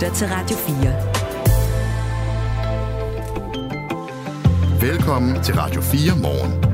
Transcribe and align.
lytter 0.00 0.14
til 0.14 0.28
Radio 0.30 0.56
4. 0.56 0.76
Velkommen 4.90 5.42
til 5.42 5.54
Radio 5.54 5.80
4 5.80 6.18
morgen. 6.22 6.64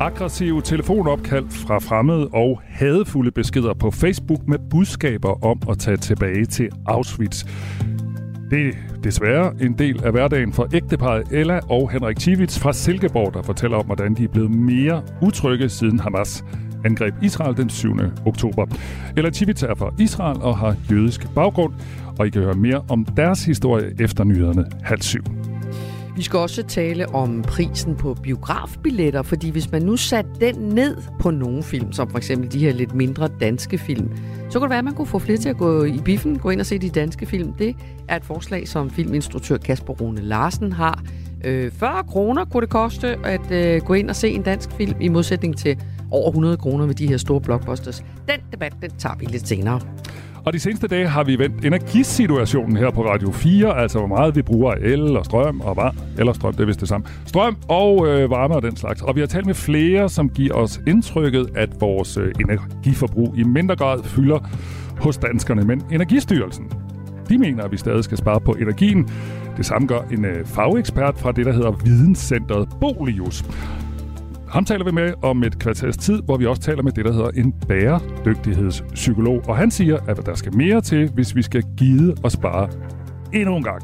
Aggressive 0.00 0.62
telefonopkald 0.62 1.50
fra 1.50 1.78
fremmede 1.78 2.28
og 2.32 2.60
hadefulde 2.64 3.30
beskeder 3.30 3.74
på 3.74 3.90
Facebook 3.90 4.48
med 4.48 4.58
budskaber 4.70 5.44
om 5.44 5.62
at 5.70 5.78
tage 5.78 5.96
tilbage 5.96 6.44
til 6.44 6.68
Auschwitz. 6.86 7.44
Det 8.50 8.68
er 8.68 8.72
desværre 9.04 9.52
en 9.60 9.78
del 9.78 10.04
af 10.04 10.12
hverdagen 10.12 10.52
for 10.52 10.68
ægteparet 10.74 11.32
Ella 11.32 11.60
og 11.70 11.90
Henrik 11.90 12.18
Tivits 12.18 12.58
fra 12.58 12.72
Silkeborg, 12.72 13.34
der 13.34 13.42
fortæller 13.42 13.76
om, 13.76 13.86
hvordan 13.86 14.14
de 14.14 14.24
er 14.24 14.28
blevet 14.28 14.50
mere 14.50 15.02
utrygge 15.20 15.68
siden 15.68 16.00
Hamas 16.00 16.44
angreb 16.84 17.14
Israel 17.22 17.56
den 17.56 17.70
7. 17.70 17.96
oktober. 18.26 18.66
Ella 19.16 19.30
Tivits 19.30 19.62
er 19.62 19.74
fra 19.74 19.94
Israel 19.98 20.42
og 20.42 20.58
har 20.58 20.76
jødisk 20.90 21.34
baggrund, 21.34 21.72
og 22.18 22.26
I 22.26 22.30
kan 22.30 22.42
høre 22.42 22.54
mere 22.54 22.84
om 22.88 23.04
deres 23.04 23.44
historie 23.44 23.92
efter 24.00 24.24
nyhederne 24.24 24.64
halv 24.82 25.00
syv. 25.00 25.24
Vi 26.16 26.22
skal 26.22 26.38
også 26.38 26.62
tale 26.62 27.08
om 27.08 27.42
prisen 27.42 27.96
på 27.96 28.14
biografbilletter, 28.22 29.22
fordi 29.22 29.50
hvis 29.50 29.72
man 29.72 29.82
nu 29.82 29.96
satte 29.96 30.30
den 30.40 30.54
ned 30.54 30.96
på 31.20 31.30
nogle 31.30 31.62
film, 31.62 31.92
som 31.92 32.10
for 32.10 32.18
eksempel 32.18 32.52
de 32.52 32.58
her 32.58 32.72
lidt 32.72 32.94
mindre 32.94 33.28
danske 33.40 33.78
film, 33.78 34.10
så 34.50 34.58
kunne 34.58 34.62
det 34.62 34.70
være, 34.70 34.78
at 34.78 34.84
man 34.84 34.94
kunne 34.94 35.06
få 35.06 35.18
flere 35.18 35.38
til 35.38 35.48
at 35.48 35.56
gå 35.56 35.84
i 35.84 35.98
biffen, 36.04 36.38
gå 36.38 36.50
ind 36.50 36.60
og 36.60 36.66
se 36.66 36.78
de 36.78 36.90
danske 36.90 37.26
film. 37.26 37.52
Det 37.52 37.76
er 38.08 38.16
et 38.16 38.24
forslag, 38.24 38.68
som 38.68 38.90
filminstruktør 38.90 39.56
Kasper 39.56 39.92
Rune 39.92 40.20
Larsen 40.20 40.72
har. 40.72 41.02
Øh, 41.44 41.72
40 41.72 42.04
kroner 42.04 42.44
kunne 42.44 42.60
det 42.60 42.70
koste 42.70 43.16
at 43.24 43.50
øh, 43.50 43.80
gå 43.80 43.94
ind 43.94 44.10
og 44.10 44.16
se 44.16 44.30
en 44.30 44.42
dansk 44.42 44.70
film, 44.72 44.94
i 45.00 45.08
modsætning 45.08 45.56
til 45.56 45.78
over 46.12 46.28
100 46.28 46.56
kroner 46.56 46.86
ved 46.86 46.94
de 46.94 47.06
her 47.06 47.16
store 47.16 47.40
blockbusters. 47.40 48.04
Den 48.28 48.40
debat, 48.52 48.72
den 48.82 48.90
tager 48.98 49.16
vi 49.16 49.24
lidt 49.24 49.48
senere. 49.48 49.80
Og 50.44 50.52
de 50.52 50.58
seneste 50.58 50.88
dage 50.88 51.08
har 51.08 51.24
vi 51.24 51.38
vendt 51.38 51.64
energisituationen 51.64 52.76
her 52.76 52.90
på 52.90 53.06
Radio 53.06 53.32
4, 53.32 53.76
altså 53.76 53.98
hvor 53.98 54.08
meget 54.08 54.36
vi 54.36 54.42
bruger 54.42 54.72
af 54.72 54.78
el 54.80 55.16
og 55.16 55.24
strøm 55.24 55.60
og 55.60 55.76
varme, 55.76 55.98
eller 56.18 56.32
strøm, 56.32 56.52
det 56.52 56.60
er 56.60 56.66
vist 56.66 56.80
det 56.80 56.88
samme. 56.88 57.06
Strøm 57.26 57.56
og 57.68 58.06
øh, 58.06 58.30
varme 58.30 58.54
og 58.54 58.62
den 58.62 58.76
slags. 58.76 59.02
Og 59.02 59.14
vi 59.14 59.20
har 59.20 59.26
talt 59.26 59.46
med 59.46 59.54
flere, 59.54 60.08
som 60.08 60.28
giver 60.28 60.54
os 60.54 60.80
indtrykket, 60.86 61.46
at 61.54 61.80
vores 61.80 62.16
øh, 62.16 62.32
energiforbrug 62.40 63.34
i 63.38 63.42
mindre 63.42 63.76
grad 63.76 64.02
fylder 64.04 64.38
hos 64.98 65.16
danskerne. 65.18 65.62
Men 65.62 65.82
Energistyrelsen, 65.92 66.72
de 67.28 67.38
mener, 67.38 67.64
at 67.64 67.72
vi 67.72 67.76
stadig 67.76 68.04
skal 68.04 68.18
spare 68.18 68.40
på 68.40 68.52
energien. 68.52 69.08
Det 69.56 69.66
samme 69.66 69.88
gør 69.88 70.00
en 70.12 70.24
øh, 70.24 70.46
fagekspert 70.46 71.18
fra 71.18 71.32
det, 71.32 71.46
der 71.46 71.52
hedder 71.52 71.70
Videnscenteret 71.84 72.68
Bolius. 72.80 73.44
Ham 74.52 74.64
taler 74.64 74.84
vi 74.84 74.90
med 74.90 75.12
om 75.22 75.42
et 75.42 75.58
kvarters 75.58 75.96
tid, 75.96 76.22
hvor 76.22 76.36
vi 76.36 76.46
også 76.46 76.62
taler 76.62 76.82
med 76.82 76.92
det, 76.92 77.04
der 77.04 77.12
hedder 77.12 77.30
en 77.30 77.52
bæredygtighedspsykolog. 77.68 79.42
Og 79.48 79.56
han 79.56 79.70
siger, 79.70 79.98
at 80.08 80.26
der 80.26 80.34
skal 80.34 80.56
mere 80.56 80.80
til, 80.80 81.10
hvis 81.10 81.36
vi 81.36 81.42
skal 81.42 81.64
gide 81.76 82.14
og 82.24 82.32
spare 82.32 82.68
endnu 83.34 83.56
en 83.56 83.62
gang. 83.62 83.82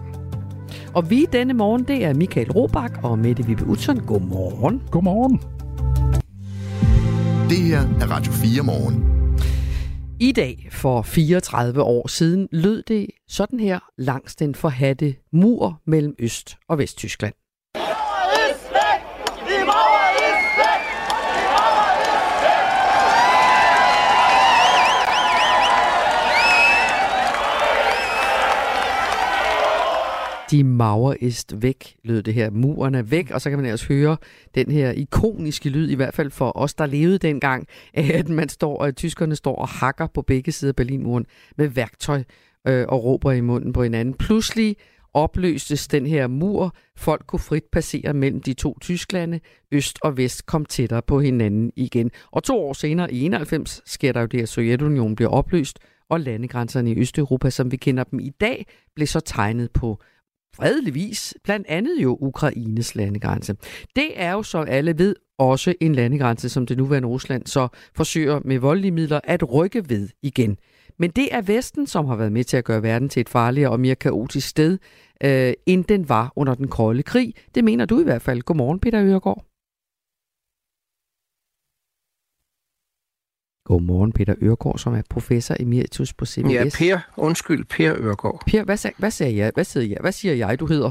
Og 0.95 1.11
vi 1.11 1.27
denne 1.33 1.55
morgen, 1.55 1.85
det 1.85 2.05
er 2.05 2.15
Michael 2.15 2.53
Robach 2.53 2.95
og 3.03 3.19
Mette 3.19 3.47
Vibe 3.47 3.67
Utzon. 3.67 4.07
Godmorgen. 4.07 4.83
Godmorgen. 4.91 5.39
Det 7.51 7.59
her 7.59 7.81
er 7.81 8.11
Radio 8.11 8.33
4 8.33 8.63
morgen. 8.63 9.05
I 10.21 10.33
dag 10.33 10.69
for 10.73 11.03
34 11.03 11.83
år 11.83 12.09
siden 12.09 12.49
lød 12.53 12.83
det 12.83 13.07
sådan 13.29 13.61
her 13.61 13.79
langs 13.99 14.37
den 14.37 14.55
forhatte 14.55 15.15
mur 15.33 15.81
mellem 15.87 16.15
Øst- 16.19 16.57
og 16.69 16.79
Vesttyskland. 16.79 17.35
De 30.51 30.65
Mauer 30.65 31.15
ist 31.21 31.63
væk, 31.63 31.97
lød 32.05 32.23
det 32.23 32.35
her. 32.35 32.51
Muren 32.51 32.95
er 32.95 33.03
væk, 33.03 33.31
og 33.31 33.41
så 33.41 33.51
kan 33.51 33.59
man 33.59 33.67
ellers 33.67 33.85
høre 33.85 34.17
den 34.55 34.71
her 34.71 34.91
ikoniske 34.91 35.69
lyd, 35.69 35.89
i 35.89 35.95
hvert 35.95 36.15
fald 36.15 36.31
for 36.31 36.57
os, 36.57 36.75
der 36.75 36.87
levede 36.87 37.19
dengang, 37.19 37.67
at 37.95 38.29
man 38.29 38.49
står, 38.49 38.85
at 38.85 38.97
tyskerne 38.97 39.37
står 39.37 39.57
og 39.57 39.69
hakker 39.69 40.07
på 40.07 40.23
begge 40.23 40.53
sider 40.53 40.71
af 40.71 40.77
Berlinmuren 40.77 41.27
med 41.57 41.69
værktøj 41.69 42.23
øh, 42.69 42.87
og 42.89 43.05
råber 43.05 43.33
i 43.33 43.41
munden 43.41 43.73
på 43.73 43.83
hinanden. 43.83 44.15
Pludselig 44.15 44.77
opløstes 45.15 45.89
den 45.89 46.07
her 46.07 46.27
mur. 46.27 46.75
Folk 46.97 47.27
kunne 47.27 47.41
frit 47.41 47.65
passere 47.73 48.15
mellem 48.15 48.41
de 48.41 48.55
to 48.55 48.79
Tysklande. 48.81 49.41
Øst 49.73 49.99
og 50.03 50.17
vest 50.17 50.47
kom 50.47 50.65
tættere 50.65 51.03
på 51.03 51.21
hinanden 51.21 51.73
igen. 51.77 52.11
Og 52.31 52.43
to 52.43 52.61
år 52.61 52.73
senere, 52.73 53.13
i 53.13 53.25
91, 53.25 53.83
sker 53.87 54.13
der 54.13 54.21
jo 54.21 54.27
det, 54.27 54.43
at 54.43 54.49
Sovjetunionen 54.49 55.17
bliver 55.17 55.31
opløst, 55.31 55.79
og 56.11 56.21
landegrænserne 56.21 56.91
i 56.91 56.99
Østeuropa, 56.99 57.51
som 57.51 57.73
vi 57.73 57.77
kender 57.77 58.05
dem 58.05 58.21
i 58.21 58.31
dag, 58.41 58.67
blev 58.95 59.07
så 59.07 59.21
tegnet 59.21 59.71
på 59.71 60.01
fredeligvis, 60.57 61.35
blandt 61.45 61.67
andet 61.69 62.03
jo 62.03 62.19
Ukraines 62.21 62.95
landegrænse. 62.95 63.57
Det 63.97 64.11
er 64.15 64.33
jo, 64.33 64.43
som 64.43 64.67
alle 64.69 64.99
ved, 64.99 65.17
også 65.39 65.75
en 65.81 65.95
landegrænse, 65.95 66.49
som 66.49 66.67
det 66.67 66.79
nuværende 66.79 67.09
Rusland 67.09 67.47
så 67.47 67.69
forsøger 67.95 68.41
med 68.45 68.59
voldelige 68.59 68.93
midler 68.93 69.21
at 69.25 69.53
rykke 69.53 69.89
ved 69.89 70.09
igen. 70.23 70.59
Men 70.99 71.11
det 71.11 71.35
er 71.35 71.43
Vesten, 71.43 71.87
som 71.87 72.07
har 72.07 72.17
været 72.17 72.33
med 72.33 72.45
til 72.45 72.57
at 72.57 72.65
gøre 72.65 72.83
verden 72.83 73.09
til 73.09 73.21
et 73.21 73.29
farligere 73.29 73.71
og 73.71 73.81
mere 73.81 73.95
kaotisk 73.95 74.49
sted, 74.49 74.79
øh, 75.25 75.53
end 75.67 75.85
den 75.85 76.09
var 76.09 76.33
under 76.37 76.55
den 76.55 76.69
kolde 76.69 77.03
krig. 77.03 77.35
Det 77.55 77.65
mener 77.65 77.85
du 77.85 78.01
i 78.01 78.05
hvert 78.05 78.23
fald. 78.23 78.43
Godmorgen, 78.43 78.81
Peter 78.81 79.05
Øregård. 79.05 79.45
Godmorgen, 83.69 84.13
Peter 84.13 84.35
Ørgaard, 84.43 84.79
som 84.79 84.95
er 84.95 85.03
professor 85.11 85.57
emeritus 85.61 86.13
på 86.13 86.27
CBS. 86.27 86.53
Ja, 86.53 86.65
Per. 86.75 86.99
Undskyld, 87.17 87.65
Per 87.65 87.95
Ørgaard. 87.97 88.43
Per, 88.47 88.65
hvad, 88.65 88.77
sag, 88.77 88.93
hvad, 88.97 89.11
sagde 89.11 89.37
jeg? 89.37 89.51
Hvad, 89.55 89.65
siger 89.65 89.83
jeg? 89.83 89.99
hvad 90.01 90.13
siger 90.13 90.35
jeg, 90.35 90.61
du 90.61 90.67
hedder? 90.67 90.91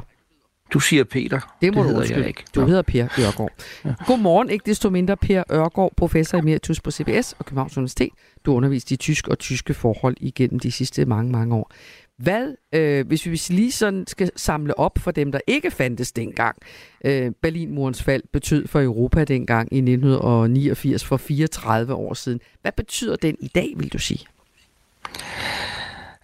Du 0.74 0.80
siger 0.80 1.04
Peter. 1.04 1.56
Det 1.62 1.76
må 1.76 1.84
det 1.84 1.92
du 1.92 1.98
undskylde. 1.98 2.20
Jeg 2.20 2.28
ikke. 2.28 2.44
Du 2.56 2.60
Nå. 2.60 2.68
hedder 2.68 2.82
Per 2.82 3.04
Ørgaard. 3.20 3.52
Ja. 3.86 3.94
Godmorgen, 4.08 4.50
ikke 4.50 4.64
desto 4.66 4.90
mindre 4.90 5.18
Per 5.18 5.44
Ørgaard, 5.52 5.94
professor 5.98 6.38
emeritus 6.38 6.82
på 6.82 6.92
CBS 6.92 7.36
og 7.40 7.46
Københavns 7.46 7.78
Universitet. 7.78 8.10
Du 8.46 8.54
undervist 8.54 8.92
i 8.92 8.96
tysk 8.96 9.28
og 9.28 9.40
tyske 9.40 9.74
forhold 9.74 10.16
igennem 10.20 10.60
de 10.60 10.72
sidste 10.72 11.06
mange, 11.06 11.32
mange 11.32 11.56
år. 11.56 11.72
Hvad, 12.18 12.56
øh, 12.74 13.08
hvis 13.08 13.26
vi 13.26 13.42
lige 13.50 13.72
sådan 13.72 14.08
skal 14.08 14.32
samle 14.36 14.80
op 14.80 14.98
for 14.98 15.12
dem, 15.12 15.32
der 15.32 15.40
ikke 15.48 15.72
fandtes 15.72 16.12
dengang, 16.12 16.58
øh, 17.06 17.32
Berlinmurens 17.42 18.04
fald 18.04 18.24
betød 18.34 18.68
for 18.68 18.82
Europa 18.82 19.24
dengang 19.24 19.74
i 19.74 19.78
1989 19.78 21.06
for 21.06 21.18
34 21.18 21.94
år 21.94 22.14
siden. 22.14 22.40
Hvad 22.62 22.72
betyder 22.72 23.16
den 23.16 23.36
i 23.40 23.48
dag, 23.48 23.74
vil 23.78 23.94
du 23.94 24.00
sige? 24.00 24.26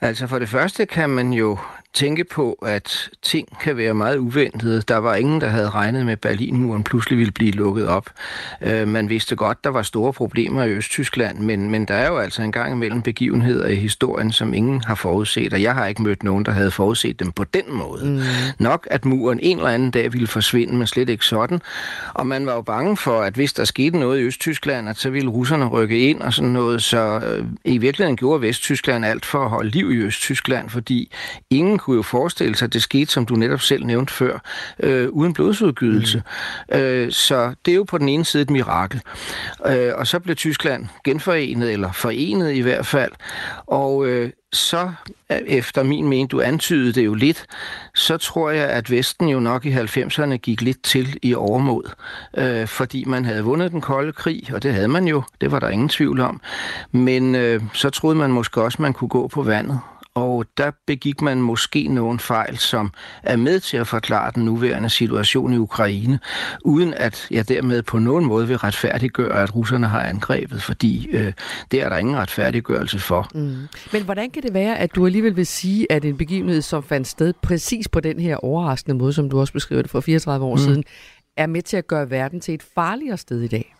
Altså 0.02 0.28
for 0.28 0.40
det 0.40 0.50
første 0.50 0.86
kan 0.86 1.10
man 1.10 1.34
jo 1.34 1.58
tænke 1.94 2.24
på, 2.24 2.54
at 2.54 3.10
ting 3.22 3.60
kan 3.60 3.78
være 3.78 3.94
meget 3.94 4.18
uventede. 4.18 4.82
Der 4.82 4.98
var 4.98 5.16
ingen, 5.16 5.42
der 5.42 5.48
havde 5.48 5.70
regnet 5.70 6.06
med, 6.06 6.14
at 6.14 6.20
Berlinmuren 6.20 6.84
pludselig 6.84 7.18
ville 7.18 7.32
blive 7.32 7.52
lukket 7.52 7.88
op. 7.88 8.10
Øh, 8.62 8.88
man 8.88 9.10
vidste 9.10 9.36
godt, 9.36 9.64
der 9.64 9.70
var 9.70 9.82
store 9.82 10.14
problemer 10.14 10.64
i 10.64 10.70
Østtyskland, 10.70 11.40
men, 11.40 11.70
men 11.70 11.86
der 11.86 11.94
er 11.94 12.08
jo 12.08 12.18
altså 12.18 12.42
en 12.42 12.52
gang 12.52 12.74
imellem 12.74 13.02
begivenheder 13.02 13.68
i 13.68 13.76
historien, 13.76 14.32
som 14.32 14.54
ingen 14.54 14.82
har 14.84 14.96
forudset, 14.96 15.54
og 15.54 15.62
jeg 15.62 15.74
har 15.74 15.88
ikke 15.88 16.04
mødt 16.04 16.24
nogen, 16.24 16.46
der 16.46 16.52
havde 16.52 16.72
forudset 16.72 17.20
dem 17.20 17.32
på 17.32 17.44
den 17.44 17.64
måde. 17.68 18.06
Mm. 18.06 18.20
Nok, 18.60 18.88
at 18.92 19.06
muren 19.06 19.40
en 19.42 19.58
eller 19.58 19.70
anden 19.70 19.92
dag 19.92 20.14
ville 20.14 20.28
forsvinde, 20.28 20.76
men 20.76 20.88
slet 20.88 21.10
ikke 21.10 21.26
sådan. 21.26 21.62
Og 22.14 22.28
man 22.28 22.46
var 22.46 22.54
jo 22.54 22.62
bange 22.62 22.98
for, 22.98 23.22
at 23.22 23.34
hvis 23.34 23.54
der 23.54 23.66
skete 23.66 24.00
noget 24.00 24.20
i 24.20 24.24
Østtyskland, 24.24 24.90
at 24.90 24.98
så 24.98 25.10
ville 25.10 25.30
russerne 25.30 25.66
rykke 25.66 26.10
ind 26.10 26.22
og 26.22 26.34
sådan 26.34 26.52
noget, 26.52 26.84
så 26.84 27.20
øh, 27.20 27.46
i 27.66 27.78
virkeligheden 27.78 28.18
gjorde 28.18 28.42
Vesttyskland 28.42 29.06
alt 29.06 29.26
for 29.26 29.44
at 29.44 29.50
holde 29.50 29.70
liv 29.70 29.92
i 29.92 29.96
Østtyskland, 29.96 30.70
fordi 30.70 31.12
ingen 31.50 31.80
kunne 31.84 31.96
jo 31.96 32.02
forestille 32.02 32.56
sig, 32.56 32.66
at 32.66 32.74
det 32.74 32.84
skete, 32.84 33.12
som 33.12 33.26
du 33.26 33.36
netop 33.36 33.62
selv 33.62 33.86
nævnte 33.86 34.14
før, 34.14 34.40
øh, 34.80 35.10
uden 35.10 35.34
blodsudgydelse. 35.34 36.24
Mm. 36.70 36.78
Øh, 36.78 37.12
så 37.12 37.54
det 37.66 37.72
er 37.72 37.76
jo 37.76 37.84
på 37.84 37.98
den 37.98 38.10
ene 38.10 38.26
side 38.26 38.44
et 38.44 38.50
mirakel. 38.50 39.02
Øh, 39.66 39.92
og 39.96 40.08
så 40.08 40.20
blev 40.20 40.36
Tyskland 40.36 40.88
genforenet, 41.04 41.72
eller 41.72 41.92
forenet 41.92 42.54
i 42.54 42.60
hvert 42.60 42.86
fald. 42.86 43.12
Og 43.68 44.08
øh, 44.08 44.32
så, 44.54 44.92
efter 45.30 45.84
min 45.84 46.08
mening, 46.08 46.32
du 46.32 46.42
antydede 46.42 46.94
det 46.94 47.06
jo 47.06 47.14
lidt, 47.14 47.46
så 47.96 48.18
tror 48.18 48.50
jeg, 48.50 48.70
at 48.70 48.92
Vesten 48.92 49.30
jo 49.30 49.40
nok 49.40 49.66
i 49.66 49.74
90'erne 49.74 50.36
gik 50.36 50.62
lidt 50.62 50.84
til 50.84 51.20
i 51.22 51.34
overmod, 51.34 51.84
øh, 52.38 52.68
fordi 52.68 53.04
man 53.06 53.26
havde 53.26 53.44
vundet 53.44 53.72
den 53.72 53.82
kolde 53.82 54.14
krig, 54.14 54.50
og 54.54 54.64
det 54.64 54.74
havde 54.74 54.88
man 54.88 55.08
jo, 55.08 55.24
det 55.42 55.52
var 55.52 55.60
der 55.60 55.70
ingen 55.70 55.90
tvivl 55.90 56.20
om. 56.20 56.42
Men 56.92 57.36
øh, 57.36 57.62
så 57.74 57.90
troede 57.90 58.16
man 58.16 58.32
måske 58.32 58.62
også, 58.62 58.82
man 58.82 58.94
kunne 58.94 59.10
gå 59.10 59.28
på 59.28 59.44
vandet, 59.44 59.80
og 60.16 60.46
der 60.58 60.72
begik 60.88 61.22
man 61.22 61.42
måske 61.42 61.88
nogle 61.88 62.20
fejl, 62.20 62.58
som 62.58 62.92
er 63.24 63.36
med 63.36 63.60
til 63.60 63.78
at 63.78 63.88
forklare 63.88 64.32
den 64.36 64.46
nuværende 64.46 64.90
situation 64.90 65.54
i 65.54 65.58
Ukraine, 65.58 66.20
uden 66.66 66.94
at 66.94 67.28
jeg 67.32 67.50
dermed 67.50 67.82
på 67.82 68.00
nogen 68.00 68.26
måde 68.26 68.48
vil 68.48 68.58
retfærdiggøre, 68.58 69.44
at 69.44 69.56
russerne 69.56 69.88
har 69.88 70.02
angrebet, 70.02 70.64
fordi 70.64 71.08
øh, 71.08 71.34
det 71.72 71.82
er 71.82 71.90
der 71.90 71.98
ingen 71.98 72.18
retfærdiggørelse 72.18 73.00
for. 73.00 73.28
Mm. 73.34 73.58
Men 73.94 74.04
hvordan 74.04 74.32
kan 74.32 74.44
det 74.44 74.54
være, 74.54 74.80
at 74.80 74.96
du 74.96 75.06
alligevel 75.06 75.36
vil 75.36 75.48
sige, 75.48 75.92
at 75.92 76.06
en 76.06 76.18
begivenhed, 76.18 76.62
som 76.62 76.84
fandt 76.84 77.08
sted 77.08 77.34
præcis 77.42 77.88
på 77.88 78.00
den 78.00 78.20
her 78.20 78.36
overraskende 78.36 78.98
måde, 78.98 79.14
som 79.14 79.30
du 79.30 79.40
også 79.40 79.54
beskriver 79.54 79.82
det 79.82 79.92
for 79.92 80.02
34 80.02 80.46
år 80.46 80.56
mm. 80.56 80.62
siden, 80.62 80.84
er 81.38 81.48
med 81.48 81.62
til 81.62 81.78
at 81.78 81.88
gøre 81.88 82.10
verden 82.10 82.42
til 82.42 82.54
et 82.54 82.64
farligere 82.76 83.18
sted 83.18 83.42
i 83.42 83.48
dag? 83.48 83.76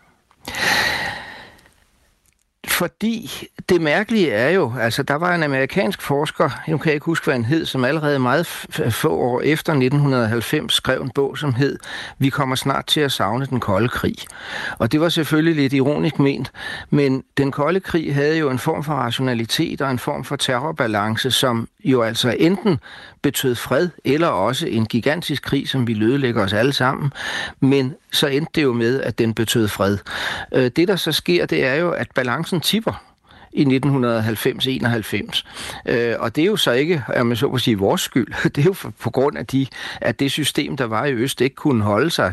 Fordi 2.74 3.46
det 3.68 3.80
mærkelige 3.80 4.30
er 4.30 4.50
jo, 4.50 4.72
altså 4.80 5.02
der 5.02 5.14
var 5.14 5.34
en 5.34 5.42
amerikansk 5.42 6.02
forsker, 6.02 6.50
nu 6.68 6.78
kan 6.78 6.86
jeg 6.86 6.94
ikke 6.94 7.06
huske, 7.06 7.24
hvad 7.24 7.34
han 7.34 7.44
hed, 7.44 7.66
som 7.66 7.84
allerede 7.84 8.18
meget 8.18 8.46
få 8.90 9.16
år 9.16 9.40
efter 9.40 9.72
1990 9.72 10.72
skrev 10.72 11.00
en 11.00 11.10
bog, 11.10 11.38
som 11.38 11.54
hed 11.54 11.78
Vi 12.18 12.28
kommer 12.28 12.56
snart 12.56 12.86
til 12.86 13.00
at 13.00 13.12
savne 13.12 13.46
den 13.46 13.60
kolde 13.60 13.88
krig. 13.88 14.16
Og 14.78 14.92
det 14.92 15.00
var 15.00 15.08
selvfølgelig 15.08 15.54
lidt 15.54 15.72
ironisk 15.72 16.18
ment, 16.18 16.52
men 16.90 17.24
den 17.36 17.52
kolde 17.52 17.80
krig 17.80 18.14
havde 18.14 18.38
jo 18.38 18.50
en 18.50 18.58
form 18.58 18.84
for 18.84 18.92
rationalitet 18.92 19.80
og 19.80 19.90
en 19.90 19.98
form 19.98 20.24
for 20.24 20.36
terrorbalance, 20.36 21.30
som 21.30 21.68
jo 21.84 22.02
altså 22.02 22.36
enten 22.38 22.78
betød 23.22 23.54
fred, 23.54 23.88
eller 24.04 24.28
også 24.28 24.66
en 24.66 24.86
gigantisk 24.86 25.42
krig, 25.42 25.68
som 25.68 25.86
vi 25.86 25.94
lødelægger 25.94 26.44
os 26.44 26.52
alle 26.52 26.72
sammen. 26.72 27.12
Men 27.60 27.94
så 28.12 28.26
endte 28.26 28.50
det 28.54 28.62
jo 28.62 28.72
med, 28.72 29.00
at 29.00 29.18
den 29.18 29.34
betød 29.34 29.68
fred. 29.68 29.98
Øh, 30.54 30.70
det, 30.76 30.88
der 30.88 30.96
så 30.96 31.12
sker, 31.12 31.46
det 31.46 31.64
er 31.64 31.74
jo, 31.74 31.90
at 31.90 32.08
balancen 32.14 32.60
tipper 32.64 33.04
i 33.54 33.64
1990-91. 33.64 35.42
Øh, 35.86 36.14
og 36.18 36.36
det 36.36 36.42
er 36.42 36.46
jo 36.46 36.56
så 36.56 36.72
ikke, 36.72 37.04
om 37.16 37.26
man 37.26 37.36
så 37.36 37.48
må 37.48 37.58
sige, 37.58 37.78
vores 37.78 38.00
skyld. 38.00 38.34
Det 38.54 38.58
er 38.58 38.64
jo 38.64 38.72
for, 38.72 38.92
på 39.00 39.10
grund 39.10 39.38
af, 39.38 39.46
de, 39.46 39.66
at 40.00 40.20
det 40.20 40.30
system, 40.30 40.76
der 40.76 40.84
var 40.84 41.04
i 41.04 41.12
Øst, 41.12 41.40
ikke 41.40 41.56
kunne 41.56 41.84
holde 41.84 42.10
sig. 42.10 42.32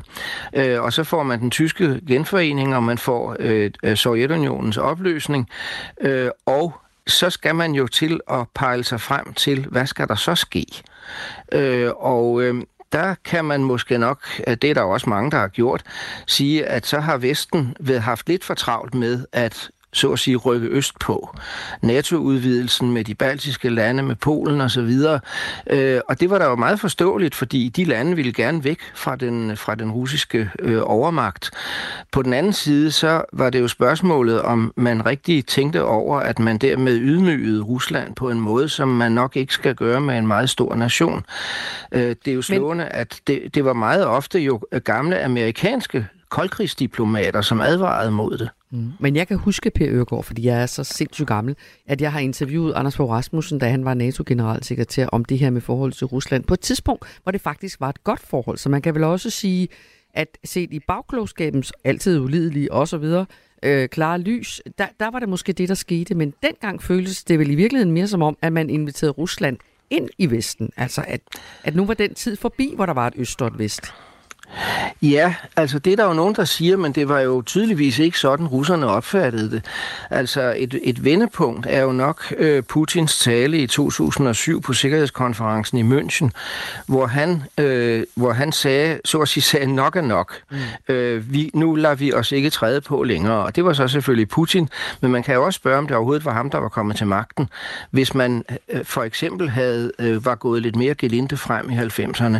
Øh, 0.53 0.81
og 0.81 0.93
så 0.93 1.03
får 1.03 1.23
man 1.23 1.39
den 1.39 1.51
tyske 1.51 2.01
genforening, 2.07 2.75
og 2.75 2.83
man 2.83 2.97
får 2.97 3.35
øh, 3.39 3.71
øh 3.83 3.97
Sovjetunionens 3.97 4.77
opløsning, 4.77 5.49
øh, 6.01 6.29
og 6.45 6.73
så 7.07 7.29
skal 7.29 7.55
man 7.55 7.73
jo 7.73 7.87
til 7.87 8.19
at 8.31 8.47
pejle 8.55 8.83
sig 8.83 9.01
frem 9.01 9.33
til, 9.33 9.65
hvad 9.69 9.85
skal 9.85 10.07
der 10.07 10.15
så 10.15 10.35
ske? 10.35 10.65
Øh, 11.51 11.91
og 11.97 12.41
øh, 12.41 12.55
der 12.91 13.15
kan 13.25 13.45
man 13.45 13.63
måske 13.63 13.97
nok, 13.97 14.19
øh, 14.47 14.55
det 14.55 14.69
er 14.69 14.73
der 14.73 14.81
også 14.81 15.09
mange, 15.09 15.31
der 15.31 15.37
har 15.37 15.47
gjort, 15.47 15.83
sige, 16.27 16.65
at 16.65 16.85
så 16.85 16.99
har 16.99 17.17
Vesten 17.17 17.75
haft 17.99 18.29
lidt 18.29 18.43
for 18.43 18.53
travlt 18.53 18.93
med 18.93 19.25
at 19.31 19.69
så 19.93 20.11
at 20.11 20.19
sige, 20.19 20.37
rykke 20.37 20.67
øst 20.67 20.99
på. 20.99 21.35
NATO-udvidelsen 21.81 22.91
med 22.91 23.03
de 23.03 23.15
baltiske 23.15 23.69
lande, 23.69 24.03
med 24.03 24.15
Polen 24.15 24.61
osv. 24.61 24.91
Øh, 25.69 26.01
og 26.07 26.19
det 26.19 26.29
var 26.29 26.39
da 26.39 26.45
jo 26.45 26.55
meget 26.55 26.79
forståeligt, 26.79 27.35
fordi 27.35 27.69
de 27.69 27.83
lande 27.83 28.15
ville 28.15 28.33
gerne 28.33 28.63
væk 28.63 28.79
fra 28.95 29.15
den, 29.15 29.57
fra 29.57 29.75
den 29.75 29.91
russiske 29.91 30.49
øh, 30.59 30.81
overmagt. 30.83 31.51
På 32.11 32.21
den 32.21 32.33
anden 32.33 32.53
side, 32.53 32.91
så 32.91 33.23
var 33.33 33.49
det 33.49 33.59
jo 33.59 33.67
spørgsmålet, 33.67 34.41
om 34.41 34.73
man 34.75 35.05
rigtig 35.05 35.45
tænkte 35.45 35.83
over, 35.83 36.19
at 36.19 36.39
man 36.39 36.57
dermed 36.57 36.99
ydmygede 36.99 37.61
Rusland 37.61 38.15
på 38.15 38.29
en 38.29 38.39
måde, 38.39 38.69
som 38.69 38.87
man 38.87 39.11
nok 39.11 39.35
ikke 39.35 39.53
skal 39.53 39.75
gøre 39.75 40.01
med 40.01 40.17
en 40.17 40.27
meget 40.27 40.49
stor 40.49 40.75
nation. 40.75 41.25
Øh, 41.91 42.15
det 42.25 42.27
er 42.27 42.35
jo 42.35 42.41
slående, 42.41 42.83
Men... 42.83 42.91
at 42.91 43.19
det, 43.27 43.55
det 43.55 43.65
var 43.65 43.73
meget 43.73 44.05
ofte 44.05 44.39
jo 44.39 44.61
gamle 44.83 45.23
amerikanske 45.23 46.07
koldkrigsdiplomater, 46.31 47.41
som 47.41 47.61
advarede 47.61 48.11
mod 48.11 48.37
det. 48.37 48.49
Mm. 48.71 48.91
Men 48.99 49.15
jeg 49.15 49.27
kan 49.27 49.37
huske, 49.37 49.71
Per 49.75 49.87
Øregård, 49.89 50.23
fordi 50.23 50.45
jeg 50.45 50.61
er 50.61 50.65
så 50.65 50.83
sindssygt 50.83 51.27
gammel, 51.27 51.55
at 51.87 52.01
jeg 52.01 52.11
har 52.11 52.19
interviewet 52.19 52.73
Anders 52.73 52.95
Fogh 52.95 53.11
Rasmussen, 53.11 53.59
da 53.59 53.69
han 53.69 53.85
var 53.85 53.93
NATO-generalsekretær, 53.93 55.07
om 55.07 55.25
det 55.25 55.39
her 55.39 55.49
med 55.49 55.61
forhold 55.61 55.91
til 55.91 56.07
Rusland. 56.07 56.43
På 56.43 56.53
et 56.53 56.59
tidspunkt, 56.59 57.05
hvor 57.23 57.31
det 57.31 57.41
faktisk 57.41 57.81
var 57.81 57.89
et 57.89 58.03
godt 58.03 58.19
forhold. 58.19 58.57
Så 58.57 58.69
man 58.69 58.81
kan 58.81 58.95
vel 58.95 59.03
også 59.03 59.29
sige, 59.29 59.67
at 60.13 60.37
set 60.43 60.73
i 60.73 60.79
bagklogskabens 60.79 61.73
altid 61.83 62.19
ulidelige 62.19 62.71
osv., 62.71 63.23
øh, 63.63 63.89
klare 63.89 64.19
lys, 64.19 64.61
der, 64.77 64.87
der 64.99 65.11
var 65.11 65.19
det 65.19 65.29
måske 65.29 65.53
det, 65.53 65.69
der 65.69 65.75
skete. 65.75 66.15
Men 66.15 66.33
dengang 66.43 66.83
føltes 66.83 67.23
det 67.23 67.39
vel 67.39 67.51
i 67.51 67.55
virkeligheden 67.55 67.93
mere 67.93 68.07
som 68.07 68.21
om, 68.21 68.37
at 68.41 68.53
man 68.53 68.69
inviterede 68.69 69.11
Rusland 69.11 69.57
ind 69.89 70.09
i 70.17 70.31
Vesten. 70.31 70.69
Altså, 70.77 71.03
at, 71.07 71.21
at 71.63 71.75
nu 71.75 71.85
var 71.85 71.93
den 71.93 72.13
tid 72.13 72.35
forbi, 72.35 72.73
hvor 72.75 72.85
der 72.85 72.93
var 72.93 73.07
et 73.07 73.13
øst 73.17 73.41
og 73.41 73.47
et 73.47 73.59
vest. 73.59 73.93
Ja, 75.01 75.35
altså 75.55 75.79
det 75.79 75.93
er 75.93 75.97
der 75.97 76.05
jo 76.05 76.13
nogen, 76.13 76.35
der 76.35 76.45
siger, 76.45 76.77
men 76.77 76.91
det 76.91 77.09
var 77.09 77.19
jo 77.19 77.41
tydeligvis 77.41 77.99
ikke 77.99 78.19
sådan, 78.19 78.47
russerne 78.47 78.87
opfattede 78.87 79.51
det. 79.51 79.65
Altså 80.09 80.55
et, 80.57 80.79
et 80.83 81.03
vendepunkt 81.03 81.67
er 81.69 81.81
jo 81.81 81.91
nok 81.91 82.33
øh, 82.37 82.63
Putins 82.63 83.19
tale 83.19 83.57
i 83.57 83.67
2007 83.67 84.61
på 84.61 84.73
Sikkerhedskonferencen 84.73 85.77
i 85.77 85.99
München, 85.99 86.29
hvor 86.87 87.05
han, 87.05 87.43
øh, 87.57 88.03
hvor 88.15 88.31
han 88.31 88.51
sagde, 88.51 88.99
så 89.05 89.19
at 89.19 89.27
sige, 89.27 89.43
sagde 89.43 89.75
nok 89.75 89.95
er 89.95 90.01
nok. 90.01 90.33
Mm. 90.51 90.93
Øh, 90.93 91.33
vi, 91.33 91.51
nu 91.53 91.75
lader 91.75 91.95
vi 91.95 92.13
os 92.13 92.31
ikke 92.31 92.49
træde 92.49 92.81
på 92.81 93.03
længere, 93.03 93.45
og 93.45 93.55
det 93.55 93.65
var 93.65 93.73
så 93.73 93.87
selvfølgelig 93.87 94.29
Putin, 94.29 94.69
men 95.01 95.11
man 95.11 95.23
kan 95.23 95.35
jo 95.35 95.45
også 95.45 95.57
spørge, 95.57 95.77
om 95.77 95.87
det 95.87 95.95
overhovedet 95.95 96.25
var 96.25 96.33
ham, 96.33 96.49
der 96.49 96.57
var 96.57 96.69
kommet 96.69 96.97
til 96.97 97.07
magten. 97.07 97.49
Hvis 97.91 98.15
man 98.15 98.43
øh, 98.69 98.85
for 98.85 99.03
eksempel 99.03 99.49
havde 99.49 99.91
øh, 99.99 100.25
var 100.25 100.35
gået 100.35 100.61
lidt 100.61 100.75
mere 100.75 100.95
gelinde 100.95 101.37
frem 101.37 101.69
i 101.69 101.73
90'erne. 101.73 102.37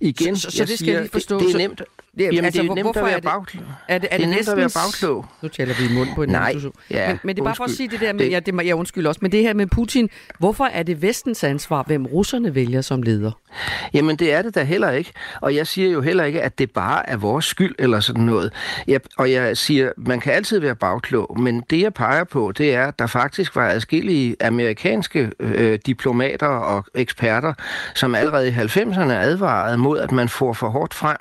Igen, 0.00 0.36
så, 0.36 0.50
så, 0.50 0.56
så 0.56 0.64
det 0.64 0.68
skal 0.68 0.78
siger, 0.78 0.92
jeg 0.92 1.02
lige 1.02 1.12
forstå, 1.12 1.38
det 1.46 1.54
er 1.54 1.58
nemt. 1.58 1.82
Det, 2.18 2.24
Jamen, 2.24 2.44
altså, 2.44 2.62
det 2.62 2.70
er 2.70 2.74
nemt 2.74 2.96
at 2.96 3.04
være 3.04 3.20
bagklog. 3.20 3.64
Er 3.88 3.98
det, 3.98 4.08
er 4.10 4.16
det, 4.16 4.26
det 4.26 4.32
er 4.32 4.36
nemt 4.36 4.48
at 4.48 4.56
være 4.56 4.70
bagklog. 4.74 5.26
Nu 5.42 5.48
taler 5.48 5.74
vi 5.74 5.94
i 5.94 5.98
mund 5.98 6.08
på 6.14 6.22
en 6.22 6.28
Nej, 6.28 6.54
ja, 6.90 7.08
men, 7.08 7.20
men 7.24 7.36
det 7.36 7.42
er 7.42 7.44
bare 7.44 7.56
for 7.56 7.64
at 7.64 7.70
sige 7.70 7.88
det 7.88 8.00
der 8.00 8.12
med, 8.12 8.24
det, 8.24 8.30
ja, 8.30 8.40
det, 8.40 8.66
jeg 8.66 8.74
undskyld 8.74 9.06
også, 9.06 9.18
men 9.22 9.32
det 9.32 9.42
her 9.42 9.54
med 9.54 9.66
Putin, 9.66 10.08
hvorfor 10.38 10.64
er 10.64 10.82
det 10.82 11.02
vestens 11.02 11.44
ansvar, 11.44 11.82
hvem 11.86 12.06
russerne 12.06 12.54
vælger 12.54 12.80
som 12.80 13.02
leder? 13.02 13.30
Jamen, 13.94 14.16
det 14.16 14.32
er 14.32 14.42
det 14.42 14.54
da 14.54 14.62
heller 14.62 14.90
ikke. 14.90 15.12
Og 15.40 15.54
jeg 15.54 15.66
siger 15.66 15.90
jo 15.90 16.00
heller 16.00 16.24
ikke, 16.24 16.42
at 16.42 16.58
det 16.58 16.70
bare 16.70 17.08
er 17.08 17.16
vores 17.16 17.44
skyld 17.44 17.74
eller 17.78 18.00
sådan 18.00 18.24
noget. 18.24 18.52
Jeg, 18.86 19.00
og 19.18 19.32
jeg 19.32 19.56
siger, 19.56 19.92
man 19.96 20.20
kan 20.20 20.32
altid 20.32 20.58
være 20.58 20.74
bagklog, 20.74 21.40
men 21.40 21.60
det 21.70 21.80
jeg 21.80 21.94
peger 21.94 22.24
på, 22.24 22.52
det 22.58 22.74
er, 22.74 22.86
at 22.86 22.98
der 22.98 23.06
faktisk 23.06 23.56
var 23.56 23.68
adskillige 23.68 24.36
amerikanske 24.40 25.30
øh, 25.40 25.78
diplomater 25.86 26.46
og 26.46 26.84
eksperter, 26.94 27.54
som 27.94 28.14
allerede 28.14 28.48
i 28.48 28.52
90'erne 28.52 29.12
advarede 29.12 29.78
mod, 29.78 29.98
at 29.98 30.12
man 30.12 30.28
får 30.28 30.52
for 30.52 30.68
hårdt 30.68 30.94
frem 30.94 31.16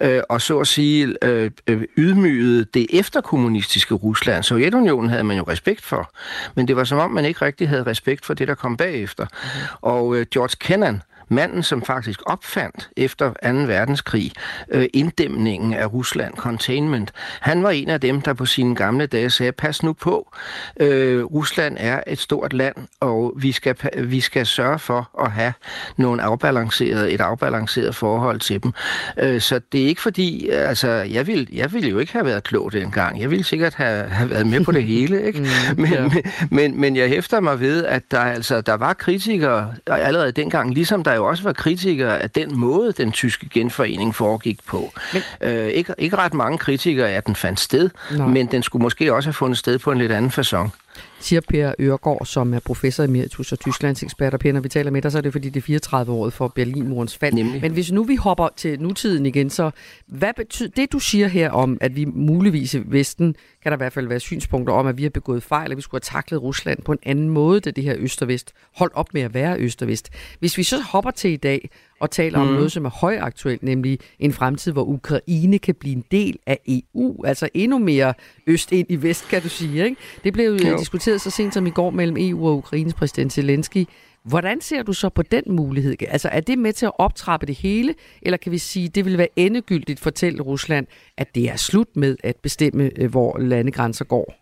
øh, 0.00 0.20
og 0.28 0.40
så 0.40 0.58
at 0.58 0.66
sige 0.66 1.14
øh, 1.22 1.50
øh, 1.66 1.82
ydmygede 1.96 2.64
det 2.64 2.86
efterkommunistiske 2.90 3.94
Rusland. 3.94 4.42
Sovjetunionen 4.42 5.10
havde 5.10 5.24
man 5.24 5.36
jo 5.36 5.44
respekt 5.48 5.84
for, 5.84 6.10
men 6.54 6.68
det 6.68 6.76
var 6.76 6.84
som 6.84 6.98
om, 6.98 7.10
man 7.10 7.24
ikke 7.24 7.44
rigtig 7.44 7.68
havde 7.68 7.82
respekt 7.82 8.26
for 8.26 8.34
det, 8.34 8.48
der 8.48 8.54
kom 8.54 8.76
bagefter. 8.76 9.24
Mm-hmm. 9.24 9.76
Og 9.80 10.16
øh, 10.16 10.26
George 10.32 10.56
Kennan, 10.60 11.02
manden, 11.28 11.62
som 11.62 11.82
faktisk 11.82 12.20
opfandt 12.26 12.90
efter 12.96 13.28
2. 13.28 13.34
verdenskrig 13.42 14.32
øh, 14.70 14.86
inddæmningen 14.92 15.74
af 15.74 15.92
Rusland, 15.92 16.34
containment, 16.34 17.12
han 17.40 17.62
var 17.62 17.70
en 17.70 17.90
af 17.90 18.00
dem, 18.00 18.20
der 18.20 18.32
på 18.32 18.46
sine 18.46 18.74
gamle 18.74 19.06
dage 19.06 19.30
sagde, 19.30 19.52
pas 19.52 19.82
nu 19.82 19.92
på, 19.92 20.34
øh, 20.80 21.24
Rusland 21.24 21.76
er 21.80 22.00
et 22.06 22.18
stort 22.18 22.52
land, 22.52 22.76
og 23.00 23.32
vi 23.36 23.52
skal, 23.52 23.76
vi 23.98 24.20
skal 24.20 24.46
sørge 24.46 24.78
for 24.78 25.10
at 25.24 25.30
have 25.30 25.52
nogle 25.96 26.22
afbalanceret, 26.22 27.14
et 27.14 27.20
afbalanceret 27.20 27.94
forhold 27.94 28.40
til 28.40 28.62
dem. 28.62 28.72
Øh, 29.18 29.40
så 29.40 29.60
det 29.72 29.82
er 29.82 29.86
ikke 29.86 30.00
fordi, 30.00 30.48
altså, 30.48 30.88
jeg 30.88 31.26
ville, 31.26 31.46
jeg 31.52 31.72
ville 31.72 31.90
jo 31.90 31.98
ikke 31.98 32.12
have 32.12 32.24
været 32.24 32.44
klog 32.44 32.72
dengang. 32.72 33.20
Jeg 33.20 33.30
ville 33.30 33.44
sikkert 33.44 33.74
have, 33.74 34.08
have 34.08 34.30
været 34.30 34.46
med 34.46 34.64
på 34.64 34.72
det 34.72 34.84
hele, 34.84 35.26
ikke? 35.26 35.40
Mm, 35.74 35.80
men, 35.82 35.92
ja. 35.92 36.02
men, 36.02 36.22
men, 36.50 36.80
men 36.80 36.96
jeg 36.96 37.08
hæfter 37.08 37.40
mig 37.40 37.60
ved, 37.60 37.84
at 37.84 38.02
der, 38.10 38.20
altså, 38.20 38.60
der 38.60 38.74
var 38.74 38.92
kritikere 38.92 39.74
allerede 39.86 40.32
dengang, 40.32 40.74
ligesom 40.74 41.04
der 41.04 41.14
jo 41.14 41.23
også 41.24 41.42
var 41.42 41.52
kritikere 41.52 42.22
af 42.22 42.30
den 42.30 42.58
måde, 42.58 42.92
den 42.92 43.12
tyske 43.12 43.48
genforening 43.48 44.14
foregik 44.14 44.58
på. 44.66 44.92
Men... 45.12 45.22
Øh, 45.40 45.66
ikke, 45.68 45.94
ikke 45.98 46.16
ret 46.16 46.34
mange 46.34 46.58
kritikere 46.58 47.10
af, 47.10 47.16
at 47.16 47.26
den 47.26 47.36
fandt 47.36 47.60
sted, 47.60 47.90
Nej. 48.16 48.26
men 48.26 48.46
den 48.46 48.62
skulle 48.62 48.82
måske 48.82 49.14
også 49.14 49.26
have 49.26 49.34
fundet 49.34 49.58
sted 49.58 49.78
på 49.78 49.92
en 49.92 49.98
lidt 49.98 50.12
anden 50.12 50.30
façon 50.30 50.83
siger 51.20 51.40
Per 51.48 51.72
Øregård, 51.80 52.26
som 52.26 52.54
er 52.54 52.58
professor 52.58 53.04
emeritus 53.04 53.52
og 53.52 53.58
Tysklands 53.60 54.02
ekspert. 54.02 54.34
Og 54.34 54.40
Per, 54.40 54.52
når 54.52 54.60
vi 54.60 54.68
taler 54.68 54.90
med 54.90 55.02
dig, 55.02 55.12
så 55.12 55.18
er 55.18 55.22
det 55.22 55.32
fordi, 55.32 55.48
det 55.48 55.60
er 55.60 55.64
34 55.64 56.12
år 56.12 56.30
for 56.30 56.48
Berlinmurens 56.48 57.16
fald. 57.16 57.34
Nemlig. 57.34 57.60
Men 57.60 57.72
hvis 57.72 57.92
nu 57.92 58.04
vi 58.04 58.16
hopper 58.16 58.48
til 58.56 58.80
nutiden 58.80 59.26
igen, 59.26 59.50
så 59.50 59.70
hvad 60.06 60.34
betyder 60.36 60.70
det, 60.76 60.92
du 60.92 60.98
siger 60.98 61.28
her 61.28 61.50
om, 61.50 61.78
at 61.80 61.96
vi 61.96 62.04
muligvis 62.04 62.74
i 62.74 62.82
Vesten, 62.86 63.34
kan 63.62 63.72
der 63.72 63.76
i 63.76 63.82
hvert 63.82 63.92
fald 63.92 64.08
være 64.08 64.20
synspunkter 64.20 64.74
om, 64.74 64.86
at 64.86 64.96
vi 64.96 65.02
har 65.02 65.10
begået 65.10 65.42
fejl, 65.42 65.70
at 65.70 65.76
vi 65.76 65.82
skulle 65.82 66.00
have 66.04 66.18
taklet 66.18 66.42
Rusland 66.42 66.82
på 66.82 66.92
en 66.92 66.98
anden 67.02 67.28
måde, 67.28 67.60
da 67.60 67.70
det 67.70 67.84
her 67.84 67.94
øst 67.98 68.22
og 68.22 68.28
vest 68.28 68.52
holdt 68.76 68.94
op 68.94 69.14
med 69.14 69.22
at 69.22 69.34
være 69.34 69.58
øst 69.58 69.82
og 69.82 69.88
vest. 69.88 70.10
Hvis 70.38 70.58
vi 70.58 70.62
så 70.62 70.80
hopper 70.80 71.10
til 71.10 71.30
i 71.30 71.36
dag, 71.36 71.70
og 72.04 72.10
taler 72.10 72.42
mm. 72.42 72.48
om 72.48 72.54
noget, 72.54 72.72
som 72.72 72.84
er 72.84 72.90
højaktuelt, 72.90 73.62
nemlig 73.62 73.98
en 74.18 74.32
fremtid, 74.32 74.72
hvor 74.72 74.84
Ukraine 74.84 75.58
kan 75.58 75.74
blive 75.74 75.94
en 75.94 76.04
del 76.10 76.38
af 76.46 76.58
EU, 76.68 77.24
altså 77.24 77.48
endnu 77.54 77.78
mere 77.78 78.14
øst 78.46 78.72
ind 78.72 78.86
i 78.90 78.96
vest, 78.96 79.28
kan 79.28 79.42
du 79.42 79.48
sige. 79.48 79.84
Ikke? 79.84 79.96
Det 80.24 80.32
blev 80.32 80.52
jo 80.52 80.78
diskuteret 80.78 81.20
så 81.20 81.30
sent 81.30 81.54
som 81.54 81.66
i 81.66 81.70
går 81.70 81.90
mellem 81.90 82.16
EU 82.20 82.48
og 82.48 82.56
Ukraines 82.56 82.94
præsident 82.94 83.32
Zelensky. 83.32 83.86
Hvordan 84.24 84.60
ser 84.60 84.82
du 84.82 84.92
så 84.92 85.08
på 85.08 85.22
den 85.22 85.42
mulighed? 85.46 85.94
Altså 86.08 86.28
er 86.28 86.40
det 86.40 86.58
med 86.58 86.72
til 86.72 86.86
at 86.86 86.92
optrappe 86.98 87.46
det 87.46 87.54
hele, 87.54 87.94
eller 88.22 88.36
kan 88.36 88.52
vi 88.52 88.58
sige, 88.58 88.86
at 88.86 88.94
det 88.94 89.04
vil 89.04 89.18
være 89.18 89.28
endegyldigt 89.36 90.00
fortælle 90.00 90.42
Rusland, 90.42 90.86
at 91.16 91.34
det 91.34 91.50
er 91.50 91.56
slut 91.56 91.96
med 91.96 92.16
at 92.24 92.36
bestemme, 92.36 92.90
øh, 92.96 93.10
hvor 93.10 93.38
landegrænser 93.38 94.04
går? 94.04 94.34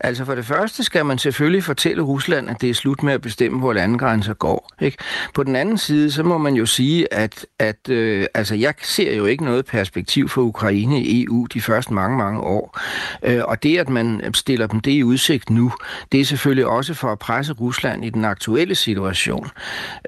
Altså 0.00 0.24
for 0.24 0.34
det 0.34 0.46
første 0.46 0.84
skal 0.84 1.06
man 1.06 1.18
selvfølgelig 1.18 1.64
fortælle 1.64 2.02
Rusland, 2.02 2.50
at 2.50 2.60
det 2.60 2.70
er 2.70 2.74
slut 2.74 3.02
med 3.02 3.12
at 3.12 3.20
bestemme, 3.20 3.58
hvor 3.58 3.72
landegrænser 3.72 4.34
går. 4.34 4.70
Ikke? 4.80 4.96
På 5.34 5.42
den 5.42 5.56
anden 5.56 5.78
side, 5.78 6.10
så 6.10 6.22
må 6.22 6.38
man 6.38 6.54
jo 6.54 6.66
sige, 6.66 7.14
at, 7.14 7.46
at 7.58 7.88
øh, 7.88 8.26
altså 8.34 8.54
jeg 8.54 8.74
ser 8.82 9.16
jo 9.16 9.26
ikke 9.26 9.44
noget 9.44 9.66
perspektiv 9.66 10.28
for 10.28 10.42
Ukraine 10.42 11.02
i 11.02 11.24
EU 11.24 11.46
de 11.54 11.60
første 11.60 11.94
mange, 11.94 12.16
mange 12.18 12.40
år. 12.40 12.78
Øh, 13.22 13.40
og 13.44 13.62
det, 13.62 13.78
at 13.78 13.88
man 13.88 14.34
stiller 14.34 14.66
dem 14.66 14.80
det 14.80 14.90
i 14.90 15.04
udsigt 15.04 15.50
nu, 15.50 15.72
det 16.12 16.20
er 16.20 16.24
selvfølgelig 16.24 16.66
også 16.66 16.94
for 16.94 17.12
at 17.12 17.18
presse 17.18 17.52
Rusland 17.52 18.04
i 18.04 18.10
den 18.10 18.24
aktuelle 18.24 18.74
situation. 18.74 19.50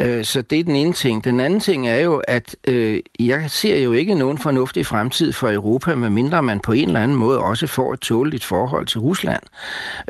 Øh, 0.00 0.25
så 0.25 0.42
det 0.42 0.61
er 0.61 0.64
den 0.64 0.76
ene 0.76 0.92
ting. 0.92 1.25
Den 1.25 1.40
anden 1.40 1.61
ting 1.61 1.88
er 1.88 1.99
jo, 1.99 2.23
at 2.28 2.56
øh, 2.68 3.00
jeg 3.18 3.50
ser 3.50 3.78
jo 3.78 3.92
ikke 3.92 4.14
nogen 4.14 4.38
fornuftig 4.38 4.87
fremtid 4.87 5.32
for 5.32 5.52
Europa, 5.52 5.94
medmindre 5.94 6.42
man 6.42 6.61
på 6.61 6.73
en 6.73 6.87
eller 6.87 7.00
anden 7.00 7.16
måde 7.16 7.38
også 7.38 7.66
får 7.66 7.92
et 7.92 8.00
tåleligt 8.00 8.44
forhold 8.44 8.87
til 8.87 9.00
Rusland. 9.00 9.42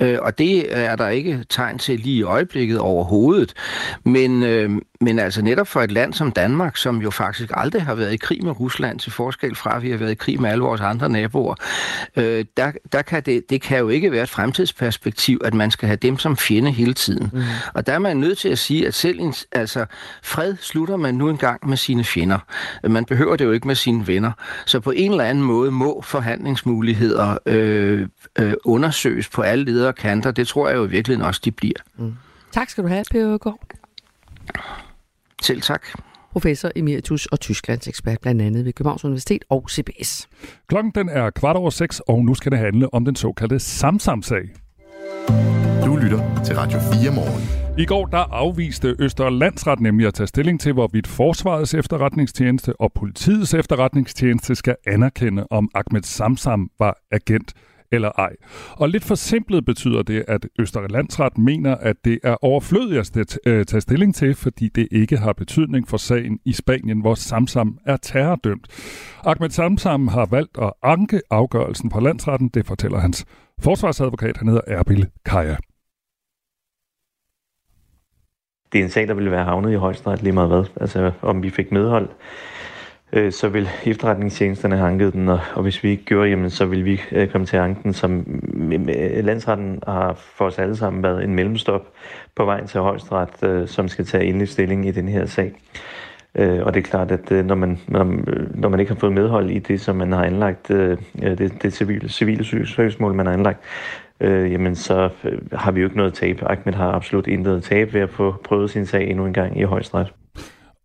Øh, 0.00 0.18
og 0.22 0.38
det 0.38 0.78
er 0.78 0.96
der 0.96 1.08
ikke 1.08 1.44
tegn 1.48 1.78
til 1.78 2.00
lige 2.00 2.16
i 2.16 2.22
øjeblikket 2.22 2.78
overhovedet. 2.78 3.54
Men, 4.04 4.42
øh, 4.42 4.70
men 5.00 5.18
altså 5.18 5.42
netop 5.42 5.68
for 5.68 5.82
et 5.82 5.92
land 5.92 6.12
som 6.12 6.32
Danmark, 6.32 6.76
som 6.76 7.02
jo 7.02 7.10
faktisk 7.10 7.50
aldrig 7.54 7.82
har 7.82 7.94
været 7.94 8.12
i 8.12 8.16
krig 8.16 8.44
med 8.44 8.60
Rusland, 8.60 8.98
til 8.98 9.12
forskel 9.12 9.56
fra, 9.56 9.76
at 9.76 9.82
vi 9.82 9.90
har 9.90 9.96
været 9.96 10.10
i 10.10 10.14
krig 10.14 10.40
med 10.40 10.50
alle 10.50 10.64
vores 10.64 10.80
andre 10.80 11.08
naboer, 11.08 11.54
øh, 12.16 12.44
der, 12.56 12.72
der 12.92 13.02
kan 13.02 13.22
det, 13.22 13.50
det 13.50 13.62
kan 13.62 13.78
jo 13.78 13.88
ikke 13.88 14.12
være 14.12 14.22
et 14.22 14.28
fremtidsperspektiv, 14.28 15.40
at 15.44 15.54
man 15.54 15.70
skal 15.70 15.86
have 15.86 15.96
dem 15.96 16.18
som 16.18 16.36
fjende 16.36 16.70
hele 16.70 16.94
tiden. 16.94 17.30
Mm. 17.32 17.42
Og 17.74 17.86
der 17.86 17.92
er 17.92 17.98
man 17.98 18.16
nødt 18.16 18.38
til 18.38 18.48
at 18.48 18.58
sige, 18.58 18.86
at 18.86 18.94
selv 18.94 19.20
en, 19.20 19.34
altså, 19.52 19.86
fred 20.22 20.56
slutter 20.60 20.96
man 20.96 21.14
nu 21.14 21.28
engang 21.28 21.68
med 21.68 21.76
sine 21.76 22.04
fjender. 22.04 22.38
Man 22.88 23.04
behøver 23.04 23.36
det 23.36 23.44
jo 23.44 23.52
ikke 23.52 23.66
med 23.66 23.74
sine 23.74 24.06
venner. 24.06 24.32
Så 24.66 24.80
på 24.80 24.90
en 24.90 25.10
eller 25.10 25.24
anden 25.24 25.44
måde 25.44 25.70
må 25.70 26.02
forhandlingsmuligheder 26.02 27.38
øh, 27.46 28.08
øh, 28.38 28.52
undersøges 28.64 29.28
på 29.28 29.42
alle 29.42 29.64
ledere 29.64 29.92
kanter. 29.92 30.30
Det 30.30 30.48
tror 30.48 30.68
jeg 30.68 30.76
jo 30.76 30.84
i 30.84 30.90
virkeligheden 30.90 31.26
også, 31.26 31.40
de 31.44 31.50
bliver. 31.50 31.78
Mm. 31.96 32.14
Tak 32.52 32.70
skal 32.70 32.84
du 32.84 32.88
have, 32.88 33.04
Per 33.10 33.38
Gård. 33.38 33.60
Selv 35.42 35.60
tak. 35.62 35.86
Professor 36.32 36.70
emeritus 36.76 37.26
og 37.26 37.40
Tysklands 37.40 37.88
ekspert 37.88 38.20
blandt 38.20 38.42
andet 38.42 38.64
ved 38.64 38.72
Københavns 38.72 39.04
Universitet 39.04 39.44
og 39.48 39.64
CBS. 39.70 40.28
Klokken 40.68 40.92
den 40.94 41.08
er 41.08 41.30
kvart 41.30 41.56
over 41.56 41.70
seks, 41.70 42.00
og 42.00 42.24
nu 42.24 42.34
skal 42.34 42.52
det 42.52 42.58
handle 42.58 42.94
om 42.94 43.04
den 43.04 43.16
såkaldte 43.16 43.58
Samsam-sag. 43.58 44.42
Du 45.84 45.96
lytter 45.96 46.42
til 46.44 46.56
Radio 46.56 46.78
4 47.02 47.14
morgen. 47.14 47.60
I 47.78 47.84
går 47.84 48.06
der 48.06 48.18
afviste 48.32 48.96
Østerlandsret 48.98 49.80
nemlig 49.80 50.06
at 50.06 50.14
tage 50.14 50.26
stilling 50.26 50.60
til, 50.60 50.72
hvorvidt 50.72 51.06
Forsvarets 51.06 51.74
efterretningstjeneste 51.74 52.80
og 52.80 52.92
politiets 52.92 53.54
efterretningstjeneste 53.54 54.54
skal 54.54 54.76
anerkende, 54.86 55.46
om 55.50 55.70
Ahmed 55.74 56.02
Samsam 56.02 56.70
var 56.78 56.96
agent 57.12 57.54
eller 57.92 58.10
ej. 58.18 58.36
Og 58.70 58.88
lidt 58.88 59.04
forsimplet 59.04 59.64
betyder 59.64 60.02
det, 60.02 60.24
at 60.28 60.46
Østerlandsret 60.58 61.38
mener, 61.38 61.74
at 61.74 61.96
det 62.04 62.18
er 62.22 62.44
overflødigt 62.44 63.16
at 63.16 63.38
øh, 63.46 63.64
tage 63.64 63.80
stilling 63.80 64.14
til, 64.14 64.34
fordi 64.34 64.68
det 64.68 64.88
ikke 64.90 65.16
har 65.16 65.32
betydning 65.32 65.88
for 65.88 65.96
sagen 65.96 66.38
i 66.44 66.52
Spanien, 66.52 67.00
hvor 67.00 67.14
Samsam 67.14 67.78
er 67.86 67.96
terrordømt. 67.96 68.66
Ahmed 69.24 69.50
Samsam 69.50 70.08
har 70.08 70.26
valgt 70.30 70.58
at 70.62 70.72
anke 70.82 71.20
afgørelsen 71.30 71.90
på 71.90 72.00
landsretten, 72.00 72.48
det 72.48 72.66
fortæller 72.66 72.98
hans 72.98 73.26
forsvarsadvokat, 73.60 74.36
han 74.36 74.48
hedder 74.48 74.62
Erbil 74.66 75.08
Kaja. 75.24 75.56
Det 78.72 78.80
er 78.80 78.84
en 78.84 78.90
sag, 78.90 79.08
der 79.08 79.14
ville 79.14 79.30
være 79.30 79.44
havnet 79.44 79.72
i 79.72 79.74
højesteret 79.74 80.22
lige 80.22 80.32
meget 80.32 80.48
hvad. 80.48 80.64
Altså 80.80 81.12
om 81.22 81.42
vi 81.42 81.50
fik 81.50 81.72
medhold 81.72 82.08
øh, 83.12 83.32
så 83.32 83.48
vil 83.48 83.68
efterretningstjenesterne 83.84 84.76
have 84.76 84.88
anket 84.88 85.12
den, 85.12 85.28
og, 85.28 85.40
og 85.54 85.62
hvis 85.62 85.84
vi 85.84 85.90
ikke 85.90 86.04
gjorde, 86.04 86.28
jamen, 86.28 86.50
så 86.50 86.66
vil 86.66 86.84
vi 86.84 87.00
øh, 87.12 87.28
komme 87.28 87.46
til 87.46 87.56
at 87.56 87.62
anke 87.62 87.82
den, 87.82 87.92
som 87.92 88.10
mm, 88.26 88.72
øh, 88.88 89.24
landsretten 89.24 89.82
har 89.86 90.12
for 90.14 90.44
os 90.44 90.58
alle 90.58 90.76
sammen 90.76 91.02
været 91.02 91.24
en 91.24 91.34
mellemstop 91.34 91.86
på 92.36 92.44
vejen 92.44 92.66
til 92.66 92.80
højesteret, 92.80 93.42
øh, 93.42 93.68
som 93.68 93.88
skal 93.88 94.04
tage 94.04 94.24
endelig 94.24 94.48
stilling 94.48 94.88
i 94.88 94.90
den 94.90 95.08
her 95.08 95.26
sag. 95.26 95.52
Øh, 96.34 96.62
og 96.62 96.74
det 96.74 96.80
er 96.80 96.90
klart, 96.90 97.10
at 97.10 97.32
øh, 97.32 97.44
når, 97.44 97.54
man, 97.54 97.78
når, 97.88 98.04
når 98.54 98.68
man 98.68 98.80
ikke 98.80 98.92
har 98.92 98.98
fået 98.98 99.12
medhold 99.12 99.50
i 99.50 99.58
det, 99.58 99.80
som 99.80 99.96
man 99.96 100.12
har 100.12 100.24
anlagt, 100.24 100.70
øh, 100.70 100.98
øh 101.22 101.38
det, 101.38 101.62
det 101.62 101.72
civile, 101.72 102.08
civile 102.08 102.66
søgsmål, 102.66 103.14
man 103.14 103.26
har 103.26 103.32
anlagt, 103.32 103.60
øh, 104.20 104.52
jamen 104.52 104.74
så 104.74 105.08
øh, 105.24 105.38
har 105.52 105.72
vi 105.72 105.80
jo 105.80 105.86
ikke 105.86 105.96
noget 105.96 106.14
tab. 106.14 106.42
Ahmed 106.42 106.74
har 106.74 106.92
absolut 106.92 107.26
intet 107.26 107.62
tab 107.62 107.94
ved 107.94 108.00
at 108.00 108.10
få 108.10 108.34
prøvet 108.44 108.70
sin 108.70 108.86
sag 108.86 109.10
endnu 109.10 109.26
en 109.26 109.32
gang 109.32 109.60
i 109.60 109.62
højesteret. 109.62 110.12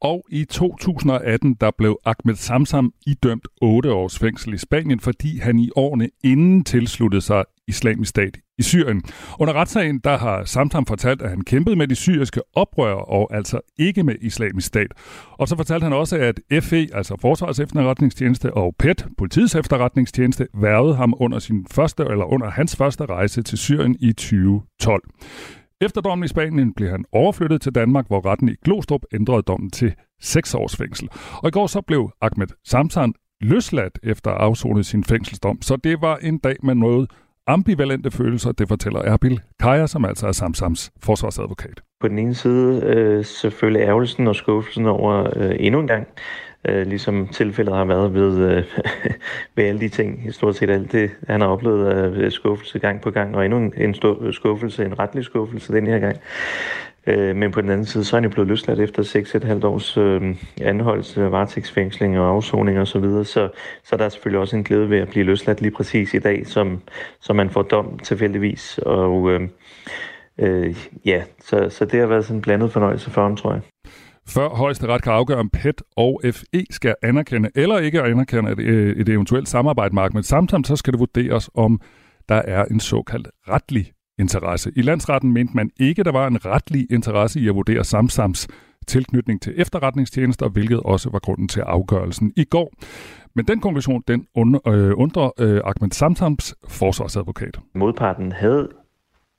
Og 0.02 0.26
i 0.30 0.46
2018, 0.46 1.54
der 1.54 1.72
blev 1.78 2.00
Ahmed 2.06 2.36
Samsam 2.36 2.94
idømt 3.08 3.48
8 3.62 3.92
års 3.92 4.20
fængsel 4.20 4.54
i 4.54 4.58
Spanien, 4.58 5.00
fordi 5.00 5.38
han 5.38 5.60
i 5.60 5.70
årene 5.76 6.10
inden 6.24 6.64
tilsluttede 6.64 7.22
sig 7.22 7.44
islamisk 7.68 8.10
stat 8.10 8.38
i 8.58 8.64
Syrien. 8.64 9.02
Under 9.40 9.54
retssagen, 9.54 10.00
der 10.00 10.18
har 10.18 10.44
Samsam 10.44 10.86
fortalt, 10.86 11.22
at 11.22 11.30
han 11.30 11.42
kæmpede 11.42 11.76
med 11.76 11.88
de 11.88 11.96
syriske 11.96 12.42
oprørere 12.56 13.06
og 13.06 13.36
altså 13.36 13.60
ikke 13.80 14.04
med 14.04 14.16
islamisk 14.22 14.68
stat. 14.68 14.92
Og 15.32 15.48
så 15.48 15.56
fortalte 15.56 15.84
han 15.84 15.94
også, 15.94 16.18
at 16.18 16.64
FE, 16.64 16.88
altså 16.94 17.18
Forsvarets 17.22 17.60
efterretningstjeneste 17.60 18.54
og 18.54 18.76
PET, 18.80 19.06
politiets 19.18 19.56
efterretningstjeneste, 19.56 20.48
værvede 20.54 20.96
ham 20.96 21.14
under, 21.18 21.40
sin 21.40 21.66
første, 21.72 22.04
eller 22.04 22.26
under 22.26 22.50
hans 22.50 22.76
første 22.76 23.06
rejse 23.06 23.42
til 23.42 23.58
Syrien 23.58 23.96
i 24.00 24.14
2012. 24.14 25.04
Efter 25.82 26.02
dommen 26.02 26.26
i 26.26 26.28
Spanien 26.28 26.74
blev 26.74 26.90
han 26.90 27.06
overflyttet 27.12 27.62
til 27.62 27.76
Danmark, 27.76 28.08
hvor 28.08 28.26
retten 28.26 28.50
i 28.50 28.56
Glostrup 28.66 29.02
ændrede 29.14 29.42
dommen 29.42 29.72
til 29.72 29.94
6 30.22 30.56
års 30.56 30.76
fængsel. 30.76 31.10
Og 31.44 31.48
i 31.48 31.52
går 31.52 31.68
så 31.68 31.82
blev 31.82 32.12
Ahmed 32.22 32.48
Samsan 32.66 33.14
løsladt 33.42 34.00
efter 34.04 34.32
at 34.32 34.38
afzone 34.38 34.84
sin 34.84 35.04
fængselsdom. 35.04 35.62
Så 35.62 35.76
det 35.76 36.02
var 36.02 36.18
en 36.18 36.38
dag 36.38 36.56
med 36.64 36.76
noget 36.76 37.12
ambivalente 37.48 38.12
følelser, 38.12 38.52
det 38.52 38.68
fortæller 38.68 39.00
Erbil 39.00 39.42
Kaja, 39.60 39.88
som 39.88 40.06
altså 40.06 40.28
er 40.28 40.32
Samsams 40.32 40.92
forsvarsadvokat. 41.04 41.82
På 42.02 42.08
den 42.08 42.20
ene 42.20 42.34
side 42.34 42.82
øh, 42.84 43.26
selvfølgelig 43.26 43.82
ærgelsen 43.82 44.28
og 44.28 44.36
skuffelsen 44.36 44.86
over 44.86 45.30
øh, 45.36 45.56
endnu 45.60 45.80
en 45.80 45.88
gang 45.88 46.08
øh, 46.70 46.88
ligesom 46.88 47.28
tilfældet 47.28 47.76
har 47.76 47.86
været 47.86 48.14
ved, 48.14 48.50
øh, 48.50 48.64
ved 49.56 49.64
alle 49.64 49.80
de 49.80 49.90
ting, 49.90 50.34
stort 50.34 50.56
set 50.56 50.70
alt 50.70 50.92
det, 50.92 51.12
han 51.28 51.42
har 51.42 51.48
oplevet 51.48 51.88
af 51.88 52.08
øh, 52.08 52.32
skuffelse 52.32 52.80
gang 52.80 53.02
på 53.02 53.12
gang, 53.12 53.36
og 53.36 53.46
endnu 53.46 53.60
en, 53.60 53.74
en 53.78 53.94
stor 53.94 54.24
øh, 54.24 54.34
skuffelse, 54.34 54.86
en 54.86 55.00
retlig 55.00 55.24
skuffelse 55.24 55.74
den 55.74 55.88
her 55.88 56.00
gang. 56.00 56.18
Øh, 57.08 57.36
men 57.36 57.52
på 57.52 57.62
den 57.62 57.70
anden 57.70 57.86
side, 57.86 58.04
så 58.04 58.16
er 58.16 58.20
han 58.22 58.30
jo 58.30 58.34
blevet 58.34 58.48
løsladt 58.48 58.80
efter 58.80 59.04
6,5 59.60 59.66
års 59.66 59.98
øh, 59.98 60.36
anholdelse, 60.62 61.32
varetægtsfængsling 61.32 62.20
og 62.20 62.30
afsoning 62.30 62.80
osv., 62.80 62.86
så, 62.86 63.00
videre. 63.00 63.26
så, 63.26 63.50
så 63.84 63.98
der 63.98 64.06
er 64.06 64.10
selvfølgelig 64.10 64.40
også 64.40 64.56
en 64.56 64.64
glæde 64.64 64.90
ved 64.90 65.00
at 65.00 65.10
blive 65.10 65.26
løsladt 65.26 65.62
lige 65.62 65.72
præcis 65.72 66.14
i 66.14 66.20
dag, 66.20 66.48
som, 66.48 66.82
som 67.22 67.36
man 67.36 67.50
får 67.50 67.62
dom 67.62 68.00
tilfældigvis, 68.00 68.78
og 68.78 69.32
øh, 69.32 69.42
øh, 70.40 70.76
ja, 71.06 71.24
så, 71.42 71.70
så 71.70 71.86
det 71.86 72.00
har 72.00 72.08
været 72.08 72.26
sådan 72.26 72.38
en 72.38 72.42
blandet 72.42 72.72
fornøjelse 72.72 73.12
for 73.12 73.22
ham, 73.22 73.36
tror 73.36 73.52
jeg. 73.52 73.62
Før 74.28 74.50
højesteret 74.50 75.02
kan 75.04 75.12
afgøre, 75.12 75.38
om 75.38 75.50
PET 75.50 75.82
og 75.98 76.22
FE 76.34 76.66
skal 76.70 76.96
anerkende 77.04 77.50
eller 77.56 77.78
ikke 77.78 78.02
anerkende 78.02 78.52
et, 78.52 78.60
øh, 78.60 78.96
et 78.96 79.10
eventuelt 79.10 79.50
samarbejde 79.50 79.96
med 79.96 80.04
Ahmed 80.04 80.24
Samsam, 80.24 80.64
så 80.64 80.76
skal 80.76 80.94
det 80.94 81.00
vurderes, 81.00 81.50
om 81.54 81.82
der 82.30 82.36
er 82.36 82.66
en 82.66 82.80
såkaldt 82.80 83.28
retlig 83.50 83.92
interesse. 84.20 84.72
I 84.76 84.82
landsretten 84.82 85.34
mente 85.34 85.56
man 85.56 85.70
ikke, 85.80 86.04
der 86.04 86.12
var 86.12 86.28
en 86.28 86.46
retlig 86.46 86.92
interesse 86.92 87.40
i 87.40 87.48
at 87.48 87.56
vurdere 87.56 87.84
Samsams 87.84 88.48
tilknytning 88.88 89.42
til 89.42 89.54
efterretningstjenester, 89.58 90.50
hvilket 90.50 90.80
også 90.80 91.10
var 91.10 91.20
grunden 91.20 91.48
til 91.48 91.62
afgørelsen 91.62 92.34
i 92.36 92.44
går. 92.44 92.74
Men 93.36 93.46
den 93.46 93.60
konklusion, 93.60 94.04
den 94.08 94.28
øh, 94.38 94.92
undrer 94.96 95.32
øh, 95.40 95.62
Ahmed 95.66 95.92
Samsams 95.92 96.56
forsvarsadvokat. 96.68 97.60
Modparten 97.76 98.32
havde 98.32 98.70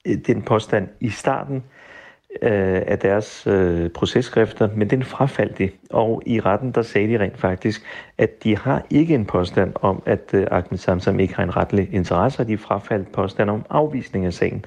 øh, 0.06 0.16
den 0.26 0.42
påstand 0.42 0.88
i 1.00 1.08
starten, 1.08 1.62
øh, 2.42 2.82
af 2.86 2.98
deres 2.98 3.46
øh, 3.46 3.90
processkrifter, 3.90 4.68
men 4.76 4.90
den 4.90 5.02
frafaldt 5.02 5.58
de. 5.58 5.70
Og 5.90 6.22
i 6.26 6.40
retten, 6.40 6.70
der 6.70 6.82
sagde 6.82 7.08
de 7.08 7.18
rent 7.18 7.38
faktisk, 7.38 7.82
at 8.18 8.44
de 8.44 8.56
har 8.56 8.86
ikke 8.90 9.14
en 9.14 9.24
påstand 9.24 9.72
om, 9.74 10.02
at 10.06 10.30
øh, 10.32 10.46
Ahmed 10.50 10.78
Samsam 10.78 11.20
ikke 11.20 11.34
har 11.34 11.42
en 11.42 11.56
retlig 11.56 11.88
interesse, 11.92 12.40
og 12.40 12.48
de 12.48 12.58
frafaldt 12.58 13.12
påstand 13.12 13.50
om 13.50 13.64
afvisning 13.70 14.26
af 14.26 14.32
sagen. 14.32 14.64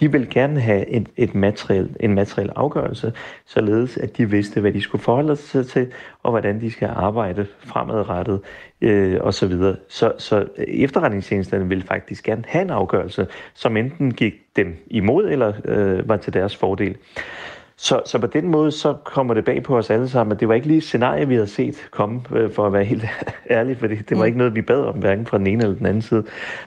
De 0.00 0.12
vil 0.12 0.30
gerne 0.30 0.60
have 0.60 0.88
et, 0.88 1.08
et 1.16 1.34
materiel, 1.34 1.96
en 2.00 2.14
materiel 2.14 2.50
afgørelse, 2.56 3.12
således 3.46 3.96
at 3.96 4.16
de 4.16 4.30
vidste, 4.30 4.60
hvad 4.60 4.72
de 4.72 4.80
skulle 4.80 5.02
forholde 5.02 5.36
sig 5.36 5.66
til, 5.66 5.92
og 6.22 6.30
hvordan 6.30 6.60
de 6.60 6.70
skal 6.70 6.88
arbejde 6.94 7.46
fremadrettet 7.58 8.40
øh, 8.80 9.18
og 9.20 9.34
så 9.34 9.46
videre. 9.46 9.76
Så, 9.88 10.12
så 10.18 10.46
efterretningstjenesterne 10.58 11.68
vil 11.68 11.82
faktisk 11.82 12.24
gerne 12.24 12.44
have 12.46 12.62
en 12.62 12.70
afgørelse, 12.70 13.26
som 13.54 13.76
enten 13.76 14.14
gik 14.14 14.34
dem 14.56 14.76
imod 14.86 15.28
eller 15.30 15.52
øh, 15.64 16.08
var 16.08 16.16
til 16.16 16.32
deres 16.32 16.56
fordel. 16.56 16.96
Så, 17.76 18.00
så 18.06 18.18
på 18.18 18.26
den 18.26 18.48
måde, 18.48 18.72
så 18.72 18.94
kommer 19.04 19.34
det 19.34 19.44
bag 19.44 19.62
på 19.62 19.78
os 19.78 19.90
alle 19.90 20.08
sammen, 20.08 20.32
at 20.32 20.40
det 20.40 20.48
var 20.48 20.54
ikke 20.54 20.66
lige 20.66 20.78
et 20.78 20.84
scenarie, 20.84 21.28
vi 21.28 21.34
havde 21.34 21.46
set 21.46 21.88
komme, 21.90 22.20
øh, 22.34 22.50
for 22.50 22.66
at 22.66 22.72
være 22.72 22.84
helt 22.84 23.04
ærlig, 23.50 23.76
for 23.76 23.86
det, 23.86 24.18
var 24.18 24.24
ikke 24.24 24.38
noget, 24.38 24.54
vi 24.54 24.62
bad 24.62 24.80
om, 24.80 24.98
hverken 24.98 25.26
fra 25.26 25.38
den 25.38 25.46
ene 25.46 25.62
eller 25.62 25.76
den 25.76 25.86
anden 25.86 26.02
side. 26.02 26.24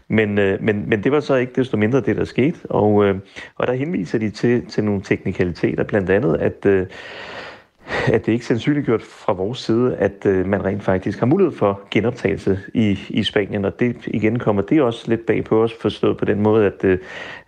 Men, 0.07 0.37
øh, 0.37 0.61
men, 0.61 0.89
men 0.89 1.03
det 1.03 1.11
var 1.11 1.19
så 1.19 1.35
ikke 1.35 1.53
desto 1.55 1.77
mindre 1.77 2.01
det, 2.01 2.15
der 2.15 2.23
skete, 2.23 2.57
og, 2.69 3.05
øh, 3.05 3.15
og 3.55 3.67
der 3.67 3.73
henviser 3.73 4.19
de 4.19 4.29
til, 4.29 4.65
til 4.65 4.83
nogle 4.83 5.01
teknikaliteter, 5.01 5.83
blandt 5.83 6.09
andet, 6.09 6.35
at 6.35 6.65
øh, 6.65 6.87
at 8.13 8.25
det 8.25 8.31
ikke 8.31 8.43
er 8.43 8.45
sandsynliggjort 8.45 9.01
fra 9.01 9.33
vores 9.33 9.59
side, 9.59 9.95
at 9.95 10.25
øh, 10.25 10.45
man 10.45 10.65
rent 10.65 10.83
faktisk 10.83 11.19
har 11.19 11.25
mulighed 11.25 11.57
for 11.57 11.81
genoptagelse 11.91 12.59
i, 12.73 12.99
i 13.09 13.23
Spanien, 13.23 13.65
og 13.65 13.79
det 13.79 13.95
igen 14.07 14.39
kommer 14.39 14.61
det 14.61 14.81
også 14.81 15.03
lidt 15.07 15.25
bag 15.25 15.43
på 15.43 15.63
os, 15.63 15.73
forstået 15.81 16.17
på 16.17 16.25
den 16.25 16.41
måde, 16.41 16.65
at 16.65 16.83
øh, 16.83 16.99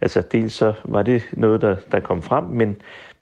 altså 0.01 0.21
dels 0.31 0.53
så 0.53 0.73
var 0.85 1.01
det 1.01 1.23
noget, 1.33 1.61
der, 1.61 1.75
der 1.91 1.99
kom 1.99 2.21
frem, 2.21 2.43
men, 2.43 2.75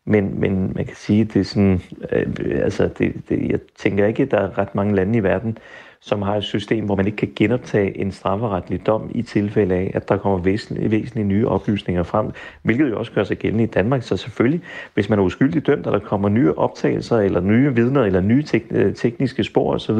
men, 0.06 0.40
men 0.40 0.72
man 0.76 0.86
kan 0.86 0.96
sige, 0.96 1.22
at 1.22 1.34
det 1.34 1.40
er 1.40 1.44
sådan, 1.44 1.82
øh, 2.12 2.28
altså 2.64 2.90
det, 2.98 3.14
det, 3.30 3.50
jeg 3.50 3.60
tænker 3.78 4.06
ikke, 4.06 4.24
at 4.24 4.32
der 4.32 4.40
er 4.40 4.58
ret 4.58 4.76
mange 4.76 4.96
lande 4.96 5.18
i 5.18 5.24
verden, 5.24 5.58
som 6.00 6.22
har 6.22 6.36
et 6.36 6.44
system, 6.44 6.86
hvor 6.86 6.96
man 6.96 7.06
ikke 7.06 7.16
kan 7.16 7.32
genoptage 7.36 7.98
en 7.98 8.12
strafferetlig 8.12 8.86
dom 8.88 9.12
i 9.16 9.22
tilfælde 9.22 9.76
af, 9.76 9.92
at 9.94 10.10
der 10.10 10.18
kommer 10.18 10.38
væsentlige, 10.38 10.92
væsentlige 10.92 11.26
nye 11.26 11.48
oplysninger 11.48 12.04
frem, 12.04 12.32
hvilket 12.62 12.90
jo 12.90 13.00
også 13.00 13.12
gør 13.12 13.24
sig 13.24 13.38
gældende 13.38 13.64
i 13.64 13.68
Danmark. 13.68 14.04
Så 14.04 14.18
selvfølgelig, 14.18 14.62
hvis 14.94 15.10
man 15.10 15.20
er 15.20 15.24
uskyldig 15.24 15.68
dømt, 15.68 15.88
og 15.88 15.94
der 15.94 16.00
kommer 16.00 16.30
nye 16.30 16.54
optagelser, 16.54 17.18
eller 17.18 17.42
nye 17.42 17.76
vidner, 17.76 18.04
eller 18.04 18.22
nye 18.22 18.44
tek- 18.44 18.72
øh, 18.72 18.96
tekniske 18.96 19.44
spor 19.44 19.74
osv., 19.74 20.00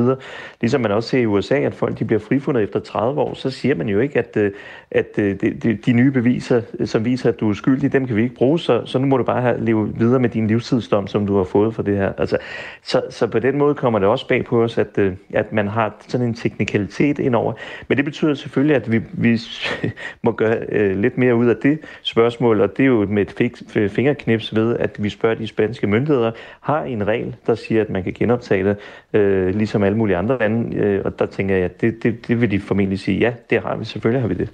ligesom 0.62 0.82
man 0.82 0.92
også 0.92 1.10
ser 1.10 1.20
i 1.20 1.26
USA, 1.26 1.56
at 1.56 1.74
folk 1.74 2.00
de 2.00 2.06
bliver 2.06 2.20
frifundet 2.20 2.64
efter 2.64 2.80
30 2.80 3.22
år, 3.22 3.34
så 3.34 3.50
siger 3.50 3.76
man 3.76 3.90
jo 3.90 4.00
ikke, 4.00 4.20
at, 4.20 4.38
øh, 4.38 4.52
at 4.92 5.08
øh, 5.18 5.42
de, 5.42 5.50
de, 5.50 5.74
de 5.74 5.94
nye 5.94 6.12
beviser, 6.12 6.62
som 6.86 7.06
viser, 7.06 7.30
at 7.30 7.40
du 7.40 7.50
er 7.50 7.54
skyldig, 7.54 7.94
dem 7.94 8.08
kan 8.08 8.16
vi 8.16 8.24
ikke 8.24 8.36
bruge, 8.36 8.60
så, 8.60 8.82
så 8.86 9.00
nu 9.00 9.08
må 9.08 9.18
du 9.18 9.24
bare 9.24 9.42
have, 9.42 9.66
leve 9.66 9.96
videre 9.98 10.20
med 10.20 10.30
din 10.30 10.48
livstidsdom, 10.48 11.08
som 11.08 11.28
du 11.28 11.38
har 11.38 11.44
fået 11.44 11.76
for 11.76 11.84
det 11.84 11.98
her. 11.98 12.14
Altså, 12.18 12.38
så, 12.84 13.02
så 13.10 13.28
på 13.28 13.40
den 13.40 13.58
måde 13.58 13.76
kommer 13.76 14.00
det 14.00 14.08
også 14.08 14.28
bag 14.28 14.46
på 14.46 14.64
os, 14.64 14.78
at, 14.78 15.00
at 15.34 15.54
man 15.54 15.68
har 15.68 15.95
sådan 16.08 16.28
en 16.28 16.34
teknikalitet 16.34 17.20
indover. 17.20 17.54
Men 17.88 17.98
det 17.98 18.06
betyder 18.06 18.34
selvfølgelig, 18.34 18.76
at 18.76 18.92
vi, 18.92 19.02
vi 19.14 19.40
må 20.24 20.32
gøre 20.32 20.58
øh, 20.70 21.00
lidt 21.00 21.18
mere 21.18 21.36
ud 21.36 21.48
af 21.48 21.56
det 21.64 21.80
spørgsmål, 22.02 22.62
og 22.62 22.78
det 22.78 22.84
er 22.84 22.88
jo 22.88 23.06
med 23.10 23.22
et 23.22 23.32
fik, 23.38 23.52
øh, 23.76 23.90
fingerknips 23.90 24.56
ved, 24.56 24.78
at 24.78 25.04
vi 25.04 25.10
spørger 25.10 25.36
de 25.36 25.48
spanske 25.48 25.88
myndigheder, 25.88 26.32
har 26.62 26.84
en 26.84 27.08
regel, 27.08 27.36
der 27.48 27.56
siger, 27.56 27.82
at 27.82 27.90
man 27.90 28.04
kan 28.04 28.14
genoptage 28.14 28.64
det, 28.64 28.78
øh, 29.20 29.56
ligesom 29.56 29.84
alle 29.84 29.98
mulige 29.98 30.18
andre 30.18 30.38
lande, 30.40 30.76
øh, 30.76 31.02
og 31.06 31.20
der 31.20 31.26
tænker 31.26 31.56
jeg, 31.56 31.66
at 31.66 31.82
det, 31.82 32.04
det, 32.04 32.28
det 32.28 32.42
vil 32.42 32.52
de 32.52 32.60
formentlig 32.60 33.00
sige, 33.00 33.20
ja, 33.20 33.34
det 33.50 33.62
har 33.62 33.76
vi, 33.76 33.86
selvfølgelig 33.86 34.22
har 34.22 34.28
vi 34.28 34.34
det. 34.34 34.50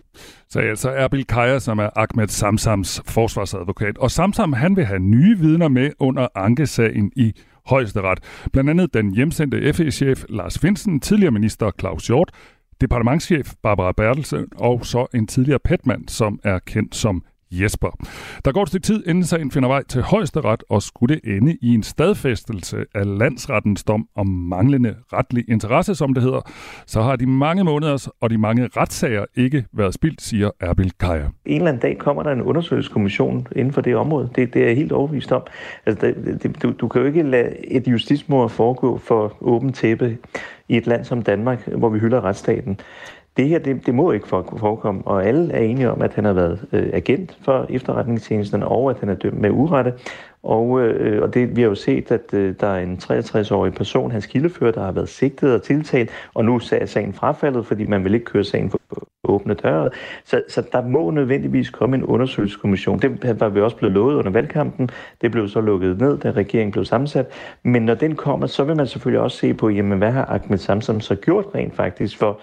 Så 0.50 0.60
altså 0.60 0.90
Erbil 0.90 1.28
Kaya, 1.28 1.60
som 1.60 1.80
er 1.80 1.90
Ahmed 1.96 2.28
Samsams 2.28 3.02
forsvarsadvokat. 3.08 3.98
Og 3.98 4.12
Samsam, 4.12 4.54
han 4.54 4.76
vil 4.76 4.86
have 4.86 5.00
nye 5.00 5.38
vidner 5.38 5.68
med 5.68 5.92
under 6.00 6.28
ankesagen 6.36 7.12
i 7.16 7.34
højesteret. 7.65 8.20
Blandt 8.53 8.70
andet 8.70 8.94
den 8.94 9.15
hjemsendte 9.15 9.74
FE-chef 9.74 10.24
Lars 10.30 10.60
Finsen, 10.60 11.00
tidligere 11.00 11.32
minister 11.32 11.72
Claus 11.80 12.08
Hjort, 12.08 12.32
departementschef 12.82 13.53
Barbara 13.63 13.91
Bertelsen 13.91 14.46
og 14.56 14.86
så 14.86 15.08
en 15.13 15.27
tidligere 15.27 15.60
petmand, 15.60 16.08
som 16.08 16.39
er 16.44 16.60
kendt 16.60 16.96
som 16.96 17.24
Jesper. 17.51 17.89
Der 18.46 18.51
går 18.51 18.63
et 18.63 18.67
stykke 18.67 18.86
tid, 18.86 19.03
inden 19.08 19.24
sagen 19.24 19.51
finder 19.51 19.70
vej 19.70 19.84
til 19.84 20.01
højesteret, 20.01 20.63
og 20.70 20.81
skulle 20.81 21.15
det 21.15 21.38
ende 21.38 21.58
i 21.62 21.74
en 21.74 21.84
stadfæstelse 21.84 22.86
af 22.96 23.17
landsrettens 23.17 23.84
dom 23.84 24.08
om 24.15 24.27
manglende 24.27 24.96
retlig 25.13 25.46
interesse, 25.50 25.96
som 25.96 26.13
det 26.13 26.24
hedder, 26.24 26.41
så 26.86 27.01
har 27.01 27.15
de 27.15 27.25
mange 27.25 27.63
måneders 27.63 28.10
og 28.22 28.29
de 28.29 28.38
mange 28.38 28.70
retssager 28.77 29.25
ikke 29.36 29.65
været 29.74 29.93
spildt, 29.93 30.22
siger 30.22 30.50
Erbil 30.60 30.91
Kaja. 31.00 31.25
En 31.46 31.55
eller 31.55 31.67
anden 31.67 31.81
dag 31.81 31.98
kommer 31.98 32.24
der 32.24 32.31
en 32.31 32.41
undersøgelseskommission 32.41 33.48
inden 33.55 33.74
for 33.74 33.81
det 33.81 33.96
område. 33.96 34.29
Det, 34.36 34.53
det 34.53 34.62
er 34.62 34.67
jeg 34.67 34.75
helt 34.75 34.91
overbevist 34.91 35.31
om. 35.31 35.41
Altså, 35.86 36.08
det, 36.08 36.43
det, 36.43 36.63
du, 36.63 36.72
du 36.72 36.88
kan 36.88 37.01
jo 37.01 37.08
ikke 37.08 37.24
lade 37.24 37.72
et 37.72 37.88
justitsmord 37.88 38.50
foregå 38.50 38.98
for 38.98 39.38
åben 39.41 39.74
tæppe 39.74 40.17
i 40.70 40.77
et 40.77 40.88
land 40.88 41.05
som 41.05 41.22
Danmark, 41.22 41.67
hvor 41.67 41.89
vi 41.89 42.00
hylder 42.00 42.25
retsstaten 42.25 42.79
det 43.38 43.48
her, 43.48 43.60
det, 43.60 43.86
det 43.86 43.96
må 43.96 44.12
ikke 44.12 44.28
forekomme, 44.28 45.02
og 45.06 45.26
alle 45.26 45.54
er 45.54 45.60
enige 45.60 45.92
om, 45.92 46.02
at 46.02 46.14
han 46.14 46.26
har 46.26 46.34
været 46.34 46.68
øh, 46.72 46.90
agent 46.94 47.38
for 47.42 47.66
efterretningstjenesten, 47.70 48.64
og 48.64 48.90
at 48.90 49.00
han 49.00 49.10
er 49.10 49.14
dømt 49.14 49.40
med 49.40 49.50
urette. 49.50 49.94
Og, 50.44 50.82
øh, 50.82 51.22
og 51.22 51.34
det, 51.34 51.56
vi 51.56 51.62
har 51.62 51.70
jo 51.70 51.76
set, 51.76 52.12
at 52.12 52.34
øh, 52.34 52.56
der 52.60 52.68
er 52.68 52.80
en 52.80 53.00
63-årig 53.04 53.74
person, 53.74 54.12
hans 54.12 54.26
kildefører, 54.26 54.72
der 54.72 54.84
har 54.84 54.92
været 54.92 55.10
sigtet 55.10 55.54
og 55.54 55.64
tiltalt, 55.64 56.10
og 56.34 56.46
nu 56.46 56.56
er 56.56 56.86
sagen 56.86 57.14
frafaldet, 57.14 57.66
fordi 57.66 57.86
man 57.86 58.04
vil 58.04 58.14
ikke 58.14 58.26
køre 58.26 58.44
sagen 58.44 58.70
for 58.70 58.80
åbne 59.24 59.54
døre. 59.54 59.90
Så, 60.26 60.42
så 60.48 60.64
der 60.72 60.82
må 60.82 61.12
nødvendigvis 61.12 61.70
komme 61.70 61.96
en 61.96 62.04
undersøgelseskommission. 62.04 63.00
Det 63.00 63.40
var 63.40 63.50
vi 63.50 63.62
også 63.62 63.78
blevet 63.78 63.94
lovet 63.94 64.16
under 64.16 64.32
valgkampen. 64.32 64.90
Det 65.22 65.32
blev 65.32 65.48
så 65.48 65.62
lukket 65.62 66.00
ned, 66.00 66.18
da 66.18 66.32
regeringen 66.32 66.72
blev 66.72 66.86
sammensat. 66.86 67.28
Men 67.64 67.82
når 67.82 67.94
den 67.94 68.16
kommer, 68.16 68.48
så 68.48 68.64
vil 68.64 68.76
man 68.76 68.88
selvfølgelig 68.88 69.22
også 69.22 69.38
se 69.38 69.54
på, 69.54 69.70
jamen, 69.70 69.98
hvad 69.98 70.12
har 70.12 70.26
Ahmed 70.26 70.58
Samsam 70.58 71.02
så 71.02 71.16
gjort 71.16 71.46
rent 71.56 71.76
faktisk 71.76 72.18
for 72.18 72.40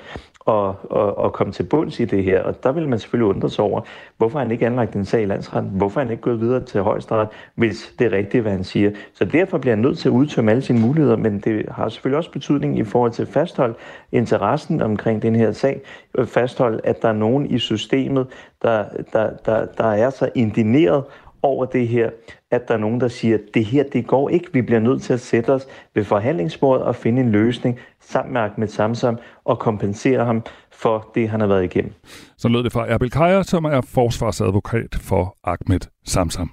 at, 0.48 0.68
at, 0.96 1.14
at 1.24 1.32
komme 1.32 1.52
til 1.52 1.62
bunds 1.62 2.00
i 2.00 2.04
det 2.04 2.24
her. 2.24 2.42
Og 2.42 2.62
der 2.62 2.72
vil 2.72 2.88
man 2.88 2.98
selvfølgelig 2.98 3.34
undre 3.34 3.50
sig 3.50 3.64
over, 3.64 3.80
hvorfor 4.16 4.38
han 4.38 4.50
ikke 4.50 4.66
anlagt 4.66 4.94
en 4.94 5.04
sag 5.04 5.22
i 5.22 5.26
landsretten, 5.26 5.72
hvorfor 5.74 6.00
han 6.00 6.10
ikke 6.10 6.22
gået 6.22 6.40
videre 6.40 6.64
til 6.64 6.82
højesteret, 6.82 7.28
hvis 7.54 7.94
det 7.98 8.06
er 8.06 8.16
rigtigt, 8.16 8.42
hvad 8.42 8.52
han 8.52 8.64
siger. 8.64 8.90
Så 9.14 9.24
derfor 9.24 9.58
bliver 9.58 9.74
han 9.74 9.82
nødt 9.82 9.98
til 9.98 10.08
at 10.08 10.12
udtømme 10.12 10.50
alle 10.50 10.62
sine 10.62 10.80
muligheder, 10.80 11.16
men 11.16 11.40
det 11.40 11.66
har 11.70 11.88
selvfølgelig 11.88 12.18
også 12.18 12.32
betydning 12.32 12.78
i 12.78 12.84
forhold 12.84 13.10
til 13.12 13.22
at 13.22 13.28
fastholde 13.28 13.74
interessen 14.12 14.82
omkring 14.82 15.22
den 15.22 15.36
her 15.36 15.52
sag, 15.52 15.80
fastholde, 16.24 16.80
at 16.84 17.02
der 17.02 17.08
er 17.08 17.12
nogen 17.12 17.46
i 17.46 17.58
systemet, 17.58 18.26
der, 18.62 18.84
der, 19.12 19.30
der, 19.46 19.66
der 19.78 19.84
er 19.84 20.10
så 20.10 20.28
indineret 20.34 21.04
over 21.42 21.64
det 21.64 21.88
her, 21.88 22.10
at 22.50 22.68
der 22.68 22.74
er 22.74 22.78
nogen, 22.78 23.00
der 23.00 23.08
siger, 23.08 23.34
at 23.34 23.40
det 23.54 23.64
her, 23.64 23.84
det 23.92 24.06
går 24.06 24.28
ikke. 24.28 24.46
Vi 24.52 24.62
bliver 24.62 24.80
nødt 24.80 25.02
til 25.02 25.12
at 25.12 25.20
sætte 25.20 25.50
os 25.52 25.66
ved 25.94 26.04
forhandlingsbordet 26.04 26.84
og 26.84 26.96
finde 26.96 27.22
en 27.22 27.30
løsning 27.30 27.78
sammen 28.00 28.32
med 28.32 28.40
Ahmed 28.40 28.68
Samsam 28.68 29.18
og 29.44 29.58
kompensere 29.58 30.24
ham 30.24 30.42
for 30.72 31.10
det, 31.14 31.28
han 31.28 31.40
har 31.40 31.46
været 31.46 31.64
igennem. 31.64 31.92
Så 32.36 32.48
lød 32.48 32.64
det 32.64 32.72
fra 32.72 32.88
Erbil 32.88 33.10
Kajer, 33.10 33.42
som 33.42 33.64
er 33.64 33.80
forsvarsadvokat 33.80 34.94
for 35.00 35.36
Ahmed 35.44 35.80
Samsam. 36.04 36.50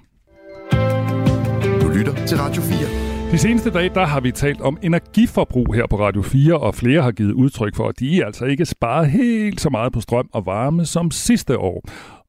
Du 1.82 1.88
lytter 1.88 2.26
til 2.26 2.38
Radio 2.38 2.62
4. 2.62 3.06
De 3.32 3.38
seneste 3.38 3.70
dage, 3.70 3.88
der 3.88 4.04
har 4.04 4.20
vi 4.20 4.32
talt 4.32 4.60
om 4.60 4.78
energiforbrug 4.82 5.74
her 5.74 5.86
på 5.86 5.96
Radio 5.96 6.22
4, 6.22 6.58
og 6.58 6.74
flere 6.74 7.02
har 7.02 7.10
givet 7.10 7.32
udtryk 7.32 7.76
for, 7.76 7.88
at 7.88 8.00
de 8.00 8.24
altså 8.24 8.44
ikke 8.44 8.66
sparer 8.66 9.04
helt 9.04 9.60
så 9.60 9.70
meget 9.70 9.92
på 9.92 10.00
strøm 10.00 10.28
og 10.32 10.46
varme 10.46 10.84
som 10.84 11.10
sidste 11.10 11.58
år. 11.58 11.82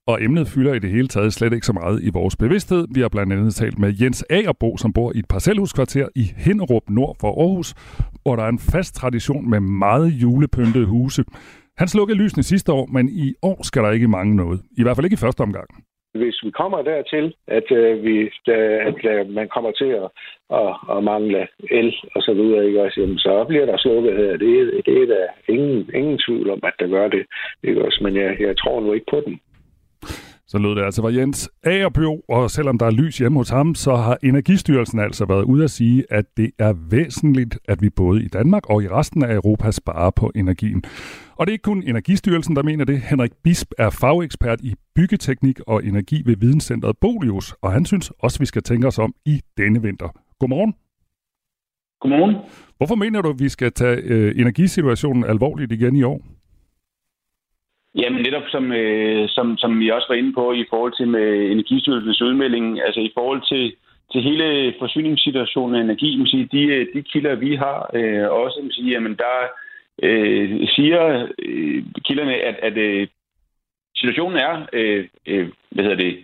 Og 0.07 0.23
emnet 0.23 0.47
fylder 0.47 0.73
i 0.73 0.79
det 0.79 0.89
hele 0.89 1.07
taget 1.07 1.33
slet 1.33 1.53
ikke 1.53 1.65
så 1.65 1.73
meget 1.73 2.03
i 2.03 2.09
vores 2.13 2.35
bevidsthed. 2.35 2.87
Vi 2.95 3.01
har 3.01 3.09
blandt 3.09 3.33
andet 3.33 3.55
talt 3.55 3.79
med 3.79 3.93
Jens 4.01 4.25
Agerbo, 4.29 4.77
som 4.77 4.93
bor 4.93 5.11
i 5.15 5.19
et 5.19 5.27
parcelhuskvarter 5.29 6.07
i 6.15 6.23
Hinderup 6.45 6.89
nord 6.89 7.15
for 7.21 7.31
Aarhus, 7.41 7.69
hvor 8.23 8.35
der 8.35 8.43
er 8.43 8.49
en 8.49 8.65
fast 8.73 8.95
tradition 8.95 9.49
med 9.49 9.59
meget 9.59 10.09
julepyntede 10.21 10.85
huse. 10.85 11.23
Han 11.77 11.87
slukkede 11.87 12.17
lysene 12.17 12.43
sidste 12.43 12.71
år, 12.71 12.85
men 12.85 13.09
i 13.09 13.33
år 13.43 13.63
skal 13.63 13.83
der 13.83 13.91
ikke 13.91 14.07
mange 14.07 14.35
noget. 14.35 14.59
I 14.77 14.83
hvert 14.83 14.95
fald 14.95 15.05
ikke 15.05 15.19
i 15.19 15.25
første 15.25 15.41
omgang. 15.41 15.69
Hvis 16.21 16.37
vi 16.43 16.51
kommer 16.51 16.81
dertil, 16.81 17.33
at, 17.47 17.71
øh, 17.71 18.03
vi, 18.03 18.15
øh, 18.47 18.79
at 18.89 18.99
øh, 19.11 19.29
man 19.29 19.47
kommer 19.55 19.71
til 19.71 19.89
at, 20.01 20.09
at, 20.59 20.69
at 20.95 21.03
mangle 21.03 21.47
el 21.71 21.95
og 22.15 22.21
så 22.21 22.33
videre, 22.33 22.65
ikke 22.67 22.81
også, 22.81 23.01
jamen, 23.01 23.17
så 23.17 23.45
bliver 23.47 23.65
der 23.65 23.77
slukket 23.77 24.13
her. 24.17 24.31
Det, 24.43 24.85
det 24.85 24.97
er 25.03 25.07
der 25.15 25.25
ingen, 25.53 25.89
ingen 25.93 26.19
tvivl 26.27 26.49
om, 26.49 26.59
at 26.63 26.73
der 26.79 26.87
gør 26.87 27.07
det. 27.07 27.25
Ikke 27.63 27.85
også? 27.85 27.99
Men 28.03 28.15
jeg, 28.15 28.37
jeg 28.39 28.57
tror 28.57 28.81
nu 28.81 28.93
ikke 28.93 29.11
på 29.11 29.21
den. 29.25 29.39
Så 30.49 30.57
lød 30.57 30.75
det 30.75 30.83
altså 30.83 31.01
var 31.01 31.09
Jens 31.09 31.49
Agerbø, 31.63 32.05
og 32.29 32.51
selvom 32.51 32.77
der 32.77 32.85
er 32.85 32.91
lys 32.91 33.17
hjemme 33.17 33.39
hos 33.39 33.49
ham, 33.49 33.75
så 33.75 33.95
har 33.95 34.17
Energistyrelsen 34.23 34.99
altså 34.99 35.25
været 35.25 35.43
ude 35.43 35.63
at 35.63 35.69
sige, 35.69 36.05
at 36.09 36.25
det 36.37 36.51
er 36.59 36.73
væsentligt, 36.89 37.59
at 37.65 37.81
vi 37.81 37.89
både 37.89 38.23
i 38.23 38.27
Danmark 38.27 38.69
og 38.69 38.83
i 38.83 38.87
resten 38.87 39.23
af 39.23 39.33
Europa 39.35 39.71
sparer 39.71 40.09
på 40.09 40.31
energien. 40.35 40.83
Og 41.35 41.47
det 41.47 41.51
er 41.51 41.53
ikke 41.53 41.63
kun 41.63 41.83
Energistyrelsen, 41.83 42.55
der 42.55 42.63
mener 42.63 42.85
det. 42.85 43.01
Henrik 43.01 43.31
Bisp 43.43 43.71
er 43.77 43.89
fagekspert 43.89 44.61
i 44.61 44.73
byggeteknik 44.95 45.59
og 45.67 45.85
energi 45.85 46.21
ved 46.25 46.37
Videnscentret 46.37 46.97
Bolius, 46.97 47.55
og 47.61 47.71
han 47.71 47.85
synes 47.85 48.11
også, 48.19 48.39
vi 48.39 48.45
skal 48.45 48.63
tænke 48.63 48.87
os 48.87 48.99
om 48.99 49.13
i 49.25 49.41
denne 49.57 49.81
vinter. 49.81 50.09
Godmorgen. 50.39 50.73
Godmorgen. 52.01 52.35
Hvorfor 52.77 52.95
mener 52.95 53.21
du, 53.21 53.29
at 53.29 53.39
vi 53.39 53.49
skal 53.49 53.71
tage 53.71 53.97
øh, 54.03 54.39
energisituationen 54.39 55.23
alvorligt 55.23 55.71
igen 55.71 55.95
i 55.95 56.03
år? 56.03 56.36
Jamen 58.01 58.21
netop 58.21 58.43
som, 58.47 58.71
øh, 58.71 59.29
som, 59.29 59.57
som 59.57 59.79
vi 59.79 59.89
også 59.89 60.07
var 60.09 60.15
inde 60.15 60.33
på 60.33 60.53
i 60.53 60.65
forhold 60.69 60.93
til 60.97 61.07
med 61.07 61.51
Energistyrelsens 61.51 62.21
udmelding, 62.21 62.81
altså 62.81 62.99
i 62.99 63.11
forhold 63.13 63.41
til, 63.51 63.73
til 64.11 64.21
hele 64.21 64.73
forsyningssituationen 64.79 65.75
af 65.75 65.81
energi, 65.81 66.17
man 66.17 66.27
siger, 66.27 66.47
de, 66.51 66.63
øh, 66.63 66.87
de 66.93 67.01
kilder, 67.01 67.35
vi 67.35 67.55
har, 67.55 67.89
øh, 67.93 68.29
også 68.29 68.59
man 68.61 68.71
siger, 68.71 68.91
jamen 68.91 69.15
der 69.15 69.35
øh, 70.03 70.67
siger 70.75 71.27
øh, 71.39 71.83
kilderne, 72.05 72.35
at, 72.35 72.55
at 72.61 72.77
øh, 72.77 73.07
situationen 73.95 74.37
er, 74.37 74.65
øh, 74.73 75.07
øh, 75.27 75.49
hvad 75.69 75.83
hedder 75.83 76.03
det, 76.03 76.17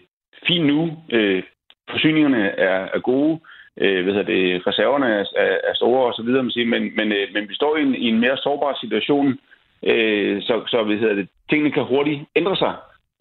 fin 0.48 0.66
nu, 0.66 0.92
øh, 1.12 1.44
forsyningerne 1.90 2.44
er, 2.48 2.88
er 2.94 3.00
gode, 3.00 3.40
øh, 3.82 4.04
hvad 4.04 4.14
hedder 4.14 4.34
det, 4.34 4.68
reserverne 4.68 5.06
er, 5.06 5.26
er, 5.36 5.58
er 5.70 5.74
store 5.76 6.06
osv., 6.06 6.30
men, 6.66 6.96
men, 6.96 7.12
øh, 7.12 7.28
men 7.34 7.50
vi 7.50 7.56
står 7.56 7.78
i 7.78 7.82
en, 7.82 7.96
i 7.96 8.08
en 8.08 8.20
mere 8.20 8.38
sårbar 8.38 8.78
situation, 8.82 9.40
Øh, 9.84 10.42
så, 10.42 10.64
så 10.68 10.84
hvad 10.84 10.98
hedder 10.98 11.16
det, 11.16 11.30
tingene 11.50 11.72
kan 11.72 11.84
hurtigt 11.84 12.22
ændre 12.36 12.56
sig 12.56 12.76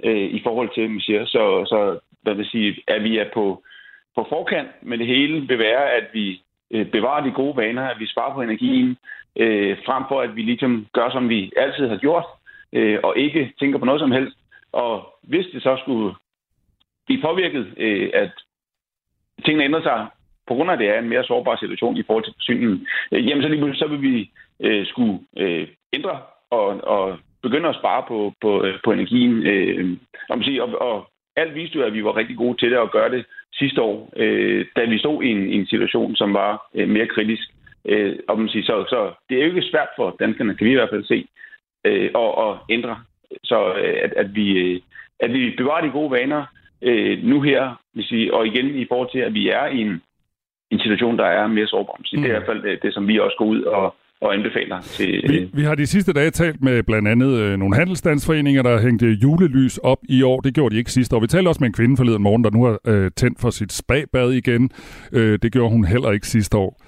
øh, 0.05 0.31
i 0.31 0.41
forhold 0.43 0.71
til, 0.75 0.91
man 0.91 1.01
siger. 1.01 1.25
Så, 1.25 1.65
så 1.67 1.99
hvad 2.23 2.35
vil 2.35 2.47
sige, 2.47 2.83
at 2.89 3.05
vi 3.05 3.19
er 3.19 3.29
på, 3.35 3.63
på 4.17 4.27
forkant, 4.29 4.69
men 4.83 4.99
det 4.99 5.07
hele 5.07 5.41
vil 5.41 5.59
være, 5.59 5.91
at 5.91 6.05
vi 6.13 6.43
øh, 6.71 6.87
bevarer 6.87 7.25
de 7.25 7.31
gode 7.31 7.57
vaner, 7.57 7.83
at 7.83 8.01
vi 8.01 8.07
sparer 8.07 8.35
på 8.35 8.43
energien, 8.43 8.97
øh, 9.37 9.77
frem 9.87 10.05
for 10.09 10.21
at 10.21 10.37
vi 10.37 10.43
ligesom 10.43 10.87
gør, 10.93 11.11
som 11.11 11.29
vi 11.29 11.53
altid 11.57 11.89
har 11.89 11.97
gjort, 11.97 12.25
øh, 12.73 12.99
og 13.03 13.19
ikke 13.19 13.53
tænker 13.59 13.79
på 13.79 13.85
noget 13.85 14.01
som 14.01 14.13
helst. 14.13 14.37
Og 14.73 15.19
hvis 15.23 15.47
det 15.53 15.63
så 15.63 15.77
skulle 15.83 16.15
blive 17.07 17.23
påvirket, 17.23 17.75
øh, 17.77 18.11
at 18.15 18.31
tingene 19.45 19.65
ændrer 19.65 19.83
sig 19.83 20.07
på 20.49 20.55
grund 20.55 20.71
af 20.71 20.79
det 20.79 20.89
er 20.89 20.99
en 20.99 21.09
mere 21.09 21.25
sårbar 21.25 21.57
situation 21.57 21.97
i 21.97 22.03
forhold 22.03 22.25
til 22.25 22.35
forsyningen, 22.37 22.87
øh, 23.13 23.29
jamen 23.29 23.43
så 23.43 23.49
lige 23.49 23.75
så 23.75 23.87
vil 23.87 24.03
vi 24.03 24.31
øh, 24.61 24.87
skulle 24.87 25.19
øh, 25.37 25.69
ændre 25.93 26.21
og, 26.59 26.67
og 26.95 27.19
begynde 27.43 27.69
at 27.69 27.81
spare 27.81 28.03
på, 28.09 28.33
på, 28.41 28.65
øh, 28.65 28.75
på 28.85 28.93
energien. 28.93 29.47
Øh, 29.47 29.97
om 30.31 30.43
sige, 30.43 30.63
og, 30.63 30.69
og 30.89 31.09
alt 31.37 31.55
viste 31.55 31.79
jo, 31.79 31.85
at 31.85 31.95
vi 31.95 32.05
var 32.05 32.17
rigtig 32.17 32.37
gode 32.37 32.57
til 32.59 32.71
det 32.71 32.77
at 32.77 32.91
gøre 32.91 33.11
det 33.11 33.25
sidste 33.55 33.83
år, 33.83 34.13
øh, 34.17 34.67
da 34.77 34.85
vi 34.85 34.99
stod 34.99 35.23
i 35.23 35.29
en, 35.29 35.49
i 35.49 35.57
en 35.57 35.67
situation, 35.67 36.17
som 36.17 36.35
var 36.35 36.53
øh, 36.75 36.89
mere 36.89 37.07
kritisk. 37.07 37.49
Øh, 37.89 38.17
og 38.29 38.39
man 38.39 38.49
siger, 38.49 38.65
så, 38.65 38.85
så 38.89 39.13
det 39.29 39.37
er 39.37 39.41
jo 39.41 39.51
ikke 39.51 39.71
svært 39.71 39.89
for 39.97 40.17
danskerne, 40.21 40.55
kan 40.55 40.65
vi 40.65 40.71
i 40.71 40.75
hvert 40.75 40.91
fald 40.91 41.05
se, 41.05 41.27
øh, 41.85 42.11
at, 42.15 42.31
at 42.47 42.57
ændre. 42.71 42.97
Så 43.45 43.75
øh, 43.75 43.97
at, 44.05 44.13
at, 44.13 44.35
vi, 44.35 44.59
øh, 44.59 44.81
at 45.21 45.33
vi 45.33 45.55
bevarer 45.57 45.85
de 45.85 45.91
gode 45.91 46.11
vaner 46.11 46.45
øh, 46.83 47.25
nu 47.25 47.41
her, 47.41 47.81
vil 47.95 48.05
sige, 48.05 48.35
og 48.35 48.47
igen 48.47 48.75
i 48.75 48.87
forhold 48.89 49.11
til, 49.13 49.19
at 49.19 49.35
vi 49.35 49.49
er 49.49 49.67
i 49.67 49.81
en, 49.81 50.03
en 50.71 50.79
situation, 50.79 51.19
der 51.19 51.25
er 51.25 51.47
mere 51.47 51.67
sårbar. 51.67 51.97
Mm. 51.99 52.05
Det 52.05 52.13
er 52.13 52.17
i 52.17 52.21
mm. 52.21 52.31
hvert 52.31 52.47
fald 52.47 52.63
det, 52.63 52.83
det, 52.83 52.95
som 52.95 53.09
vi 53.09 53.19
også 53.19 53.37
går 53.39 53.45
ud 53.45 53.63
og, 53.63 53.95
og 54.23 54.35
anbefaler 54.35 54.81
til... 54.81 55.25
Vi, 55.29 55.51
vi 55.55 55.63
har 55.63 55.75
de 55.75 55.87
sidste 55.87 56.13
dage 56.13 56.31
talt 56.31 56.63
med 56.63 56.83
blandt 56.83 57.09
andet 57.09 57.39
øh, 57.39 57.59
nogle 57.59 57.77
handelsstandsforeninger, 57.77 58.63
der 58.63 58.81
hængte 58.81 59.07
julelys 59.07 59.79
op 59.79 59.99
i 60.09 60.23
år. 60.23 60.41
Det 60.41 60.55
gjorde 60.55 60.75
de 60.75 60.79
ikke 60.79 60.93
sidste 60.93 61.17
år. 61.17 61.21
Vi 61.21 61.27
talte 61.27 61.49
også 61.49 61.61
med 61.61 61.69
en 61.69 61.73
kvinde 61.73 61.97
forleden 61.97 62.23
morgen, 62.23 62.45
der 62.45 62.51
nu 62.51 62.65
har 62.65 62.79
øh, 62.87 63.11
tændt 63.17 63.41
for 63.41 63.51
sit 63.51 63.73
spabad 63.73 64.33
igen. 64.33 64.71
Øh, 65.13 65.39
det 65.43 65.53
gjorde 65.53 65.71
hun 65.71 65.85
heller 65.85 66.11
ikke 66.11 66.27
sidste 66.27 66.57
år. 66.57 66.83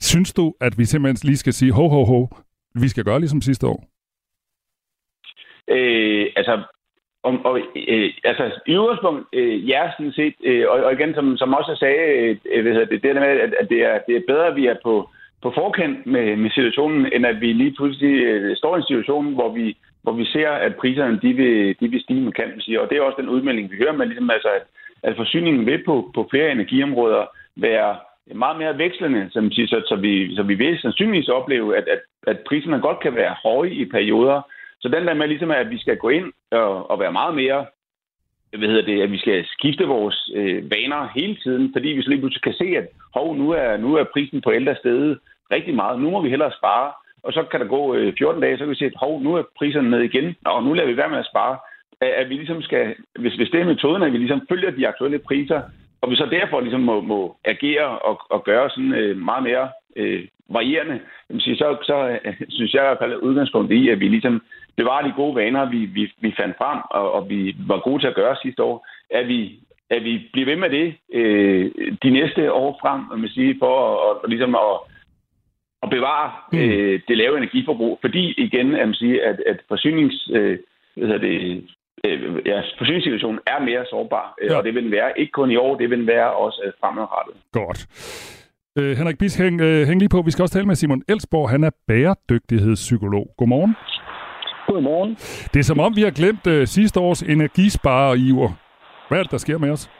Synes 0.00 0.32
du, 0.32 0.54
at 0.60 0.78
vi 0.78 0.84
simpelthen 0.84 1.28
lige 1.28 1.36
skal 1.36 1.52
sige, 1.52 1.72
ho, 1.72 1.88
ho, 1.88 2.04
ho, 2.04 2.28
vi 2.74 2.88
skal 2.88 3.04
gøre 3.04 3.20
ligesom 3.20 3.40
sidste 3.40 3.66
år? 3.66 3.84
Øh, 5.70 6.26
altså, 6.36 6.62
om, 7.22 7.44
og, 7.44 7.60
øh, 7.88 8.10
altså, 8.24 8.60
i 8.66 8.76
udgangspunkt, 8.76 9.26
øh, 9.32 9.68
ja, 9.68 9.90
sådan 9.96 10.12
set, 10.12 10.34
øh, 10.44 10.64
og, 10.68 10.84
og 10.84 10.92
igen, 10.92 11.14
som, 11.14 11.36
som 11.36 11.54
også 11.54 11.76
sagde, 11.78 12.38
øh, 12.52 12.62
hvad 12.62 12.74
det, 12.74 13.02
det 13.02 13.14
der 13.14 13.20
med, 13.20 13.28
at, 13.28 13.54
at 13.60 13.68
det, 13.68 13.80
er, 13.84 13.98
det 14.08 14.16
er 14.16 14.28
bedre, 14.28 14.46
at 14.46 14.56
vi 14.56 14.66
er 14.66 14.76
på, 14.82 15.10
på 15.42 15.52
forkant 15.54 16.06
med, 16.06 16.36
med 16.36 16.50
situationen, 16.50 17.12
end 17.12 17.26
at 17.26 17.40
vi 17.40 17.52
lige 17.52 17.74
pludselig 17.78 18.14
øh, 18.22 18.56
står 18.56 18.74
i 18.74 18.78
en 18.78 18.86
situation, 18.90 19.34
hvor 19.34 19.52
vi, 19.52 19.76
hvor 20.02 20.12
vi 20.12 20.24
ser, 20.24 20.50
at 20.50 20.76
priserne 20.76 21.18
de 21.22 21.32
vil, 21.32 21.76
de 21.80 21.88
vil 21.88 22.00
stige 22.00 22.20
med 22.20 22.32
kan 22.32 22.60
sige. 22.60 22.80
Og 22.80 22.88
det 22.90 22.98
er 22.98 23.02
også 23.02 23.20
den 23.20 23.28
udmelding, 23.28 23.70
vi 23.70 23.76
hører, 23.76 23.92
men 23.92 24.08
ligesom, 24.08 24.30
altså, 24.30 24.48
at, 24.48 24.62
at 25.02 25.16
forsyningen 25.16 25.66
vil 25.66 25.84
på, 25.84 26.10
på 26.14 26.28
flere 26.30 26.52
energiområder 26.52 27.24
være 27.56 27.96
meget 28.34 28.58
mere 28.58 28.78
vekslende, 28.78 29.28
som 29.30 29.52
siger, 29.52 29.66
så, 29.66 29.82
så, 29.88 29.96
vi, 29.96 30.36
så 30.36 30.42
vi 30.42 30.54
vil 30.54 30.78
sandsynligvis 30.78 31.28
opleve, 31.28 31.76
at, 31.76 31.88
at, 31.88 32.00
at 32.26 32.38
priserne 32.48 32.80
godt 32.80 33.00
kan 33.00 33.14
være 33.14 33.34
høje 33.44 33.70
i 33.70 33.84
perioder. 33.84 34.40
Så 34.80 34.88
den 34.88 35.06
der 35.06 35.14
med, 35.14 35.28
ligesom, 35.28 35.50
at 35.50 35.70
vi 35.70 35.78
skal 35.78 35.96
gå 35.96 36.08
ind 36.08 36.32
og, 36.50 36.90
og 36.90 37.00
være 37.00 37.12
meget 37.12 37.34
mere 37.34 37.66
hvad 38.56 38.68
hedder 38.68 38.82
det, 38.82 39.02
at 39.02 39.12
vi 39.12 39.18
skal 39.18 39.46
skifte 39.46 39.84
vores 39.84 40.30
øh, 40.34 40.70
vaner 40.70 41.08
hele 41.14 41.36
tiden, 41.42 41.72
fordi 41.74 41.88
vi 41.88 42.02
så 42.02 42.08
lige 42.08 42.20
pludselig 42.20 42.42
kan 42.42 42.52
se, 42.52 42.64
at 42.76 42.86
hov, 43.14 43.36
nu 43.36 43.50
er, 43.50 43.76
nu 43.76 43.94
er 43.94 44.04
prisen 44.12 44.40
på 44.40 44.52
ældre 44.52 44.76
stedet 44.76 45.18
rigtig 45.52 45.74
meget. 45.74 46.00
Nu 46.00 46.10
må 46.10 46.22
vi 46.22 46.30
hellere 46.30 46.52
spare. 46.58 46.92
Og 47.22 47.32
så 47.32 47.42
kan 47.50 47.60
der 47.60 47.66
gå 47.66 47.94
øh, 47.94 48.12
14 48.18 48.42
dage, 48.42 48.56
så 48.58 48.64
kan 48.64 48.70
vi 48.70 48.74
se, 48.74 48.84
at 48.84 48.92
hov, 48.96 49.22
nu 49.22 49.34
er 49.34 49.42
priserne 49.58 49.90
ned 49.90 50.00
igen, 50.00 50.36
og 50.44 50.64
nu 50.64 50.72
lader 50.72 50.88
vi 50.88 50.96
være 50.96 51.08
med 51.08 51.18
at 51.18 51.30
spare. 51.32 51.58
At, 52.00 52.08
at 52.08 52.28
vi 52.28 52.34
ligesom 52.34 52.62
skal, 52.62 52.94
hvis, 53.18 53.34
hvis 53.34 53.50
det 53.50 53.60
er 53.60 53.64
metoden, 53.64 54.02
at 54.02 54.12
vi 54.12 54.18
ligesom 54.18 54.46
følger 54.48 54.70
de 54.70 54.88
aktuelle 54.88 55.18
priser, 55.18 55.62
og 56.00 56.10
vi 56.10 56.16
så 56.16 56.26
derfor 56.30 56.60
ligesom 56.60 56.80
må, 56.80 57.00
må 57.00 57.36
agere 57.44 57.98
og, 57.98 58.20
og 58.30 58.44
gøre 58.44 58.70
sådan 58.70 58.94
øh, 58.94 59.16
meget 59.16 59.42
mere 59.42 59.68
øh, 59.96 60.24
varierende, 60.48 61.00
så, 61.38 61.76
så 61.82 62.18
øh, 62.24 62.34
synes 62.48 62.74
jeg 62.74 62.82
i 62.82 62.88
hvert 62.88 63.02
fald 63.02 63.22
udgangspunkt 63.22 63.72
i, 63.72 63.88
at 63.88 64.00
vi 64.00 64.08
ligesom 64.08 64.42
bevarer 64.80 65.04
de 65.06 65.18
gode 65.20 65.34
vaner, 65.40 65.70
vi, 65.74 65.80
vi, 65.96 66.02
vi 66.24 66.30
fandt 66.40 66.56
frem, 66.60 66.78
og, 66.90 67.12
og 67.16 67.22
vi 67.30 67.40
var 67.70 67.80
gode 67.80 68.00
til 68.02 68.12
at 68.12 68.18
gøre 68.20 68.36
sidste 68.42 68.62
år, 68.62 68.76
at 69.10 69.28
vi, 69.28 69.40
at 69.90 70.04
vi 70.04 70.14
bliver 70.32 70.46
ved 70.50 70.56
med 70.56 70.70
det 70.70 70.88
øh, 71.18 71.64
de 72.02 72.10
næste 72.10 72.52
år 72.52 72.78
frem, 72.82 73.00
man 73.20 73.28
sige, 73.28 73.56
for 73.62 73.74
at, 74.10 74.16
og, 74.22 74.28
ligesom 74.28 74.54
at, 74.54 74.74
at 75.82 75.90
bevare 75.90 76.30
mm. 76.52 76.58
øh, 76.58 77.00
det 77.08 77.16
lave 77.16 77.36
energiforbrug. 77.36 77.98
Fordi 78.00 78.22
igen, 78.46 78.74
at 78.74 78.86
man 78.88 78.94
siger, 78.94 79.18
at, 79.30 79.38
at 79.46 79.58
forsynings, 79.68 80.30
øh, 80.36 80.58
hvad 80.96 81.18
det, 81.18 81.34
øh, 82.04 82.46
ja, 82.46 82.58
forsyningssituationen 82.78 83.40
er 83.46 83.60
mere 83.60 83.84
sårbar, 83.90 84.34
øh, 84.42 84.50
ja. 84.50 84.56
og 84.56 84.64
det 84.64 84.74
vil 84.74 84.84
den 84.84 84.92
være 84.92 85.20
ikke 85.20 85.32
kun 85.32 85.50
i 85.50 85.56
år, 85.56 85.78
det 85.78 85.90
vil 85.90 85.98
den 85.98 86.06
være 86.06 86.32
også 86.32 86.62
øh, 86.66 86.72
fremadrettet. 86.80 87.34
Godt. 87.52 87.80
Øh, 88.78 88.96
Henrik 88.98 89.18
Bis, 89.18 89.36
hæng, 89.36 89.60
øh, 89.60 89.86
hæng 89.86 89.98
lige 90.00 90.08
på. 90.08 90.22
Vi 90.22 90.30
skal 90.30 90.42
også 90.42 90.54
tale 90.54 90.66
med 90.66 90.74
Simon 90.74 91.02
Elsborg. 91.08 91.50
Han 91.50 91.64
er 91.64 91.70
bæredygtighedspsykolog. 91.88 93.26
Godmorgen. 93.38 93.74
Godmorgen. 94.78 95.14
Det 95.52 95.58
er 95.60 95.68
som 95.70 95.80
om, 95.86 95.96
vi 95.98 96.02
har 96.02 96.14
glemt 96.20 96.46
øh, 96.54 96.66
sidste 96.66 97.00
års 97.00 97.22
energispare-iver. 97.22 98.50
Hvad 99.08 99.18
er 99.18 99.22
det, 99.22 99.32
der 99.36 99.44
sker 99.46 99.58
med 99.58 99.70
os? 99.70 99.90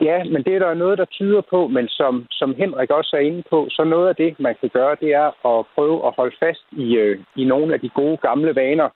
Ja, 0.00 0.18
men 0.32 0.40
det 0.44 0.52
er 0.54 0.58
der 0.58 0.74
noget, 0.74 0.98
der 0.98 1.04
tyder 1.04 1.42
på, 1.50 1.60
men 1.76 1.88
som, 1.88 2.26
som 2.30 2.54
Henrik 2.60 2.90
også 2.90 3.12
er 3.16 3.20
inde 3.20 3.42
på, 3.50 3.58
så 3.70 3.84
noget 3.84 4.08
af 4.08 4.16
det, 4.16 4.40
man 4.40 4.54
kan 4.60 4.70
gøre, 4.78 4.96
det 5.00 5.10
er 5.22 5.28
at 5.52 5.66
prøve 5.74 6.06
at 6.06 6.14
holde 6.16 6.36
fast 6.44 6.64
i, 6.72 6.96
øh, 6.96 7.18
i 7.36 7.44
nogle 7.44 7.74
af 7.74 7.80
de 7.80 7.88
gode 7.88 8.16
gamle 8.16 8.54
vaner 8.54 8.88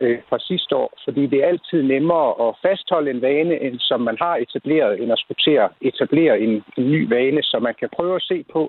øh, 0.00 0.18
fra 0.28 0.38
sidste 0.38 0.76
år. 0.76 0.90
Fordi 1.04 1.26
det 1.26 1.38
er 1.38 1.48
altid 1.48 1.82
nemmere 1.82 2.48
at 2.48 2.56
fastholde 2.62 3.10
en 3.10 3.22
vane, 3.22 3.54
end 3.64 3.78
som 3.78 4.00
man 4.00 4.16
har 4.20 4.36
etableret, 4.36 5.02
end 5.02 5.12
at 5.12 5.18
skulle 5.18 5.42
til 5.46 5.56
at 5.64 5.70
etablere 5.80 6.40
en, 6.40 6.64
en 6.78 6.90
ny 6.94 7.08
vane, 7.14 7.42
så 7.42 7.56
man 7.58 7.74
kan 7.80 7.88
prøve 7.96 8.16
at 8.16 8.22
se 8.30 8.44
på, 8.52 8.62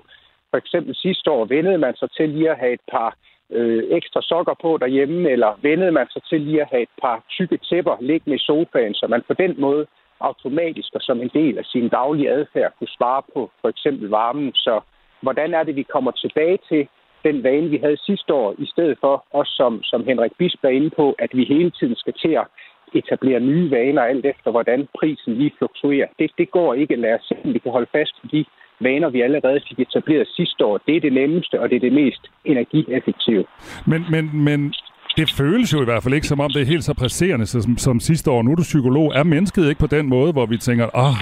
for 0.50 0.58
eksempel 0.58 0.94
sidste 0.94 1.30
år 1.30 1.44
vendede 1.44 1.78
man 1.78 1.94
sig 1.96 2.08
til 2.16 2.28
lige 2.28 2.50
at 2.50 2.58
have 2.58 2.72
et 2.72 2.84
par 2.92 3.10
øh, 3.50 3.84
ekstra 3.90 4.20
sokker 4.22 4.54
på 4.62 4.78
derhjemme, 4.80 5.30
eller 5.30 5.58
vendede 5.62 5.92
man 5.92 6.06
sig 6.10 6.22
til 6.22 6.40
lige 6.40 6.60
at 6.62 6.68
have 6.70 6.82
et 6.82 6.94
par 7.02 7.24
tykke 7.30 7.58
tæpper 7.68 7.96
liggende 8.00 8.36
i 8.36 8.44
sofaen, 8.46 8.94
så 8.94 9.06
man 9.06 9.22
på 9.28 9.34
den 9.34 9.54
måde 9.58 9.86
automatisk 10.20 10.94
og 10.94 11.00
som 11.00 11.20
en 11.20 11.30
del 11.34 11.58
af 11.58 11.64
sin 11.64 11.88
daglige 11.88 12.30
adfærd 12.30 12.72
kunne 12.78 12.96
svare 12.98 13.22
på 13.34 13.50
for 13.60 13.68
eksempel 13.68 14.08
varmen. 14.08 14.52
Så 14.54 14.80
hvordan 15.22 15.54
er 15.54 15.62
det, 15.62 15.76
vi 15.76 15.82
kommer 15.82 16.10
tilbage 16.10 16.58
til 16.68 16.88
den 17.24 17.42
vane, 17.42 17.68
vi 17.68 17.76
havde 17.76 18.04
sidste 18.06 18.34
år, 18.34 18.54
i 18.58 18.66
stedet 18.66 18.98
for, 19.00 19.24
også 19.30 19.52
som, 19.56 19.82
som 19.82 20.04
Henrik 20.04 20.32
Bisp 20.38 20.64
er 20.64 20.68
inde 20.68 20.90
på, 20.90 21.14
at 21.18 21.30
vi 21.32 21.44
hele 21.44 21.70
tiden 21.70 21.96
skal 21.96 22.12
til 22.12 22.32
at 22.42 22.46
etablere 22.94 23.40
nye 23.40 23.70
vaner, 23.70 24.02
alt 24.02 24.26
efter 24.26 24.50
hvordan 24.50 24.88
prisen 24.98 25.34
lige 25.34 25.52
fluktuerer. 25.58 26.06
Det, 26.18 26.30
det 26.38 26.50
går 26.50 26.74
ikke. 26.74 26.96
Lad 26.96 27.14
os 27.14 27.24
se, 27.28 27.36
om 27.44 27.54
vi 27.54 27.58
kan 27.58 27.72
holde 27.72 27.90
fast 27.92 28.14
på 28.20 28.26
de 28.32 28.44
vaner, 28.84 29.08
vi 29.10 29.20
allerede 29.20 29.60
fik 29.68 29.78
etableret 29.80 30.28
sidste 30.28 30.64
år. 30.64 30.80
Det 30.86 30.96
er 30.96 31.00
det 31.00 31.12
nemmeste, 31.12 31.60
og 31.60 31.70
det 31.70 31.76
er 31.76 31.80
det 31.80 31.92
mest 31.92 32.22
energieffektive. 32.44 33.44
Men, 33.86 34.04
men, 34.10 34.44
men 34.44 34.74
det 35.16 35.26
føles 35.38 35.72
jo 35.72 35.82
i 35.82 35.84
hvert 35.84 36.02
fald 36.02 36.14
ikke, 36.14 36.26
som 36.26 36.40
om 36.40 36.50
det 36.50 36.62
er 36.62 36.66
helt 36.66 36.84
så 36.84 36.94
presserende 36.94 37.46
som, 37.46 37.78
som 37.78 38.00
sidste 38.00 38.30
år. 38.30 38.42
Nu 38.42 38.50
er 38.50 38.56
du 38.56 38.62
psykolog. 38.62 39.12
Er 39.14 39.22
mennesket 39.22 39.68
ikke 39.68 39.80
på 39.80 39.86
den 39.96 40.08
måde, 40.08 40.32
hvor 40.32 40.46
vi 40.46 40.56
tænker, 40.56 40.86
åh, 40.94 41.04
oh, 41.04 41.18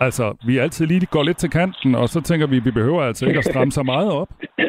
altså, 0.00 0.36
vi 0.46 0.58
altid 0.58 0.86
lige 0.86 1.06
går 1.06 1.22
lidt 1.22 1.36
til 1.36 1.50
kanten, 1.50 1.94
og 1.94 2.08
så 2.08 2.20
tænker 2.20 2.46
vi, 2.46 2.58
vi 2.58 2.70
behøver 2.70 3.02
altså 3.02 3.26
ikke 3.26 3.38
at 3.38 3.44
stramme 3.44 3.72
så 3.72 3.82
meget 3.82 4.10
op? 4.12 4.28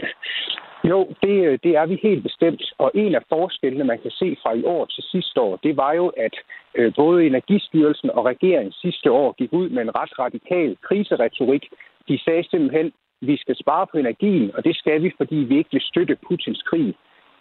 Jo, 0.91 0.99
det, 1.23 1.63
det 1.63 1.73
er 1.82 1.86
vi 1.86 1.99
helt 2.03 2.23
bestemt. 2.23 2.63
Og 2.77 2.91
en 2.93 3.15
af 3.15 3.21
forskellene, 3.30 3.84
man 3.84 3.99
kan 4.01 4.12
se 4.12 4.38
fra 4.41 4.53
i 4.53 4.63
år 4.63 4.86
til 4.86 5.03
sidste 5.12 5.41
år, 5.41 5.56
det 5.63 5.77
var 5.77 5.93
jo, 5.93 6.08
at 6.08 6.36
øh, 6.75 6.93
både 6.95 7.25
Energistyrelsen 7.25 8.10
og 8.10 8.25
regeringen 8.25 8.71
sidste 8.71 9.12
år 9.12 9.36
gik 9.38 9.53
ud 9.53 9.69
med 9.69 9.82
en 9.82 9.95
ret 9.95 10.19
radikal 10.19 10.77
kriseretorik. 10.88 11.63
De 12.07 12.19
sagde 12.25 12.43
simpelthen, 12.49 12.91
vi 13.21 13.37
skal 13.37 13.55
spare 13.55 13.87
på 13.91 13.97
energien, 13.97 14.51
og 14.55 14.63
det 14.63 14.75
skal 14.75 15.03
vi, 15.03 15.11
fordi 15.17 15.35
vi 15.35 15.57
ikke 15.57 15.69
vil 15.71 15.81
støtte 15.81 16.17
Putins 16.27 16.61
krig. 16.61 16.95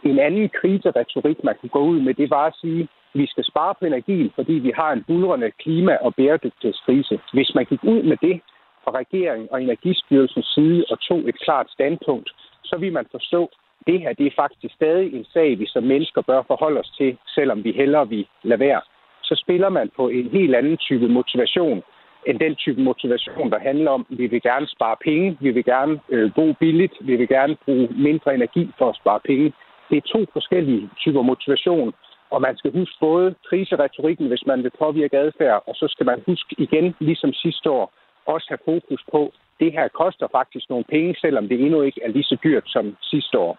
En 0.04 0.18
anden 0.18 0.48
kriseretorik, 0.48 1.44
man 1.44 1.54
kunne 1.60 1.70
gå 1.70 1.80
ud 1.80 2.00
med, 2.00 2.14
det 2.14 2.30
var 2.30 2.46
at 2.46 2.56
sige, 2.60 2.82
at 2.82 2.88
vi 3.20 3.26
skal 3.26 3.44
spare 3.44 3.74
på 3.78 3.84
energien, 3.86 4.30
fordi 4.34 4.52
vi 4.52 4.72
har 4.76 4.92
en 4.92 5.04
bulrende 5.06 5.50
klima- 5.50 5.98
og 6.00 6.14
bæredygtighedskrise. 6.14 7.20
Hvis 7.32 7.54
man 7.54 7.64
gik 7.64 7.84
ud 7.84 8.02
med 8.02 8.16
det 8.16 8.40
fra 8.84 8.90
regeringen 9.00 9.48
og 9.50 9.62
Energistyrelsens 9.62 10.46
side 10.54 10.84
og 10.90 11.00
tog 11.00 11.28
et 11.28 11.38
klart 11.40 11.70
standpunkt, 11.70 12.30
så 12.64 12.76
vil 12.78 12.92
man 12.92 13.06
forstå, 13.10 13.42
at 13.80 13.86
det 13.86 14.00
her 14.00 14.12
det 14.12 14.26
er 14.26 14.36
faktisk 14.36 14.74
stadig 14.74 15.14
en 15.14 15.24
sag, 15.24 15.58
vi 15.58 15.66
som 15.66 15.82
mennesker 15.82 16.22
bør 16.22 16.42
forholde 16.46 16.80
os 16.80 16.90
til, 16.98 17.16
selvom 17.34 17.64
vi 17.64 17.72
hellere 17.72 18.08
vil 18.08 18.26
lade 18.42 18.60
være. 18.60 18.80
Så 19.22 19.34
spiller 19.34 19.68
man 19.68 19.90
på 19.96 20.08
en 20.08 20.28
helt 20.28 20.54
anden 20.54 20.76
type 20.76 21.08
motivation, 21.08 21.82
end 22.26 22.38
den 22.38 22.54
type 22.54 22.80
motivation, 22.80 23.50
der 23.50 23.58
handler 23.58 23.90
om, 23.90 24.06
at 24.10 24.18
vi 24.18 24.26
vil 24.26 24.42
gerne 24.42 24.66
spare 24.66 24.96
penge, 25.04 25.36
vi 25.40 25.50
vil 25.50 25.64
gerne 25.64 26.00
øh, 26.08 26.30
bo 26.34 26.52
billigt, 26.52 26.94
vi 27.00 27.16
vil 27.16 27.28
gerne 27.28 27.56
bruge 27.64 27.88
mindre 28.08 28.34
energi 28.34 28.70
for 28.78 28.88
at 28.88 28.96
spare 28.96 29.20
penge. 29.24 29.52
Det 29.90 29.96
er 29.96 30.10
to 30.14 30.26
forskellige 30.32 30.90
typer 31.02 31.22
motivation, 31.22 31.92
og 32.30 32.40
man 32.40 32.56
skal 32.56 32.72
huske 32.72 32.96
både 33.00 33.34
kriseretorikken, 33.48 34.26
hvis 34.28 34.46
man 34.46 34.62
vil 34.62 34.72
påvirke 34.78 35.18
adfærd, 35.18 35.62
og 35.66 35.74
så 35.74 35.86
skal 35.90 36.06
man 36.06 36.22
huske 36.26 36.56
igen, 36.58 36.94
ligesom 37.00 37.32
sidste 37.32 37.70
år, 37.70 37.92
også 38.26 38.46
have 38.48 38.64
fokus 38.64 39.02
på, 39.12 39.32
det 39.60 39.72
her 39.72 39.88
koster 39.88 40.28
faktisk 40.32 40.70
nogle 40.70 40.84
penge, 40.84 41.14
selvom 41.20 41.48
det 41.48 41.60
endnu 41.60 41.82
ikke 41.82 42.00
er 42.04 42.08
lige 42.08 42.24
så 42.24 42.36
dyrt 42.44 42.64
som 42.66 42.96
sidste 43.02 43.38
år. 43.38 43.58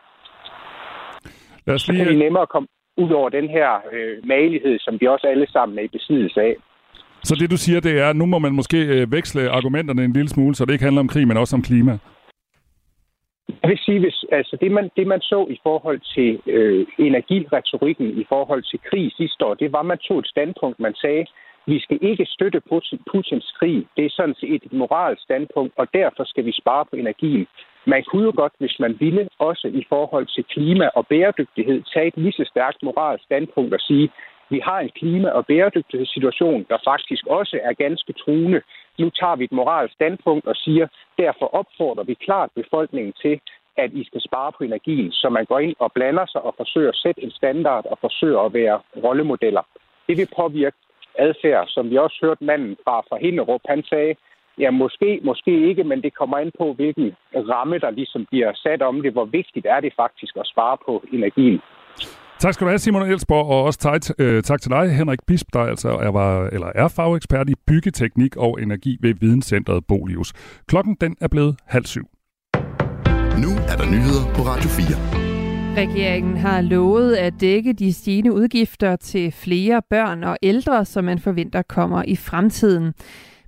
Lad 1.66 1.76
os 1.76 1.88
lige... 1.88 2.00
Så 2.00 2.04
kan 2.04 2.14
vi 2.14 2.24
nemmere 2.24 2.48
komme 2.48 2.68
ud 2.98 3.12
over 3.12 3.30
den 3.30 3.50
her 3.50 3.70
øh, 3.92 4.28
malighed, 4.28 4.80
som 4.80 4.98
vi 5.02 5.06
også 5.08 5.28
alle 5.28 5.52
sammen 5.52 5.80
er 5.80 5.84
i 5.84 5.88
besiddelse 5.88 6.42
af. 6.42 6.56
Så 7.24 7.36
det 7.36 7.52
du 7.52 7.58
siger, 7.58 7.80
det 7.80 8.00
er, 8.00 8.10
at 8.10 8.16
nu 8.16 8.26
må 8.26 8.40
man 8.40 8.54
måske 8.54 8.86
øh, 8.86 9.12
veksle 9.12 9.50
argumenterne 9.50 10.04
en 10.04 10.14
lille 10.14 10.30
smule, 10.30 10.56
så 10.56 10.66
det 10.66 10.74
ikke 10.74 10.84
handler 10.84 11.02
om 11.02 11.08
krig, 11.08 11.28
men 11.28 11.38
også 11.38 11.56
om 11.56 11.62
klima. 11.62 11.98
Jeg 13.62 13.70
vil 13.70 13.78
sige, 13.78 14.00
hvis, 14.00 14.26
altså 14.32 14.58
det, 14.62 14.72
man, 14.72 14.90
det 14.98 15.08
man 15.08 15.22
så 15.22 15.48
i 15.50 15.60
forhold 15.64 16.00
til 16.16 16.54
øh, 16.54 16.88
energiretorikken, 17.00 18.08
i 18.22 18.26
forhold 18.30 18.64
til 18.64 18.80
krig 18.90 19.12
sidste 19.18 19.46
år, 19.46 19.54
det 19.54 19.72
var, 19.72 19.80
at 19.80 19.86
man 19.86 19.98
tog 19.98 20.20
et 20.20 20.28
standpunkt, 20.28 20.80
man 20.80 20.96
sagde, 20.96 21.26
Vi 21.68 21.80
skal 21.80 22.00
ikke 22.02 22.26
støtte 22.26 22.62
Putins 23.12 23.54
krig. 23.60 23.88
Det 23.98 24.06
er 24.06 24.10
sådan 24.20 24.36
set 24.36 24.64
et 24.66 24.74
moralsk 24.74 25.24
standpunkt, 25.24 25.74
og 25.78 25.88
derfor 25.94 26.24
skal 26.24 26.46
vi 26.46 26.52
spare 26.62 26.86
på 26.90 26.96
energien. 26.96 27.48
Man 27.94 28.04
kunne 28.04 28.24
jo 28.30 28.34
godt, 28.36 28.54
hvis 28.58 28.78
man 28.80 28.98
ville, 29.00 29.30
også 29.40 29.68
i 29.82 29.84
forhold 29.90 30.28
til 30.36 30.44
klima 30.54 30.88
og 30.98 31.08
bæredygtighed, 31.08 31.84
tage 31.94 32.08
et 32.08 32.18
lige 32.18 32.32
så 32.40 32.46
stærkt 32.54 32.84
moralsk 32.84 33.24
standpunkt 33.24 33.74
og 33.74 33.80
sige, 33.80 34.10
vi 34.50 34.60
har 34.60 34.80
en 34.80 34.90
klima- 34.90 35.30
og 35.30 35.46
bæredygtighedssituation, 35.46 36.66
der 36.70 36.78
faktisk 36.84 37.28
også 37.28 37.60
er 37.64 37.74
ganske 37.74 38.14
truende. 38.14 38.62
Nu 39.00 39.10
tager 39.10 39.36
vi 39.36 39.44
et 39.44 39.52
moralsk 39.52 39.94
standpunkt 39.94 40.46
og 40.46 40.56
siger, 40.56 40.88
derfor 41.18 41.46
opfordrer 41.46 42.04
vi 42.04 42.14
klart 42.14 42.50
befolkningen 42.56 43.14
til, 43.22 43.40
at 43.78 43.94
I 43.94 44.04
skal 44.04 44.22
spare 44.22 44.52
på 44.58 44.64
energien, 44.64 45.12
så 45.12 45.30
man 45.30 45.46
går 45.46 45.60
ind 45.60 45.76
og 45.80 45.92
blander 45.92 46.26
sig 46.26 46.42
og 46.42 46.54
forsøger 46.58 46.90
at 46.90 46.96
sætte 46.96 47.24
en 47.24 47.32
standard 47.32 47.86
og 47.86 47.98
forsøger 48.02 48.40
at 48.40 48.54
være 48.54 48.80
rollemodeller. 49.04 49.62
Det 50.08 50.18
vil 50.18 50.30
påvirke 50.36 50.78
adfærd, 51.20 51.68
som 51.68 51.90
vi 51.90 51.98
også 51.98 52.18
hørte 52.22 52.44
manden 52.44 52.78
fra, 52.84 53.02
fra 53.10 53.18
Hinderup, 53.18 53.62
han 53.66 53.84
sagde, 53.84 54.16
ja, 54.60 54.72
måske, 54.72 55.20
måske 55.24 55.68
ikke, 55.70 55.84
men 55.84 56.02
det 56.02 56.14
kommer 56.14 56.38
ind 56.40 56.52
på, 56.58 56.74
hvilken 56.74 57.16
ramme, 57.36 57.78
der 57.80 57.92
ligesom 57.92 58.26
bliver 58.26 58.52
sat 58.54 58.82
om 58.82 59.02
det. 59.02 59.12
Hvor 59.14 59.26
vigtigt 59.26 59.66
er 59.66 59.80
det 59.80 59.94
faktisk 59.96 60.38
at 60.38 60.48
spare 60.48 60.78
på 60.86 61.04
energien. 61.14 61.62
Tak 62.40 62.54
skal 62.54 62.66
du 62.66 62.70
have, 62.70 62.80
Simon 62.80 63.10
Elsborg, 63.10 63.46
og 63.46 63.64
også 63.64 63.80
tak, 63.80 64.02
øh, 64.20 64.44
tak 64.44 64.62
til 64.62 64.72
dig, 64.72 64.96
Henrik 64.96 65.20
Bisp, 65.28 65.48
der 65.54 65.60
altså 65.60 65.90
er, 65.90 66.12
var, 66.12 66.48
eller 66.48 66.68
er 66.76 66.88
fagekspert 66.88 67.50
i 67.50 67.54
byggeteknik 67.68 68.36
og 68.36 68.62
energi 68.62 68.98
ved 69.02 69.14
Videnscentret 69.20 69.86
Bolius. 69.88 70.34
Klokken 70.68 70.98
den 71.02 71.16
er 71.22 71.28
blevet 71.28 71.56
halv 71.66 71.86
syv. 71.86 72.04
Nu 73.44 73.50
er 73.68 73.76
der 73.78 73.86
nyheder 73.92 74.34
på 74.36 74.42
Radio 74.42 74.70
4. 74.70 75.18
Regeringen 75.78 76.38
har 76.38 76.62
lovet 76.62 77.16
at 77.16 77.34
dække 77.42 77.74
de 77.74 77.94
stigende 77.94 78.34
udgifter 78.34 78.96
til 78.96 79.32
flere 79.32 79.82
børn 79.90 80.24
og 80.24 80.38
ældre, 80.44 80.86
som 80.86 81.04
man 81.04 81.20
forventer 81.20 81.62
kommer 81.62 82.04
i 82.08 82.16
fremtiden. 82.16 82.94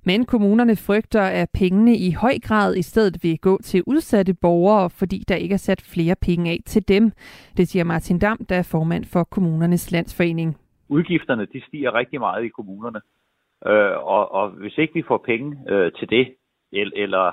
Men 0.06 0.26
kommunerne 0.26 0.76
frygter, 0.76 1.22
at 1.22 1.48
pengene 1.54 1.96
i 1.96 2.10
høj 2.12 2.34
grad 2.42 2.76
i 2.76 2.82
stedet 2.82 3.16
vil 3.22 3.38
gå 3.38 3.58
til 3.62 3.82
udsatte 3.86 4.34
borgere, 4.34 4.90
fordi 4.90 5.18
der 5.28 5.34
ikke 5.34 5.52
er 5.52 5.64
sat 5.68 5.82
flere 5.94 6.16
penge 6.22 6.50
af 6.50 6.58
til 6.66 6.88
dem. 6.88 7.12
Det 7.56 7.68
siger 7.68 7.84
Martin 7.84 8.18
Dam, 8.18 8.38
der 8.48 8.56
er 8.56 8.68
formand 8.72 9.04
for 9.04 9.24
kommunernes 9.24 9.92
landsforening. 9.92 10.56
Udgifterne 10.88 11.46
de 11.52 11.62
stiger 11.68 11.94
rigtig 11.94 12.20
meget 12.20 12.44
i 12.44 12.48
kommunerne, 12.48 13.00
øh, 13.66 13.96
og, 14.14 14.32
og 14.32 14.50
hvis 14.50 14.78
ikke 14.78 14.94
vi 14.94 15.02
får 15.08 15.22
penge 15.26 15.58
øh, 15.68 15.92
til 15.92 16.10
det, 16.10 16.34
eller 16.72 17.32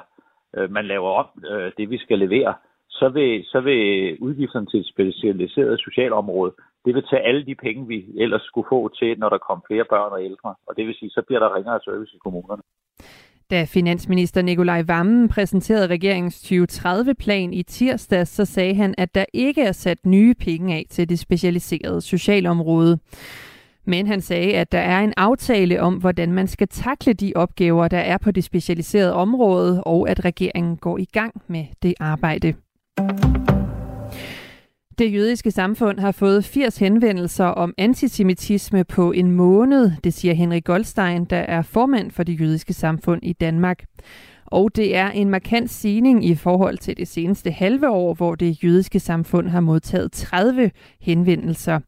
øh, 0.57 0.71
man 0.71 0.85
laver 0.85 1.09
om 1.09 1.27
øh, 1.51 1.71
det, 1.77 1.89
vi 1.89 1.97
skal 1.97 2.19
levere, 2.19 2.53
så 2.89 3.09
vil, 3.09 3.45
så 3.45 3.59
vil 3.59 4.17
udgifterne 4.21 4.65
til 4.65 4.79
et 4.79 4.87
specialiseret 4.87 5.79
socialområde, 5.79 6.53
det 6.87 6.95
vil 6.95 7.03
tage 7.09 7.27
alle 7.29 7.45
de 7.45 7.55
penge, 7.55 7.87
vi 7.87 8.05
ellers 8.17 8.41
skulle 8.41 8.67
få 8.69 8.89
til, 8.99 9.19
når 9.19 9.29
der 9.29 9.37
kom 9.37 9.59
flere 9.67 9.85
børn 9.89 10.11
og 10.11 10.23
ældre. 10.23 10.55
Og 10.67 10.75
det 10.77 10.87
vil 10.87 10.95
sige, 10.99 11.09
så 11.09 11.21
bliver 11.27 11.39
der 11.39 11.55
ringere 11.55 11.79
service 11.83 12.15
i 12.15 12.19
kommunerne. 12.23 12.63
Da 13.51 13.65
finansminister 13.65 14.41
Nikolaj 14.41 14.83
Vammen 14.87 15.29
præsenterede 15.29 15.87
regeringens 15.87 16.51
2030-plan 16.51 17.53
i 17.53 17.63
tirsdag, 17.63 18.27
så 18.27 18.45
sagde 18.45 18.75
han, 18.75 18.95
at 18.97 19.15
der 19.15 19.25
ikke 19.33 19.61
er 19.61 19.71
sat 19.71 20.05
nye 20.05 20.33
penge 20.33 20.75
af 20.75 20.85
til 20.89 21.09
det 21.09 21.19
specialiserede 21.19 22.01
socialområde. 22.01 22.99
Men 23.85 24.07
han 24.07 24.21
sagde, 24.21 24.53
at 24.53 24.71
der 24.71 24.79
er 24.79 24.99
en 24.99 25.13
aftale 25.17 25.81
om, 25.81 25.95
hvordan 25.95 26.31
man 26.31 26.47
skal 26.47 26.67
takle 26.67 27.13
de 27.13 27.33
opgaver, 27.35 27.87
der 27.87 27.99
er 27.99 28.17
på 28.17 28.31
det 28.31 28.43
specialiserede 28.43 29.13
område, 29.13 29.83
og 29.83 30.09
at 30.09 30.25
regeringen 30.25 30.77
går 30.77 30.97
i 30.97 31.05
gang 31.05 31.41
med 31.47 31.65
det 31.83 31.93
arbejde. 31.99 32.53
Det 34.99 35.13
jødiske 35.13 35.51
samfund 35.51 35.99
har 35.99 36.11
fået 36.11 36.45
80 36.45 36.77
henvendelser 36.77 37.45
om 37.45 37.73
antisemitisme 37.77 38.83
på 38.95 39.11
en 39.11 39.31
måned, 39.31 39.91
det 40.03 40.13
siger 40.13 40.33
Henrik 40.33 40.63
Goldstein, 40.63 41.25
der 41.25 41.37
er 41.37 41.61
formand 41.61 42.11
for 42.11 42.23
det 42.23 42.41
jødiske 42.41 42.73
samfund 42.73 43.21
i 43.23 43.33
Danmark. 43.33 43.83
Og 44.45 44.75
det 44.75 44.95
er 44.95 45.09
en 45.09 45.29
markant 45.29 45.69
stigning 45.69 46.25
i 46.25 46.35
forhold 46.35 46.77
til 46.77 46.97
det 46.97 47.07
seneste 47.07 47.51
halve 47.51 47.89
år, 47.89 48.13
hvor 48.13 48.35
det 48.35 48.63
jødiske 48.63 48.99
samfund 48.99 49.47
har 49.47 49.59
modtaget 49.59 50.11
30 50.11 50.71
henvendelser. 51.01 51.79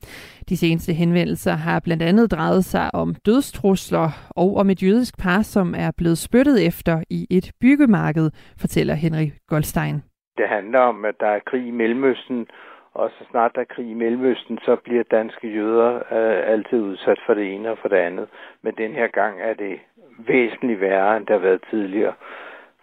De 0.50 0.58
seneste 0.58 0.94
henvendelser 0.94 1.54
har 1.54 1.80
blandt 1.80 2.04
andet 2.04 2.32
drejet 2.32 2.66
sig 2.66 2.96
om 2.96 3.16
dødstrusler 3.26 4.10
og 4.30 4.56
om 4.58 4.70
et 4.70 4.84
jødisk 4.84 5.18
par, 5.18 5.42
som 5.42 5.76
er 5.78 5.92
blevet 5.98 6.18
spyttet 6.18 6.68
efter 6.68 7.04
i 7.10 7.28
et 7.30 7.52
byggemarked, 7.62 8.32
fortæller 8.60 8.94
Henrik 8.94 9.32
Goldstein. 9.48 9.96
Det 10.38 10.48
handler 10.48 10.80
om, 10.80 11.06
at 11.06 11.16
der 11.20 11.28
er 11.28 11.40
krig 11.50 11.68
i 11.68 11.72
Mellemøsten, 11.72 12.48
og 12.94 13.10
så 13.10 13.26
snart 13.32 13.56
der 13.56 13.62
er 13.62 13.66
krig 13.66 13.90
i 13.90 13.94
Mellemøsten, 13.94 14.60
så 14.66 14.76
bliver 14.76 15.04
danske 15.04 15.48
jøder 15.48 15.96
øh, 15.96 16.52
altid 16.52 16.82
udsat 16.82 17.20
for 17.26 17.34
det 17.34 17.54
ene 17.54 17.72
og 17.72 17.78
for 17.78 17.88
det 17.88 17.96
andet. 17.96 18.28
Men 18.62 18.74
den 18.78 18.92
her 18.92 19.08
gang 19.08 19.42
er 19.42 19.54
det 19.54 19.80
væsentligt 20.18 20.82
værre, 20.82 21.18
end 21.18 21.26
der 21.26 21.34
har 21.34 21.42
været 21.42 21.64
tidligere. 21.70 22.14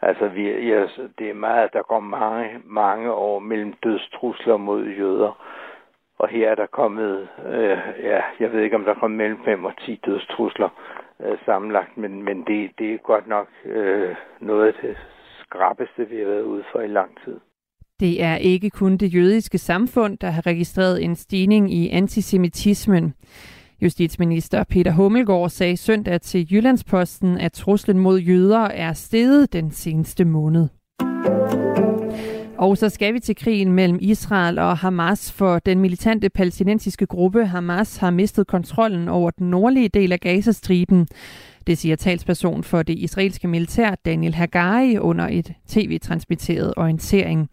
Altså, 0.02 0.28
vi, 0.28 0.68
ja, 0.68 0.86
det 1.18 1.30
er 1.30 1.34
meget, 1.34 1.72
der 1.72 1.82
går 1.82 2.00
mange, 2.00 2.60
mange 2.64 3.12
år 3.12 3.38
mellem 3.38 3.72
dødstrusler 3.72 4.56
mod 4.56 4.84
jøder. 4.84 5.42
Og 6.18 6.28
her 6.28 6.50
er 6.50 6.54
der 6.54 6.66
kommet, 6.66 7.28
øh, 7.46 7.78
ja, 8.02 8.22
jeg 8.40 8.52
ved 8.52 8.60
ikke, 8.60 8.76
om 8.76 8.84
der 8.84 8.90
er 8.90 8.98
kommet 8.98 9.18
mellem 9.18 9.44
5 9.44 9.64
og 9.64 9.72
10 9.80 10.00
dødstrusler 10.06 10.68
øh, 11.20 11.38
sammenlagt, 11.44 11.96
men, 11.96 12.22
men 12.22 12.44
det, 12.46 12.70
det 12.78 12.94
er 12.94 12.98
godt 12.98 13.26
nok 13.26 13.48
øh, 13.64 14.16
noget 14.40 14.66
af 14.66 14.74
det 14.74 14.96
skrappeste, 15.40 16.08
vi 16.08 16.18
har 16.18 16.26
været 16.26 16.42
ude 16.42 16.64
for 16.72 16.80
i 16.80 16.86
lang 16.86 17.18
tid. 17.24 17.40
Det 18.00 18.22
er 18.22 18.37
ikke 18.37 18.70
kun 18.70 18.96
det 18.96 19.14
jødiske 19.14 19.59
samfund, 19.59 20.18
der 20.18 20.30
har 20.30 20.46
registreret 20.46 21.04
en 21.04 21.16
stigning 21.16 21.74
i 21.74 21.88
antisemitismen. 21.88 23.14
Justitsminister 23.82 24.64
Peter 24.64 24.92
Hummelgaard 24.92 25.50
sagde 25.50 25.76
søndag 25.76 26.20
til 26.20 26.52
Jyllandsposten, 26.52 27.38
at 27.38 27.52
truslen 27.52 27.98
mod 27.98 28.18
jøder 28.18 28.61
er 28.61 28.92
steget 28.92 29.52
den 29.52 29.70
seneste 29.70 30.24
måned. 30.24 30.68
Og 32.59 32.78
så 32.78 32.88
skal 32.88 33.14
vi 33.14 33.20
til 33.20 33.37
krigen 33.37 33.72
mellem 33.72 33.98
Israel 34.00 34.59
og 34.59 34.78
Hamas, 34.78 35.32
for 35.32 35.59
den 35.59 35.80
militante 35.80 36.30
palæstinensiske 36.30 37.06
gruppe 37.06 37.46
Hamas 37.46 37.96
har 37.96 38.11
mistet 38.11 38.46
kontrollen 38.46 39.09
over 39.09 39.30
den 39.30 39.50
nordlige 39.50 39.88
del 39.88 40.12
af 40.12 40.20
Gazastriben. 40.20 41.09
Det 41.66 41.78
siger 41.78 41.96
talsperson 41.96 42.64
for 42.64 42.82
det 42.82 42.98
israelske 42.98 43.48
militær 43.48 43.94
Daniel 43.94 44.35
Hagari 44.35 44.98
under 44.98 45.28
et 45.30 45.52
tv-transmitteret 45.68 46.74
orientering. 46.76 47.48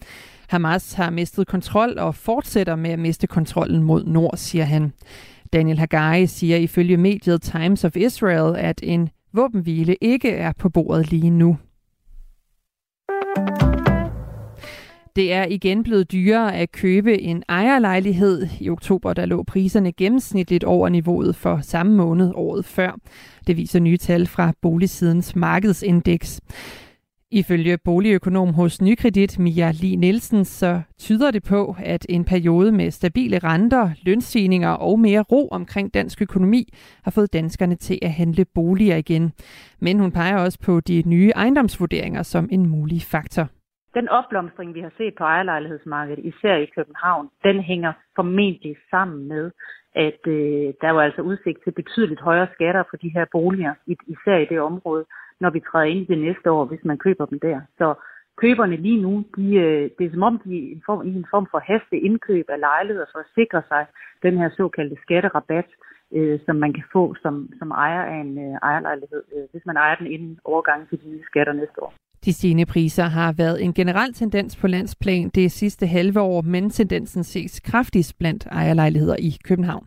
Hamas 0.53 0.93
har 0.93 1.09
mistet 1.09 1.47
kontrol 1.47 1.97
og 1.97 2.15
fortsætter 2.15 2.75
med 2.75 2.89
at 2.89 2.99
miste 2.99 3.27
kontrollen 3.27 3.83
mod 3.83 4.03
nord, 4.03 4.37
siger 4.37 4.63
han. 4.63 4.93
Daniel 5.53 5.79
Hagari 5.79 6.27
siger 6.27 6.57
ifølge 6.57 6.97
mediet 6.97 7.41
Times 7.41 7.83
of 7.83 7.95
Israel, 7.95 8.55
at 8.57 8.79
en 8.83 9.09
våbenhvile 9.33 9.95
ikke 10.01 10.29
er 10.31 10.51
på 10.59 10.69
bordet 10.69 11.11
lige 11.11 11.29
nu. 11.29 11.57
Det 15.15 15.33
er 15.33 15.45
igen 15.45 15.83
blevet 15.83 16.11
dyrere 16.11 16.55
at 16.55 16.71
købe 16.71 17.21
en 17.21 17.43
ejerlejlighed. 17.49 18.47
I 18.59 18.69
oktober 18.69 19.13
der 19.13 19.25
lå 19.25 19.43
priserne 19.43 19.91
gennemsnitligt 19.91 20.63
over 20.63 20.89
niveauet 20.89 21.35
for 21.35 21.59
samme 21.61 21.95
måned 21.95 22.31
året 22.35 22.65
før. 22.65 22.97
Det 23.47 23.57
viser 23.57 23.79
nye 23.79 23.97
tal 23.97 24.27
fra 24.27 24.53
Boligsidens 24.61 25.35
markedsindeks. 25.35 26.41
Ifølge 27.41 27.77
boligøkonom 27.85 28.53
hos 28.53 28.81
Nykredit 28.81 29.39
Mia 29.39 29.71
Li 29.81 29.95
Nielsen, 29.95 30.45
så 30.45 30.81
tyder 30.99 31.31
det 31.31 31.43
på, 31.49 31.75
at 31.85 32.05
en 32.09 32.25
periode 32.25 32.71
med 32.71 32.91
stabile 32.91 33.39
renter, 33.39 33.89
lønstigninger 34.05 34.69
og 34.69 34.99
mere 34.99 35.21
ro 35.21 35.47
omkring 35.47 35.93
dansk 35.93 36.21
økonomi 36.21 36.63
har 37.03 37.11
fået 37.11 37.33
danskerne 37.33 37.75
til 37.75 37.99
at 38.01 38.11
handle 38.11 38.45
boliger 38.55 38.95
igen. 38.95 39.33
Men 39.81 39.99
hun 39.99 40.11
peger 40.11 40.37
også 40.37 40.59
på 40.65 40.79
de 40.79 41.03
nye 41.05 41.31
ejendomsvurderinger 41.35 42.23
som 42.23 42.49
en 42.51 42.69
mulig 42.69 43.01
faktor. 43.11 43.45
Den 43.93 44.09
opblomstring, 44.09 44.73
vi 44.73 44.79
har 44.79 44.93
set 44.97 45.13
på 45.17 45.23
ejerlejlighedsmarkedet, 45.23 46.25
især 46.25 46.55
i 46.55 46.71
København, 46.75 47.29
den 47.43 47.59
hænger 47.59 47.93
formentlig 48.15 48.75
sammen 48.89 49.27
med, 49.27 49.51
at 49.95 50.21
øh, 50.27 50.73
der 50.81 50.91
var 50.91 51.01
altså 51.01 51.21
udsigt 51.21 51.59
til 51.63 51.71
betydeligt 51.71 52.21
højere 52.21 52.47
skatter 52.53 52.83
for 52.89 52.97
de 52.97 53.09
her 53.09 53.25
boliger, 53.31 53.73
især 54.07 54.37
i 54.37 54.45
det 54.45 54.59
område 54.59 55.05
når 55.41 55.49
vi 55.49 55.59
træder 55.59 55.85
ind 55.85 56.01
i 56.01 56.11
det 56.13 56.19
næste 56.27 56.51
år, 56.51 56.65
hvis 56.65 56.83
man 56.83 56.97
køber 56.97 57.25
dem 57.25 57.39
der. 57.39 57.61
Så 57.77 57.93
køberne 58.37 58.75
lige 58.75 59.01
nu, 59.01 59.23
de, 59.37 59.47
øh, 59.55 59.89
det 59.97 60.05
er 60.05 60.11
som 60.11 60.23
om, 60.23 60.41
de 60.45 60.51
er 60.57 60.71
en 60.75 60.83
form, 60.85 61.07
i 61.07 61.11
en 61.21 61.27
form 61.33 61.47
for 61.51 61.59
haste 61.59 61.97
indkøb 62.07 62.45
af 62.49 62.59
lejligheder 62.59 63.09
for 63.11 63.19
at 63.19 63.33
sikre 63.35 63.61
sig 63.67 63.85
den 64.23 64.37
her 64.37 64.49
såkaldte 64.57 64.97
skatterabat, 65.05 65.69
øh, 66.17 66.39
som 66.45 66.55
man 66.55 66.73
kan 66.73 66.83
få 66.93 67.15
som, 67.23 67.49
som 67.59 67.71
ejer 67.71 68.03
af 68.13 68.17
en 68.25 68.37
øh, 68.37 68.53
ejerlejlighed, 68.69 69.23
øh, 69.35 69.43
hvis 69.51 69.65
man 69.65 69.77
ejer 69.77 69.95
den 69.95 70.07
inden 70.07 70.39
overgangen 70.43 70.87
til 70.87 71.01
de 71.01 71.09
nye 71.09 71.23
skatter 71.29 71.53
næste 71.53 71.83
år. 71.83 71.93
De 72.25 72.33
stigende 72.33 72.65
priser 72.65 73.03
har 73.03 73.33
været 73.37 73.63
en 73.63 73.73
generel 73.73 74.13
tendens 74.13 74.55
på 74.55 74.67
landsplan 74.67 75.29
det 75.29 75.51
sidste 75.51 75.87
halve 75.87 76.21
år, 76.21 76.41
men 76.41 76.69
tendensen 76.69 77.23
ses 77.23 77.59
kraftigst 77.59 78.17
blandt 78.17 78.47
ejerlejligheder 78.51 79.15
i 79.19 79.31
København. 79.47 79.85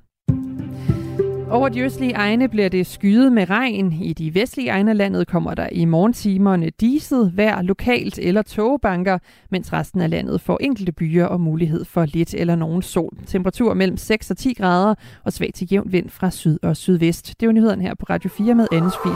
Over 1.51 1.69
de 1.69 1.81
østlige 1.81 2.13
egne 2.13 2.49
bliver 2.49 2.69
det 2.69 2.87
skyet 2.87 3.33
med 3.33 3.51
regn. 3.51 3.93
I 3.93 4.13
de 4.13 4.35
vestlige 4.35 4.69
egne 4.69 4.91
af 4.91 4.97
landet 4.97 5.29
kommer 5.29 5.55
der 5.55 5.69
i 5.73 5.85
morgentimerne 5.85 6.71
diset, 6.81 7.37
vejr 7.37 7.63
lokalt 7.63 8.19
eller 8.19 8.43
togbanker, 8.43 9.19
mens 9.51 9.73
resten 9.73 10.01
af 10.01 10.11
landet 10.11 10.41
får 10.41 10.59
enkelte 10.61 10.93
byer 10.93 11.25
og 11.27 11.41
mulighed 11.41 11.85
for 11.85 12.05
lidt 12.05 12.35
eller 12.35 12.57
nogen 12.57 12.83
sol. 12.83 13.17
Temperatur 13.27 13.75
mellem 13.75 13.97
6 13.97 14.31
og 14.31 14.37
10 14.37 14.55
grader 14.55 14.95
og 15.25 15.33
svag 15.33 15.51
til 15.55 15.69
jævn 15.73 15.93
vind 15.93 16.11
fra 16.11 16.31
syd 16.31 16.59
og 16.63 16.77
sydvest. 16.77 17.41
Det 17.41 17.47
var 17.47 17.53
nyheden 17.53 17.81
her 17.81 17.95
på 17.95 18.07
Radio 18.11 18.31
4 18.31 18.55
med 18.55 18.67
Anne 18.73 18.91
Sofie 18.91 19.13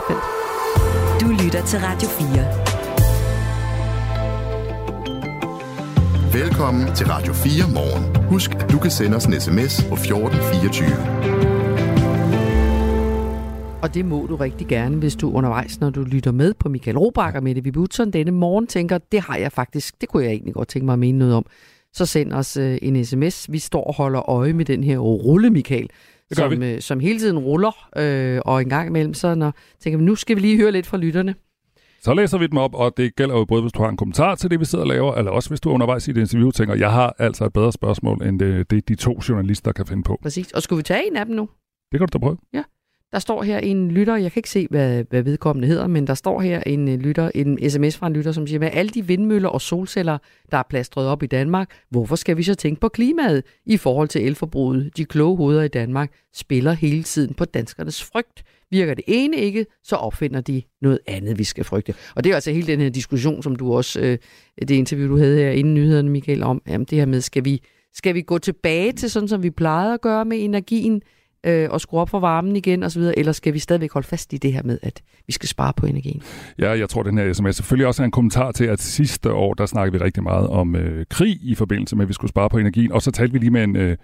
Du 1.21 1.43
lytter 1.43 1.65
til 1.65 1.79
Radio 1.79 2.07
4. 6.33 6.41
Velkommen 6.43 6.95
til 6.95 7.07
Radio 7.07 7.33
4 7.33 7.73
morgen. 7.73 8.25
Husk, 8.25 8.51
at 8.55 8.71
du 8.71 8.79
kan 8.79 8.91
sende 8.91 9.17
os 9.17 9.25
en 9.25 9.33
sms 9.41 9.85
på 9.89 9.93
1424. 9.93 11.60
Og 13.83 13.93
det 13.93 14.05
må 14.05 14.25
du 14.25 14.35
rigtig 14.35 14.67
gerne, 14.67 14.97
hvis 14.97 15.15
du 15.15 15.31
undervejs, 15.31 15.79
når 15.79 15.89
du 15.89 16.03
lytter 16.03 16.31
med 16.31 16.53
på 16.53 16.69
Michael 16.69 16.97
Robach 16.97 17.35
og 17.35 17.43
Mette 17.43 17.63
Vibutson 17.63 18.11
denne 18.11 18.31
morgen, 18.31 18.67
tænker, 18.67 18.97
det 18.97 19.19
har 19.19 19.37
jeg 19.37 19.51
faktisk, 19.51 20.01
det 20.01 20.09
kunne 20.09 20.23
jeg 20.23 20.31
egentlig 20.31 20.53
godt 20.53 20.67
tænke 20.67 20.85
mig 20.85 20.93
at 20.93 20.99
mene 20.99 21.17
noget 21.17 21.33
om. 21.35 21.45
Så 21.93 22.05
send 22.05 22.33
os 22.33 22.57
øh, 22.57 22.77
en 22.81 23.05
sms. 23.05 23.51
Vi 23.51 23.59
står 23.59 23.83
og 23.83 23.95
holder 23.95 24.29
øje 24.29 24.53
med 24.53 24.65
den 24.65 24.83
her 24.83 24.97
rulle, 24.97 25.49
Michael, 25.49 25.89
som, 26.31 26.63
øh, 26.63 26.81
som 26.81 26.99
hele 26.99 27.19
tiden 27.19 27.39
ruller. 27.39 27.89
Øh, 27.97 28.41
og 28.45 28.61
en 28.61 28.69
gang 28.69 28.87
imellem, 28.87 29.13
så 29.13 29.35
når, 29.35 29.53
tænker 29.79 29.97
vi, 29.97 30.03
nu 30.03 30.15
skal 30.15 30.35
vi 30.35 30.41
lige 30.41 30.57
høre 30.57 30.71
lidt 30.71 30.87
fra 30.87 30.97
lytterne. 30.97 31.35
Så 32.01 32.13
læser 32.13 32.37
vi 32.37 32.47
dem 32.47 32.57
op, 32.57 32.75
og 32.75 32.97
det 32.97 33.15
gælder 33.15 33.37
jo 33.37 33.45
både, 33.45 33.61
hvis 33.61 33.73
du 33.73 33.81
har 33.81 33.89
en 33.89 33.97
kommentar 33.97 34.35
til 34.35 34.51
det, 34.51 34.59
vi 34.59 34.65
sidder 34.65 34.83
og 34.83 34.89
laver, 34.89 35.15
eller 35.15 35.31
også 35.31 35.49
hvis 35.49 35.59
du 35.59 35.69
er 35.69 35.73
undervejs 35.73 36.07
i 36.07 36.11
et 36.11 36.17
interview 36.17 36.51
tænker, 36.51 36.75
jeg 36.75 36.91
har 36.91 37.15
altså 37.17 37.45
et 37.45 37.53
bedre 37.53 37.71
spørgsmål, 37.71 38.23
end 38.23 38.39
det, 38.39 38.71
det 38.71 38.87
de 38.89 38.95
to 38.95 39.19
journalister 39.29 39.71
kan 39.71 39.85
finde 39.85 40.03
på. 40.03 40.19
Præcis. 40.21 40.51
Og 40.51 40.61
skulle 40.61 40.77
vi 40.77 40.83
tage 40.83 41.07
en 41.07 41.15
af 41.15 41.25
dem 41.25 41.35
nu? 41.35 41.49
Det 41.91 41.99
kan 41.99 42.07
du 42.07 42.17
da 42.17 42.19
prøve. 42.19 42.37
Ja. 42.53 42.63
Der 43.11 43.19
står 43.19 43.43
her 43.43 43.59
en 43.59 43.91
lytter, 43.91 44.15
jeg 44.15 44.31
kan 44.31 44.39
ikke 44.39 44.49
se, 44.49 44.67
hvad, 44.69 45.03
hvad 45.09 45.21
vedkommende 45.21 45.67
hedder, 45.67 45.87
men 45.87 46.07
der 46.07 46.13
står 46.13 46.41
her 46.41 46.63
en 46.65 46.87
øh, 46.87 46.99
lytter, 46.99 47.31
en 47.35 47.69
sms 47.69 47.97
fra 47.97 48.07
en 48.07 48.13
lytter, 48.13 48.31
som 48.31 48.47
siger, 48.47 48.59
med 48.59 48.69
alle 48.73 48.89
de 48.89 49.07
vindmøller 49.07 49.49
og 49.49 49.61
solceller, 49.61 50.17
der 50.51 50.57
er 50.57 50.63
plastret 50.69 51.07
op 51.07 51.23
i 51.23 51.25
Danmark, 51.25 51.69
hvorfor 51.89 52.15
skal 52.15 52.37
vi 52.37 52.43
så 52.43 52.55
tænke 52.55 52.81
på 52.81 52.89
klimaet 52.89 53.43
i 53.65 53.77
forhold 53.77 54.07
til 54.07 54.25
elforbruget? 54.25 54.97
De 54.97 55.05
kloge 55.05 55.37
hoveder 55.37 55.63
i 55.63 55.67
Danmark 55.67 56.11
spiller 56.33 56.71
hele 56.71 57.03
tiden 57.03 57.33
på 57.33 57.45
danskernes 57.45 58.03
frygt. 58.03 58.43
Virker 58.69 58.93
det 58.93 59.03
ene 59.07 59.37
ikke, 59.37 59.65
så 59.83 59.95
opfinder 59.95 60.41
de 60.41 60.61
noget 60.81 60.99
andet, 61.07 61.39
vi 61.39 61.43
skal 61.43 61.63
frygte. 61.63 61.93
Og 62.15 62.23
det 62.23 62.29
er 62.29 62.35
altså 62.35 62.51
hele 62.51 62.67
den 62.67 62.79
her 62.79 62.89
diskussion, 62.89 63.43
som 63.43 63.55
du 63.55 63.73
også, 63.73 63.99
øh, 63.99 64.17
det 64.59 64.71
interview, 64.71 65.09
du 65.09 65.17
havde 65.17 65.37
her 65.37 65.51
inden 65.51 65.73
nyhederne, 65.73 66.09
Michael, 66.09 66.43
om 66.43 66.61
jamen, 66.67 66.85
det 66.85 66.97
her 66.97 67.05
med, 67.05 67.21
skal 67.21 67.45
vi, 67.45 67.61
skal 67.93 68.15
vi 68.15 68.21
gå 68.21 68.37
tilbage 68.37 68.91
til 68.91 69.09
sådan, 69.09 69.27
som 69.27 69.43
vi 69.43 69.49
plejede 69.49 69.93
at 69.93 70.01
gøre 70.01 70.25
med 70.25 70.43
energien, 70.43 71.01
øh, 71.45 71.69
og 71.69 71.81
skrue 71.81 71.99
op 71.99 72.09
for 72.09 72.19
varmen 72.19 72.55
igen 72.55 72.83
osv., 72.83 73.01
eller 73.17 73.31
skal 73.31 73.53
vi 73.53 73.59
stadigvæk 73.59 73.93
holde 73.93 74.07
fast 74.07 74.33
i 74.33 74.37
det 74.37 74.53
her 74.53 74.63
med, 74.63 74.79
at 74.81 75.01
vi 75.27 75.33
skal 75.33 75.49
spare 75.49 75.73
på 75.77 75.85
energien? 75.85 76.21
Ja, 76.59 76.71
jeg 76.71 76.89
tror, 76.89 77.03
den 77.03 77.17
her 77.17 77.33
sms 77.33 77.55
selvfølgelig 77.55 77.87
også 77.87 78.03
er 78.03 78.05
en 78.05 78.11
kommentar 78.11 78.51
til, 78.51 78.65
at 78.65 78.81
sidste 78.81 79.33
år, 79.33 79.53
der 79.53 79.65
snakkede 79.65 79.99
vi 79.99 80.05
rigtig 80.05 80.23
meget 80.23 80.47
om 80.47 80.75
øh, 80.75 81.05
krig 81.09 81.37
i 81.41 81.55
forbindelse 81.55 81.95
med, 81.95 82.05
at 82.05 82.09
vi 82.09 82.13
skulle 82.13 82.29
spare 82.29 82.49
på 82.49 82.57
energien, 82.57 82.91
og 82.91 83.01
så 83.01 83.11
talte 83.11 83.33
vi 83.33 83.39
lige 83.39 83.51
med 83.51 83.63
en 83.63 83.75
øh, 83.75 83.97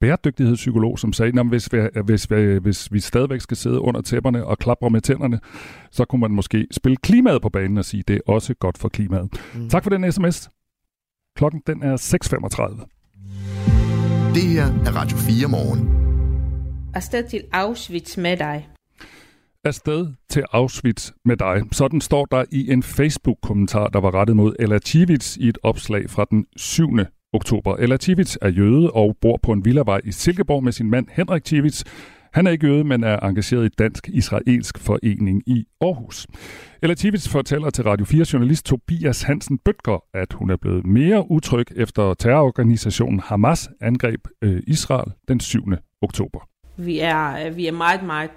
bæredygtighedspsykolog, 0.00 0.98
som 0.98 1.12
sagde, 1.12 1.40
at 1.40 1.46
hvis 1.46 1.72
vi, 1.72 1.78
hvis, 2.04 2.30
vi, 2.30 2.58
hvis 2.58 2.92
vi 2.92 3.00
stadigvæk 3.00 3.40
skal 3.40 3.56
sidde 3.56 3.80
under 3.80 4.00
tæpperne 4.00 4.44
og 4.44 4.58
klapre 4.58 4.90
med 4.90 5.00
tænderne, 5.00 5.40
så 5.90 6.04
kunne 6.04 6.20
man 6.20 6.30
måske 6.30 6.66
spille 6.70 6.96
klimaet 6.96 7.42
på 7.42 7.48
banen 7.48 7.78
og 7.78 7.84
sige, 7.84 8.00
at 8.00 8.08
det 8.08 8.16
er 8.16 8.32
også 8.32 8.54
godt 8.54 8.78
for 8.78 8.88
klimaet. 8.88 9.28
Mm. 9.54 9.68
Tak 9.68 9.82
for 9.82 9.90
den 9.90 10.12
sms. 10.12 10.48
Klokken 11.36 11.62
den 11.66 11.82
er 11.82 11.96
6.35. 11.96 14.30
Det 14.34 14.42
her 14.42 14.64
er 14.64 14.96
Radio 14.96 15.16
4 15.16 15.48
morgen 15.48 16.03
afsted 16.94 17.28
til 17.28 17.42
Auschwitz 17.52 18.16
med 18.16 18.36
dig. 18.36 18.68
Afsted 19.64 20.06
til 20.30 20.44
Auschwitz 20.52 21.10
med 21.24 21.36
dig. 21.36 21.62
Sådan 21.72 22.00
står 22.00 22.24
der 22.24 22.44
i 22.52 22.72
en 22.72 22.82
Facebook-kommentar, 22.82 23.88
der 23.88 24.00
var 24.00 24.14
rettet 24.14 24.36
mod 24.36 24.54
Ella 24.58 24.78
Chivitz 24.78 25.36
i 25.36 25.48
et 25.48 25.58
opslag 25.62 26.10
fra 26.10 26.26
den 26.30 26.46
7. 26.56 26.88
oktober. 27.32 27.76
Ella 27.76 27.96
Chivitz 27.96 28.36
er 28.42 28.48
jøde 28.48 28.90
og 28.90 29.16
bor 29.20 29.38
på 29.42 29.52
en 29.52 29.64
villavej 29.64 30.00
i 30.04 30.12
Silkeborg 30.12 30.64
med 30.64 30.72
sin 30.72 30.90
mand 30.90 31.06
Henrik 31.10 31.46
Chivitz. 31.46 31.84
Han 32.32 32.46
er 32.46 32.50
ikke 32.50 32.66
jøde, 32.66 32.84
men 32.84 33.04
er 33.04 33.20
engageret 33.20 33.66
i 33.66 33.68
Dansk-Israelsk 33.78 34.78
Forening 34.78 35.42
i 35.46 35.64
Aarhus. 35.80 36.26
Ella 36.82 36.94
Chivits 36.94 37.28
fortæller 37.28 37.70
til 37.70 37.84
Radio 37.84 38.04
4 38.04 38.26
journalist 38.32 38.66
Tobias 38.66 39.22
Hansen 39.22 39.58
Bøtger, 39.58 40.04
at 40.14 40.32
hun 40.32 40.50
er 40.50 40.56
blevet 40.56 40.86
mere 40.86 41.30
utryg 41.30 41.66
efter 41.76 42.14
terrororganisationen 42.14 43.20
Hamas 43.20 43.70
angreb 43.80 44.20
øh, 44.42 44.62
Israel 44.66 45.12
den 45.28 45.40
7. 45.40 45.64
oktober. 46.02 46.53
Vi 46.76 46.98
er, 46.98 47.46
øh, 47.46 47.56
vi 47.56 47.66
er 47.66 47.72
meget, 47.72 48.02
meget 48.02 48.30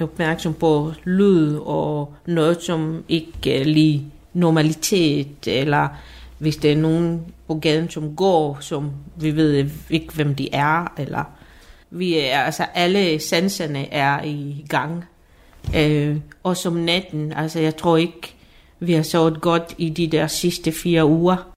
opmærksom 0.00 0.54
på 0.54 0.92
lyd 1.04 1.56
og 1.56 2.14
noget, 2.26 2.62
som 2.62 3.04
ikke 3.08 3.60
er 3.60 3.64
lige 3.64 4.12
normalitet, 4.32 5.46
eller 5.46 5.88
hvis 6.38 6.56
der 6.56 6.72
er 6.72 6.76
nogen 6.76 7.20
på 7.48 7.54
gaden, 7.54 7.90
som 7.90 8.16
går, 8.16 8.58
som 8.60 8.90
vi 9.16 9.36
ved 9.36 9.56
øh, 9.56 9.70
ikke, 9.90 10.14
hvem 10.14 10.34
de 10.34 10.54
er, 10.54 10.92
eller 10.98 11.24
vi 11.90 12.18
er, 12.18 12.40
altså 12.40 12.66
alle 12.74 13.20
sanserne 13.20 13.92
er 13.92 14.22
i 14.22 14.66
gang. 14.68 15.04
Øh, 15.76 16.16
og 16.42 16.56
som 16.56 16.72
natten, 16.72 17.32
altså 17.32 17.60
jeg 17.60 17.76
tror 17.76 17.96
ikke, 17.96 18.34
vi 18.80 18.92
har 18.92 19.02
sovet 19.02 19.40
godt 19.40 19.74
i 19.78 19.90
de 19.90 20.06
der 20.06 20.26
sidste 20.26 20.72
fire 20.72 21.06
uger. 21.06 21.53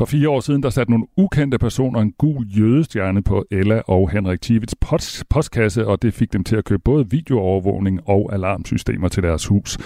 For 0.00 0.04
fire 0.04 0.28
år 0.28 0.40
siden, 0.40 0.62
der 0.62 0.70
satte 0.70 0.90
nogle 0.90 1.06
ukendte 1.16 1.58
personer 1.58 2.00
en 2.00 2.12
gul 2.12 2.46
jødestjerne 2.46 3.22
på 3.22 3.44
Ella 3.50 3.80
og 3.86 4.10
Henrik 4.10 4.40
Tivits 4.40 4.74
post- 4.80 5.28
postkasse, 5.28 5.86
og 5.86 6.02
det 6.02 6.14
fik 6.14 6.32
dem 6.32 6.44
til 6.44 6.56
at 6.56 6.64
købe 6.64 6.82
både 6.84 7.10
videoovervågning 7.10 8.00
og 8.08 8.32
alarmsystemer 8.32 9.08
til 9.08 9.22
deres 9.22 9.46
hus. 9.46 9.78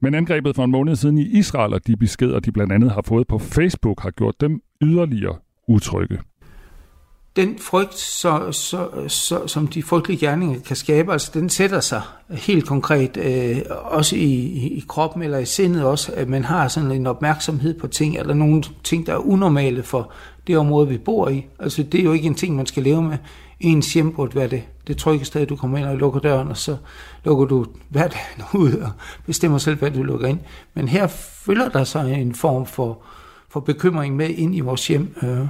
Men 0.00 0.14
angrebet 0.14 0.56
for 0.56 0.64
en 0.64 0.70
måned 0.70 0.96
siden 0.96 1.18
i 1.18 1.22
Israel 1.22 1.74
og 1.74 1.86
de 1.86 1.96
beskeder, 1.96 2.40
de 2.40 2.52
blandt 2.52 2.72
andet 2.72 2.90
har 2.90 3.02
fået 3.02 3.26
på 3.26 3.38
Facebook, 3.38 4.02
har 4.02 4.10
gjort 4.10 4.40
dem 4.40 4.60
yderligere 4.82 5.36
utrygge 5.68 6.18
den 7.36 7.58
frygt, 7.58 7.98
så, 7.98 8.52
så, 8.52 8.88
så, 9.08 9.46
som 9.46 9.66
de 9.66 9.82
frygtelige 9.82 10.26
gerninger 10.26 10.60
kan 10.60 10.76
skabe, 10.76 11.12
altså 11.12 11.30
den 11.34 11.50
sætter 11.50 11.80
sig 11.80 12.02
helt 12.30 12.66
konkret, 12.66 13.16
øh, 13.16 13.58
også 13.68 14.16
i, 14.16 14.32
i 14.66 14.84
kroppen 14.88 15.22
eller 15.22 15.38
i 15.38 15.44
sindet 15.44 15.84
også, 15.84 16.12
at 16.12 16.28
man 16.28 16.44
har 16.44 16.68
sådan 16.68 16.90
en 16.90 17.06
opmærksomhed 17.06 17.78
på 17.78 17.86
ting, 17.86 18.16
eller 18.16 18.34
nogle 18.34 18.64
ting, 18.84 19.06
der 19.06 19.12
er 19.12 19.18
unormale 19.18 19.82
for 19.82 20.10
det 20.46 20.58
område, 20.58 20.88
vi 20.88 20.98
bor 20.98 21.28
i. 21.28 21.46
Altså 21.58 21.82
det 21.82 22.00
er 22.00 22.04
jo 22.04 22.12
ikke 22.12 22.26
en 22.26 22.34
ting, 22.34 22.56
man 22.56 22.66
skal 22.66 22.82
leve 22.82 23.02
med. 23.02 23.18
Ens 23.60 23.92
hjem 23.94 24.12
burde 24.12 24.34
være 24.34 24.48
det, 24.48 24.62
det 24.86 24.96
trygge 24.96 25.24
sted, 25.24 25.46
du 25.46 25.56
kommer 25.56 25.78
ind 25.78 25.86
og 25.86 25.96
lukker 25.96 26.20
døren, 26.20 26.48
og 26.48 26.56
så 26.56 26.76
lukker 27.24 27.44
du 27.44 27.66
hverdagen 27.88 28.44
ud 28.64 28.72
og 28.72 28.90
bestemmer 29.26 29.58
selv, 29.58 29.78
hvad 29.78 29.90
du 29.90 30.02
lukker 30.02 30.28
ind. 30.28 30.38
Men 30.74 30.88
her 30.88 31.06
følger 31.46 31.68
der 31.68 31.84
så 31.84 31.98
en 31.98 32.34
form 32.34 32.66
for, 32.66 32.98
for 33.48 33.60
bekymring 33.60 34.16
med 34.16 34.28
ind 34.28 34.56
i 34.56 34.60
vores 34.60 34.88
hjem. 34.88 35.16
Øh. 35.22 35.46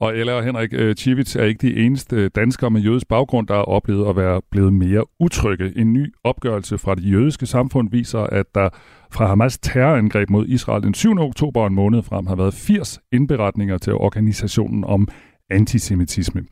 Og 0.00 0.16
Ella 0.16 0.32
og 0.32 0.44
Henrik 0.44 0.72
øh, 0.72 0.94
Chivits 0.94 1.36
er 1.36 1.44
ikke 1.44 1.68
de 1.68 1.76
eneste 1.76 2.28
danskere 2.28 2.70
med 2.70 2.80
jødisk 2.80 3.08
baggrund, 3.08 3.46
der 3.46 3.54
har 3.54 3.62
oplevet 3.62 4.08
at 4.08 4.16
være 4.16 4.40
blevet 4.50 4.72
mere 4.72 5.04
utrygge. 5.20 5.72
En 5.76 5.92
ny 5.92 6.14
opgørelse 6.24 6.78
fra 6.78 6.94
det 6.94 7.12
jødiske 7.12 7.46
samfund 7.46 7.90
viser, 7.90 8.18
at 8.18 8.46
der 8.54 8.68
fra 9.10 9.26
Hamas 9.26 9.58
terrorangreb 9.58 10.30
mod 10.30 10.46
Israel 10.46 10.82
den 10.82 10.94
7. 10.94 11.18
oktober 11.18 11.66
en 11.66 11.74
måned 11.74 12.02
frem 12.02 12.26
har 12.26 12.36
været 12.36 12.54
80 12.54 13.00
indberetninger 13.12 13.78
til 13.78 13.92
organisationen 13.92 14.84
om 14.84 15.08
antisemitisme. 15.50 16.44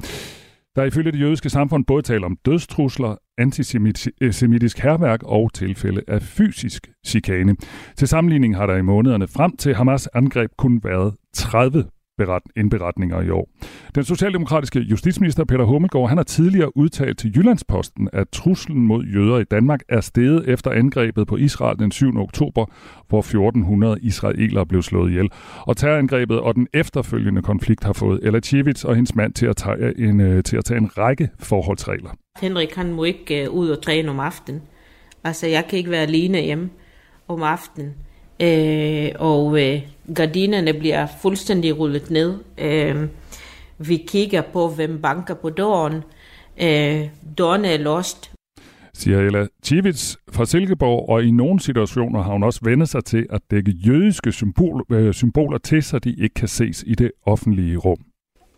Der 0.76 0.84
ifølge 0.84 1.12
det 1.12 1.20
jødiske 1.20 1.50
samfund 1.50 1.84
både 1.84 2.02
taler 2.02 2.26
om 2.26 2.36
dødstrusler, 2.46 3.16
antisemitisk 3.38 4.78
herværk 4.78 5.22
og 5.22 5.50
tilfælde 5.54 6.02
af 6.08 6.22
fysisk 6.22 6.90
chikane. 7.06 7.56
Til 7.96 8.08
sammenligning 8.08 8.56
har 8.56 8.66
der 8.66 8.76
i 8.76 8.82
månederne 8.82 9.28
frem 9.28 9.56
til 9.56 9.74
Hamas 9.74 10.06
angreb 10.06 10.50
kun 10.58 10.80
været 10.84 11.14
30 11.34 11.84
indberetninger 12.56 13.22
i 13.22 13.30
år. 13.30 13.48
Den 13.94 14.04
socialdemokratiske 14.04 14.80
justitsminister 14.80 15.44
Peter 15.44 15.64
Hummelgaard 15.64 16.08
han 16.08 16.18
har 16.18 16.24
tidligere 16.24 16.76
udtalt 16.76 17.18
til 17.18 17.36
Jyllandsposten, 17.36 18.08
at 18.12 18.28
truslen 18.28 18.86
mod 18.86 19.04
jøder 19.04 19.38
i 19.38 19.44
Danmark 19.44 19.80
er 19.88 20.00
steget 20.00 20.48
efter 20.48 20.70
angrebet 20.70 21.26
på 21.26 21.36
Israel 21.36 21.78
den 21.78 21.90
7. 21.90 22.16
oktober, 22.16 22.66
hvor 23.08 23.18
1400 23.18 23.98
israelere 24.02 24.66
blev 24.66 24.82
slået 24.82 25.10
ihjel. 25.10 25.30
Og 25.60 25.76
terrorangrebet 25.76 26.40
og 26.40 26.54
den 26.54 26.66
efterfølgende 26.74 27.42
konflikt 27.42 27.84
har 27.84 27.92
fået 27.92 28.20
Ella 28.22 28.40
Chivitz 28.40 28.84
og 28.84 28.94
hendes 28.94 29.14
mand 29.14 29.34
til 29.34 29.46
at 29.46 29.56
tage 29.56 29.76
øh, 29.76 30.08
en, 30.08 30.20
øh, 30.20 30.42
til 30.42 30.56
at 30.56 30.64
tage 30.64 30.78
en 30.78 30.98
række 30.98 31.28
forholdsregler. 31.38 32.10
Henrik 32.40 32.74
han 32.74 32.92
må 32.92 33.04
ikke 33.04 33.44
øh, 33.44 33.50
ud 33.50 33.68
og 33.68 33.82
træne 33.82 34.10
om 34.10 34.20
aftenen. 34.20 34.62
Altså 35.24 35.46
jeg 35.46 35.64
kan 35.68 35.78
ikke 35.78 35.90
være 35.90 36.02
alene 36.02 36.40
hjemme 36.40 36.70
om 37.28 37.42
aftenen 37.42 37.94
øh, 38.40 39.10
og 39.18 39.62
øh, 39.62 39.82
gardinerne 40.14 40.72
bliver 40.72 41.06
fuldstændig 41.22 41.78
rullet 41.78 42.10
ned. 42.10 42.38
Øh, 42.58 43.08
vi 43.78 43.96
kigger 44.08 44.42
på, 44.42 44.68
hvem 44.68 45.02
banker 45.02 45.34
på 45.34 45.50
døren. 45.50 46.02
Øh, 46.60 47.08
døren 47.38 47.64
er 47.64 47.76
låst. 47.76 48.30
Siger 48.94 49.18
Ella 49.18 49.46
Chivits 49.64 50.18
fra 50.32 50.46
Silkeborg, 50.46 51.08
og 51.08 51.24
i 51.24 51.30
nogle 51.30 51.60
situationer 51.60 52.22
har 52.22 52.32
hun 52.32 52.42
også 52.42 52.60
vendt 52.62 52.88
sig 52.88 53.04
til 53.04 53.26
at 53.30 53.40
dække 53.50 53.70
jødiske 53.70 54.32
symbol, 54.32 54.84
øh, 54.92 55.14
symboler 55.14 55.58
til, 55.58 55.82
så 55.82 55.98
de 55.98 56.14
ikke 56.22 56.34
kan 56.34 56.48
ses 56.48 56.84
i 56.86 56.94
det 56.94 57.10
offentlige 57.26 57.76
rum. 57.76 57.98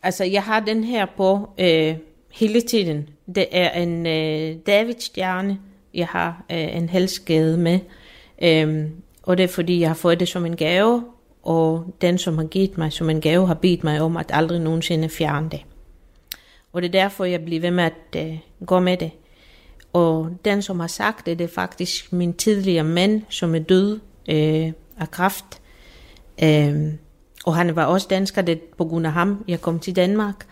Altså, 0.02 0.24
jeg 0.24 0.42
har 0.42 0.60
den 0.60 0.84
her 0.84 1.06
på 1.16 1.50
øh, 1.60 1.94
hele 2.32 2.60
tiden. 2.60 3.08
Det 3.34 3.46
er 3.52 3.70
en 3.70 4.06
øh, 4.06 4.56
Davidstjerne, 4.66 5.58
jeg 5.94 6.06
har 6.06 6.44
øh, 6.52 6.76
en 6.76 6.88
halsskade 6.88 7.58
med. 7.58 7.78
Øhm, 8.42 8.90
og 9.26 9.38
det 9.38 9.44
er 9.44 9.48
fordi, 9.48 9.80
jeg 9.80 9.88
har 9.88 9.94
fået 9.94 10.20
det 10.20 10.28
som 10.28 10.46
en 10.46 10.56
gave, 10.56 11.04
og 11.42 11.94
den, 12.00 12.18
som 12.18 12.38
har 12.38 12.44
givet 12.44 12.78
mig 12.78 12.92
som 12.92 13.10
en 13.10 13.20
gave, 13.20 13.46
har 13.46 13.54
bedt 13.54 13.84
mig 13.84 14.00
om 14.00 14.16
at 14.16 14.30
aldrig 14.34 14.60
nogensinde 14.60 15.08
fjerne 15.08 15.50
det. 15.50 15.60
Og 16.72 16.82
det 16.82 16.88
er 16.88 16.92
derfor, 17.02 17.24
jeg 17.24 17.44
bliver 17.44 17.60
ved 17.60 17.70
med 17.70 17.84
at 17.84 18.26
øh, 18.26 18.38
gå 18.66 18.80
med 18.80 18.96
det. 18.96 19.10
Og 19.92 20.30
den, 20.44 20.62
som 20.62 20.80
har 20.80 20.86
sagt 20.86 21.26
det, 21.26 21.38
det 21.38 21.44
er 21.44 21.54
faktisk 21.54 22.12
min 22.12 22.34
tidligere 22.34 22.84
mand, 22.84 23.22
som 23.28 23.54
er 23.54 23.58
død 23.58 24.00
øh, 24.28 24.72
af 24.98 25.10
kraft. 25.10 25.60
Øh, 26.42 26.92
og 27.46 27.56
han 27.56 27.76
var 27.76 27.84
også 27.84 28.06
dansker, 28.10 28.42
det 28.42 28.60
på 28.60 28.84
grund 28.84 29.06
af 29.06 29.12
ham, 29.12 29.44
jeg 29.48 29.60
kom 29.60 29.78
til 29.78 29.96
Danmark. 29.96 30.46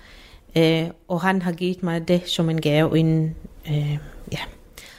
Øh, 0.57 0.87
og 1.09 1.21
han 1.21 1.43
har 1.43 1.53
givet 1.53 1.83
mig 1.83 2.09
det 2.09 2.29
som 2.29 2.51
en 2.51 2.61
gave 2.61 2.99
inden, 2.99 3.37
øh, 3.69 3.99
ja. 4.33 4.39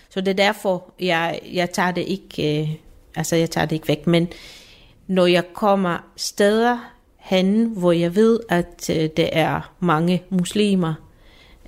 Så 0.09 0.21
det 0.21 0.28
er 0.28 0.45
derfor, 0.45 0.93
jeg, 0.99 1.39
jeg 1.53 1.69
tager 1.69 1.91
det 1.91 2.01
ikke, 2.07 2.61
øh, 2.61 2.76
altså 3.16 3.36
jeg 3.36 3.49
tager 3.49 3.66
det 3.66 3.76
ikke 3.76 3.88
væk. 3.88 4.07
Men 4.07 4.28
når 5.07 5.26
jeg 5.26 5.43
kommer 5.53 5.97
steder 6.16 6.78
hen, 7.20 7.74
hvor 7.78 7.91
jeg 7.91 8.16
ved, 8.16 8.39
at 8.49 8.89
øh, 8.89 9.09
det 9.18 9.30
er 9.32 9.74
mange 9.80 10.24
muslimer, 10.30 10.93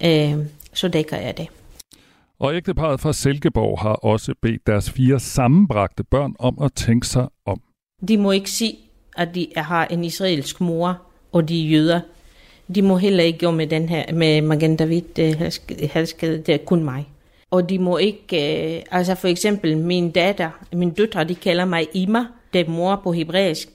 øh, 0.04 0.36
så 0.74 0.88
dækker 0.88 1.18
jeg 1.18 1.38
det. 1.38 1.48
Og 2.39 2.56
ægteparet 2.56 3.00
fra 3.00 3.14
Silkeborg 3.14 3.80
har 3.80 3.93
også 3.93 4.34
bedt 4.41 4.68
deres 4.68 4.91
fire 4.91 5.20
sammenbragte 5.20 6.04
børn 6.04 6.36
om 6.39 6.58
at 6.62 6.74
tænke 6.74 7.08
sig 7.08 7.28
om. 7.45 7.62
De 8.08 8.18
må 8.18 8.32
ikke 8.32 8.52
sige, 8.52 8.78
at 9.18 9.36
de 9.36 9.48
har 9.56 9.86
en 9.86 10.04
israelsk 10.04 10.62
mor, 10.62 11.02
og 11.32 11.50
de 11.50 11.66
er 11.66 11.70
jøder. 11.70 12.02
De 12.76 12.82
må 12.82 12.98
heller 12.98 13.24
ikke 13.24 13.39
gå 13.39 13.52
med 13.52 13.68
den 13.68 13.89
her, 13.89 14.14
med 14.14 14.41
Magen 14.41 14.76
David 14.76 15.20
øh, 15.20 15.52
halskede, 15.91 16.38
det 16.38 16.54
er 16.54 16.58
kun 16.58 16.84
mig. 16.84 17.08
Og 17.52 17.70
de 17.70 17.80
må 17.80 17.98
ikke, 17.98 18.78
øh, 18.78 18.84
altså 18.91 19.16
for 19.16 19.28
eksempel 19.28 19.78
min 19.78 20.12
datter, 20.12 20.50
min 20.74 20.89
døtre, 20.89 21.24
de 21.24 21.36
kalder 21.36 21.66
mig 21.66 21.88
Ima, 21.93 22.26
det 22.54 22.62
er 22.62 22.70
mor 22.70 23.02
på 23.04 23.12
hebræisk. 23.12 23.70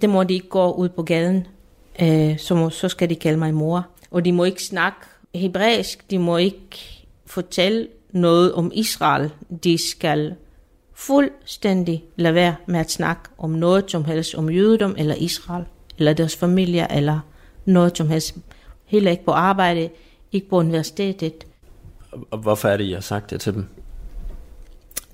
Det 0.00 0.10
må 0.10 0.24
de 0.24 0.34
ikke 0.34 0.48
gå 0.48 0.72
ud 0.72 0.88
på 0.88 1.02
gaden, 1.02 1.46
øh, 2.02 2.38
så, 2.38 2.54
må, 2.54 2.70
så 2.70 2.88
skal 2.88 3.10
de 3.10 3.14
kalde 3.14 3.38
mig 3.38 3.54
mor. 3.54 3.86
Og 4.10 4.24
de 4.24 4.32
må 4.32 4.44
ikke 4.44 4.62
snakke 4.62 4.98
hebræisk, 5.34 6.10
de 6.10 6.18
må 6.18 6.36
ikke 6.36 7.04
fortælle 7.26 7.88
noget 8.10 8.52
om 8.52 8.72
Israel. 8.74 9.30
De 9.64 9.90
skal 9.90 10.34
fuldstændig 10.94 12.04
lade 12.16 12.34
være 12.34 12.56
med 12.66 12.80
at 12.80 12.90
snakke 12.90 13.22
om 13.38 13.50
noget 13.50 13.90
som 13.90 14.04
helst 14.04 14.34
om 14.34 14.50
jødedom 14.50 14.94
eller 14.98 15.14
Israel, 15.14 15.64
eller 15.98 16.12
deres 16.12 16.36
familie, 16.36 16.96
eller 16.96 17.20
noget 17.64 17.96
som 17.96 18.08
helst. 18.08 18.36
Heller 18.84 19.10
ikke 19.10 19.24
på 19.24 19.30
arbejde, 19.30 19.90
ikke 20.32 20.48
på 20.48 20.56
universitetet. 20.56 21.46
Og 22.30 22.38
hvorfor 22.38 22.68
er 22.68 22.76
det, 22.76 22.84
I 22.84 22.92
har 22.92 23.00
sagt 23.00 23.30
det 23.30 23.40
til 23.40 23.54
dem? 23.54 23.66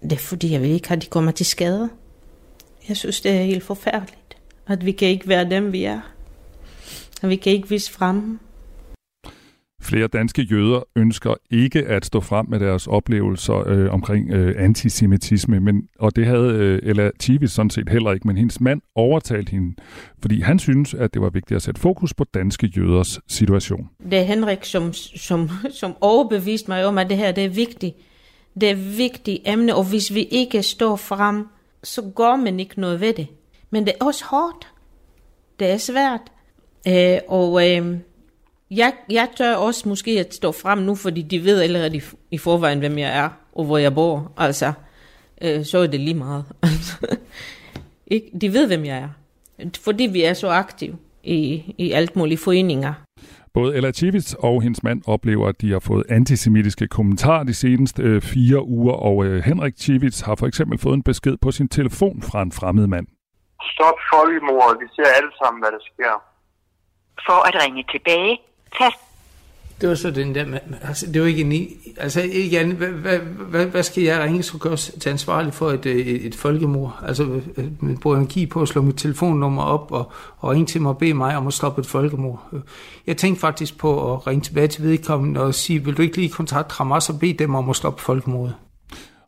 Det 0.03 0.13
er 0.13 0.17
fordi, 0.17 0.53
jeg 0.53 0.63
vil 0.63 0.71
ikke 0.71 0.89
have, 0.89 0.97
at 0.97 1.03
de 1.03 1.07
kommer 1.07 1.31
til 1.31 1.47
skade. 1.47 1.91
Jeg 2.89 2.97
synes, 2.97 3.21
det 3.21 3.33
er 3.33 3.43
helt 3.43 3.65
forfærdeligt, 3.65 4.37
at 4.67 4.87
vi 4.87 4.93
kan 4.93 5.09
ikke 5.09 5.29
være 5.29 5.51
dem, 5.51 5.73
vi 5.73 5.85
er. 5.85 6.01
Og 7.23 7.29
vi 7.29 7.37
kan 7.37 7.53
ikke 7.53 7.69
vise 7.69 7.93
frem. 7.93 8.39
Flere 9.83 10.07
danske 10.07 10.43
jøder 10.43 10.81
ønsker 10.97 11.35
ikke 11.51 11.87
at 11.87 12.05
stå 12.05 12.21
frem 12.21 12.47
med 12.49 12.61
deres 12.61 12.87
oplevelser 12.87 13.69
øh, 13.69 13.93
omkring 13.93 14.31
øh, 14.31 14.65
antisemitisme, 14.65 15.61
men, 15.61 15.89
og 15.99 16.17
det 16.17 16.27
havde 16.27 16.49
øh, 16.49 16.81
Ella 16.83 17.11
Tivis 17.19 17.51
sådan 17.51 17.71
set 17.71 17.89
heller 17.89 18.13
ikke, 18.13 18.27
men 18.27 18.37
hendes 18.37 18.61
mand 18.61 18.81
overtalte 18.95 19.51
hende, 19.51 19.75
fordi 20.23 20.41
han 20.41 20.59
synes, 20.59 20.95
at 20.95 21.15
det 21.15 21.23
var 21.23 21.31
vigtigt 21.31 21.57
at 21.57 21.63
sætte 21.63 21.81
fokus 21.81 22.15
på 22.15 22.25
danske 22.35 22.73
jøders 22.77 23.19
situation. 23.29 23.89
Det 24.11 24.19
er 24.19 24.23
Henrik, 24.23 24.65
som, 24.65 24.93
som, 24.93 25.51
som 25.71 25.95
overbeviste 26.01 26.71
mig 26.71 26.87
om, 26.87 26.99
at 26.99 27.11
det 27.11 27.17
her 27.17 27.33
det 27.33 27.45
er 27.45 27.49
vigtigt. 27.49 27.97
Det 28.61 28.69
er 28.69 28.73
et 28.73 28.99
vigtigt 28.99 29.43
emne, 29.47 29.75
og 29.75 29.85
hvis 29.85 30.15
vi 30.15 30.23
ikke 30.23 30.63
står 30.63 30.97
frem, 30.97 31.47
så 31.83 32.03
går 32.15 32.37
man 32.37 32.61
ikke 32.61 32.81
noget 32.81 33.01
ved 33.01 33.15
det. 33.15 33.27
Men 33.71 33.87
det 33.87 33.95
er 34.01 34.05
også 34.05 34.25
hårdt. 34.25 34.69
Det 35.61 35.71
er 35.71 35.77
svært. 35.77 36.21
Øh, 36.89 37.19
og 37.29 37.71
øh, 37.71 37.99
jeg, 38.71 38.93
jeg 39.11 39.29
tør 39.37 39.55
også 39.55 39.89
måske 39.89 40.11
at 40.11 40.35
stå 40.35 40.53
frem 40.53 40.79
nu, 40.79 40.95
fordi 40.95 41.23
de 41.23 41.45
ved 41.45 41.61
allerede 41.63 41.97
i, 41.97 42.03
i 42.31 42.39
forvejen, 42.39 42.79
hvem 42.79 42.99
jeg 42.99 43.19
er, 43.19 43.29
og 43.53 43.65
hvor 43.65 43.79
jeg 43.79 43.95
bor. 43.95 44.33
Altså, 44.37 44.73
øh, 45.43 45.65
så 45.65 45.79
er 45.79 45.87
det 45.87 46.01
lige 46.01 46.15
meget. 46.15 46.45
ikke? 48.17 48.31
De 48.41 48.53
ved, 48.53 48.67
hvem 48.67 48.85
jeg 48.85 48.99
er. 48.99 49.09
Fordi 49.85 50.05
vi 50.05 50.23
er 50.23 50.35
så 50.35 50.49
aktive 50.49 50.97
i, 51.23 51.75
i 51.79 51.93
alt 51.93 52.17
mulige 52.17 52.39
foreninger. 52.39 52.95
Både 53.55 53.77
Ella 53.77 53.93
Chivits 53.93 54.35
og 54.39 54.63
hendes 54.63 54.83
mand 54.83 55.03
oplever, 55.07 55.49
at 55.49 55.61
de 55.61 55.73
har 55.73 55.79
fået 55.79 56.05
antisemitiske 56.09 56.87
kommentarer 56.89 57.45
de 57.45 57.55
seneste 57.55 58.03
øh, 58.03 58.23
fire 58.23 58.63
uger, 58.65 58.93
og 58.93 59.25
øh, 59.25 59.45
Henrik 59.45 59.75
Chivits 59.77 60.21
har 60.21 60.35
for 60.35 60.47
eksempel 60.47 60.79
fået 60.79 60.95
en 60.95 61.03
besked 61.03 61.37
på 61.37 61.51
sin 61.51 61.69
telefon 61.69 62.23
fra 62.23 62.43
en 62.43 62.53
fremmed 62.53 62.87
mand. 62.87 63.07
Stop 63.73 63.99
folkemordet. 64.15 64.77
Vi 64.83 64.87
ser 64.97 65.09
alle 65.19 65.33
sammen, 65.43 65.63
hvad 65.63 65.71
der 65.77 65.83
sker. 65.93 66.15
For 67.27 67.39
at 67.49 67.55
ringe 67.63 67.85
tilbage, 67.93 68.39
tast 68.79 68.97
Det 69.81 69.89
var 69.89 69.95
så 69.95 70.11
den 70.11 70.35
der, 70.35 70.59
altså, 70.83 71.13
det 71.13 71.23
var 71.23 71.29
ikke 71.29 71.41
en, 71.41 71.69
altså 71.97 72.21
ikke 72.21 72.61
andet, 72.61 72.77
hvad, 72.77 72.89
hvad, 72.89 73.19
hvad, 73.19 73.67
hvad 73.67 73.83
skal 73.83 74.03
jeg 74.03 74.21
ringe 74.21 74.43
så 74.43 74.59
gørs 74.59 74.91
til 75.01 75.11
ansvarlig 75.11 75.55
for 75.55 75.71
et, 75.71 75.87
et, 75.87 76.27
et 76.27 76.35
folkemord? 76.35 77.05
Altså, 77.07 77.41
man 77.81 77.97
bruger 77.97 78.17
energi 78.17 78.47
på 78.47 78.63
at 78.63 78.69
slå 78.69 78.83
mit 78.83 78.97
telefonnummer 78.97 79.63
op 79.63 79.93
og, 79.93 80.13
og 80.39 80.51
ringe 80.51 80.67
til 80.67 80.83
mig 80.83 80.91
og 80.91 80.99
bede 80.99 81.15
mig 81.15 81.37
om 81.37 81.47
at 81.47 81.53
stoppe 81.53 81.81
et 81.81 81.87
folkemord. 81.87 82.49
Jeg 83.07 83.17
tænkte 83.17 83.41
faktisk 83.41 83.79
på 83.79 84.15
at 84.15 84.27
ringe 84.27 84.43
tilbage 84.43 84.69
til 84.69 84.83
vedkommende 84.83 85.41
og 85.41 85.55
sige, 85.55 85.85
vil 85.85 85.97
du 85.97 86.03
ikke 86.03 86.17
lige 86.17 86.29
kontakte 86.29 86.75
Hamas 86.79 87.11
og 87.11 87.19
bede 87.19 87.33
dem 87.33 87.55
om 87.55 87.71
at 87.71 87.77
stoppe 87.77 88.03
folkemordet? 88.03 88.55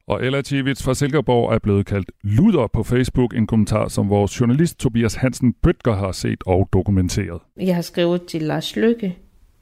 Og 0.06 0.24
Ella 0.24 0.42
Tivits 0.42 0.82
fra 0.82 0.94
Silkeborg 0.94 1.54
er 1.54 1.58
blevet 1.58 1.86
kaldt 1.86 2.10
luder 2.22 2.66
på 2.66 2.82
Facebook, 2.82 3.34
en 3.34 3.46
kommentar, 3.46 3.88
som 3.88 4.08
vores 4.08 4.40
journalist 4.40 4.78
Tobias 4.78 5.14
Hansen 5.14 5.52
Bøtger 5.62 5.96
har 5.96 6.12
set 6.12 6.42
og 6.46 6.68
dokumenteret. 6.72 7.40
Jeg 7.60 7.74
har 7.74 7.82
skrevet 7.82 8.26
til 8.26 8.42
Lars 8.42 8.76
Lykke, 8.76 9.16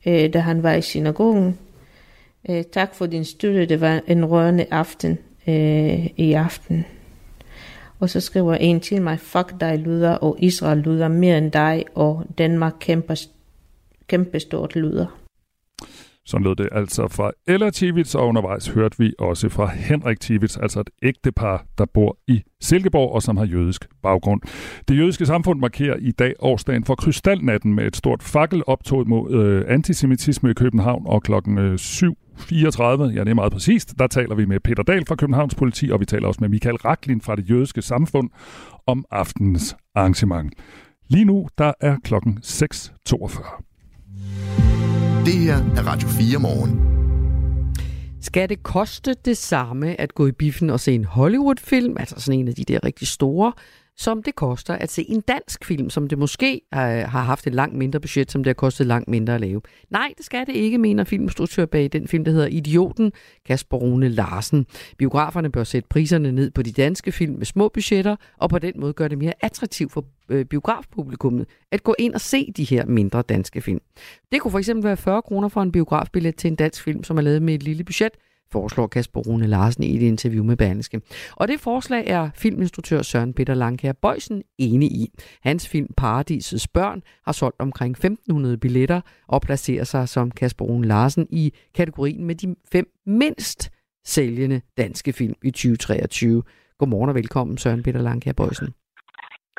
øh, 0.06 0.32
da 0.32 0.38
han 0.38 0.62
var 0.62 0.74
i 0.74 0.82
synagogen. 0.82 1.58
Øh, 2.48 2.64
tak 2.72 2.94
for 2.94 3.06
din 3.06 3.24
støtte, 3.24 3.66
det 3.66 3.80
var 3.80 4.00
en 4.06 4.24
rørende 4.24 4.66
aften 4.70 5.18
øh, 5.48 6.06
i 6.16 6.32
aften. 6.32 6.84
Og 8.00 8.10
så 8.10 8.20
skriver 8.20 8.54
en 8.54 8.80
til 8.80 9.02
mig, 9.02 9.20
fuck 9.20 9.60
dig 9.60 9.78
luder, 9.78 10.10
og 10.10 10.36
Israel 10.38 10.78
luder 10.78 11.08
mere 11.08 11.38
end 11.38 11.52
dig, 11.52 11.84
og 11.94 12.24
Danmark 12.38 12.74
kæmper, 12.80 13.26
kæmpestort 14.06 14.76
luder. 14.76 15.27
Så 16.28 16.38
lød 16.38 16.56
det 16.56 16.68
altså 16.72 17.08
fra 17.08 17.30
Ella 17.46 17.70
Tivits, 17.70 18.14
og 18.14 18.28
undervejs 18.28 18.68
hørte 18.68 18.98
vi 18.98 19.12
også 19.18 19.48
fra 19.48 19.66
Henrik 19.66 20.20
Tivits, 20.20 20.56
altså 20.56 20.80
et 20.80 20.90
ægtepar, 21.02 21.64
der 21.78 21.84
bor 21.94 22.18
i 22.26 22.42
Silkeborg 22.60 23.12
og 23.12 23.22
som 23.22 23.36
har 23.36 23.44
jødisk 23.44 23.88
baggrund. 24.02 24.40
Det 24.88 24.98
jødiske 24.98 25.26
samfund 25.26 25.60
markerer 25.60 25.96
i 25.96 26.10
dag 26.10 26.34
årsdagen 26.38 26.84
for 26.84 26.94
Krystalnatten 26.94 27.74
med 27.74 27.86
et 27.86 27.96
stort 27.96 28.22
fakkeloptog 28.22 29.08
mod 29.08 29.32
øh, 29.32 29.64
antisemitisme 29.68 30.50
i 30.50 30.54
København 30.54 31.02
og 31.06 31.22
klokken 31.22 31.58
øh, 31.58 31.78
7 31.78 32.18
34, 32.38 33.06
ja 33.06 33.20
det 33.20 33.28
er 33.30 33.34
meget 33.34 33.52
præcist, 33.52 33.98
der 33.98 34.06
taler 34.06 34.34
vi 34.34 34.44
med 34.44 34.60
Peter 34.60 34.82
Dahl 34.82 35.06
fra 35.06 35.14
Københavns 35.14 35.54
Politi, 35.54 35.90
og 35.90 36.00
vi 36.00 36.04
taler 36.04 36.28
også 36.28 36.40
med 36.40 36.48
Michael 36.48 36.76
Raklin 36.76 37.20
fra 37.20 37.36
det 37.36 37.50
jødiske 37.50 37.82
samfund 37.82 38.30
om 38.86 39.04
aftenens 39.10 39.76
arrangement. 39.94 40.54
Lige 41.08 41.24
nu, 41.24 41.48
der 41.58 41.72
er 41.80 41.96
klokken 42.04 42.38
6.42. 42.44 43.67
Det 45.28 45.36
her 45.36 45.56
er 45.56 45.82
Radio 45.86 46.08
4 46.08 46.38
morgen. 46.38 46.80
Skal 48.20 48.48
det 48.48 48.62
koste 48.62 49.14
det 49.24 49.36
samme 49.36 50.00
at 50.00 50.14
gå 50.14 50.26
i 50.26 50.32
biffen 50.32 50.70
og 50.70 50.80
se 50.80 50.92
en 50.92 51.04
Hollywood-film, 51.04 51.96
altså 52.00 52.20
sådan 52.20 52.40
en 52.40 52.48
af 52.48 52.54
de 52.54 52.64
der 52.64 52.84
rigtig 52.84 53.08
store, 53.08 53.52
som 53.98 54.22
det 54.22 54.34
koster 54.34 54.74
at 54.74 54.90
se 54.90 55.04
en 55.08 55.20
dansk 55.20 55.64
film, 55.64 55.90
som 55.90 56.06
det 56.06 56.18
måske 56.18 56.60
øh, 56.74 56.80
har 56.80 57.22
haft 57.22 57.46
et 57.46 57.54
langt 57.54 57.76
mindre 57.76 58.00
budget, 58.00 58.32
som 58.32 58.44
det 58.44 58.48
har 58.48 58.54
kostet 58.54 58.86
langt 58.86 59.08
mindre 59.08 59.34
at 59.34 59.40
lave. 59.40 59.60
Nej, 59.90 60.12
det 60.16 60.26
skal 60.26 60.46
det 60.46 60.54
ikke, 60.54 60.78
mener 60.78 61.04
filmstruktør 61.04 61.66
bag 61.66 61.92
den 61.92 62.08
film, 62.08 62.24
der 62.24 62.32
hedder 62.32 62.46
Idioten, 62.46 63.12
Kasper 63.46 63.76
Rune 63.76 64.08
Larsen. 64.08 64.66
Biograferne 64.98 65.50
bør 65.50 65.64
sætte 65.64 65.88
priserne 65.88 66.32
ned 66.32 66.50
på 66.50 66.62
de 66.62 66.72
danske 66.72 67.12
film 67.12 67.34
med 67.34 67.46
små 67.46 67.68
budgetter, 67.68 68.16
og 68.38 68.50
på 68.50 68.58
den 68.58 68.72
måde 68.76 68.92
gøre 68.92 69.08
det 69.08 69.18
mere 69.18 69.32
attraktivt 69.40 69.92
for 69.92 70.04
øh, 70.28 70.44
biografpublikummet 70.44 71.46
at 71.72 71.82
gå 71.82 71.94
ind 71.98 72.14
og 72.14 72.20
se 72.20 72.52
de 72.56 72.64
her 72.64 72.86
mindre 72.86 73.22
danske 73.22 73.60
film. 73.60 73.80
Det 74.32 74.40
kunne 74.40 74.50
for 74.50 74.58
eksempel 74.58 74.84
være 74.84 74.96
40 74.96 75.22
kroner 75.22 75.48
for 75.48 75.62
en 75.62 75.72
biografbillet 75.72 76.36
til 76.36 76.48
en 76.48 76.56
dansk 76.56 76.82
film, 76.82 77.04
som 77.04 77.18
er 77.18 77.22
lavet 77.22 77.42
med 77.42 77.54
et 77.54 77.62
lille 77.62 77.84
budget, 77.84 78.12
foreslår 78.52 78.86
Kasper 78.86 79.20
Rune 79.20 79.46
Larsen 79.46 79.82
i 79.84 79.96
et 79.96 80.02
interview 80.02 80.44
med 80.44 80.56
Berlingske. 80.56 81.00
Og 81.36 81.48
det 81.48 81.60
forslag 81.60 82.04
er 82.06 82.30
filminstruktør 82.34 83.02
Søren 83.02 83.34
Peter 83.34 83.54
Langkær 83.54 83.92
Bøjsen 83.92 84.42
enig 84.58 84.92
i. 84.92 85.12
Hans 85.42 85.68
film 85.68 85.88
Paradisets 85.96 86.68
Børn 86.68 87.02
har 87.24 87.32
solgt 87.32 87.60
omkring 87.60 87.92
1500 87.92 88.58
billetter 88.58 89.00
og 89.28 89.42
placerer 89.42 89.84
sig 89.84 90.08
som 90.08 90.30
Kasper 90.30 90.64
Rune 90.64 90.86
Larsen 90.86 91.26
i 91.30 91.52
kategorien 91.74 92.24
med 92.24 92.34
de 92.34 92.54
fem 92.72 92.86
mindst 93.06 93.70
sælgende 94.04 94.60
danske 94.78 95.12
film 95.12 95.34
i 95.44 95.50
2023. 95.50 96.42
Godmorgen 96.78 97.08
og 97.08 97.14
velkommen 97.14 97.58
Søren 97.58 97.82
Peter 97.82 98.02
Langkær 98.02 98.32
Bøjsen. 98.32 98.68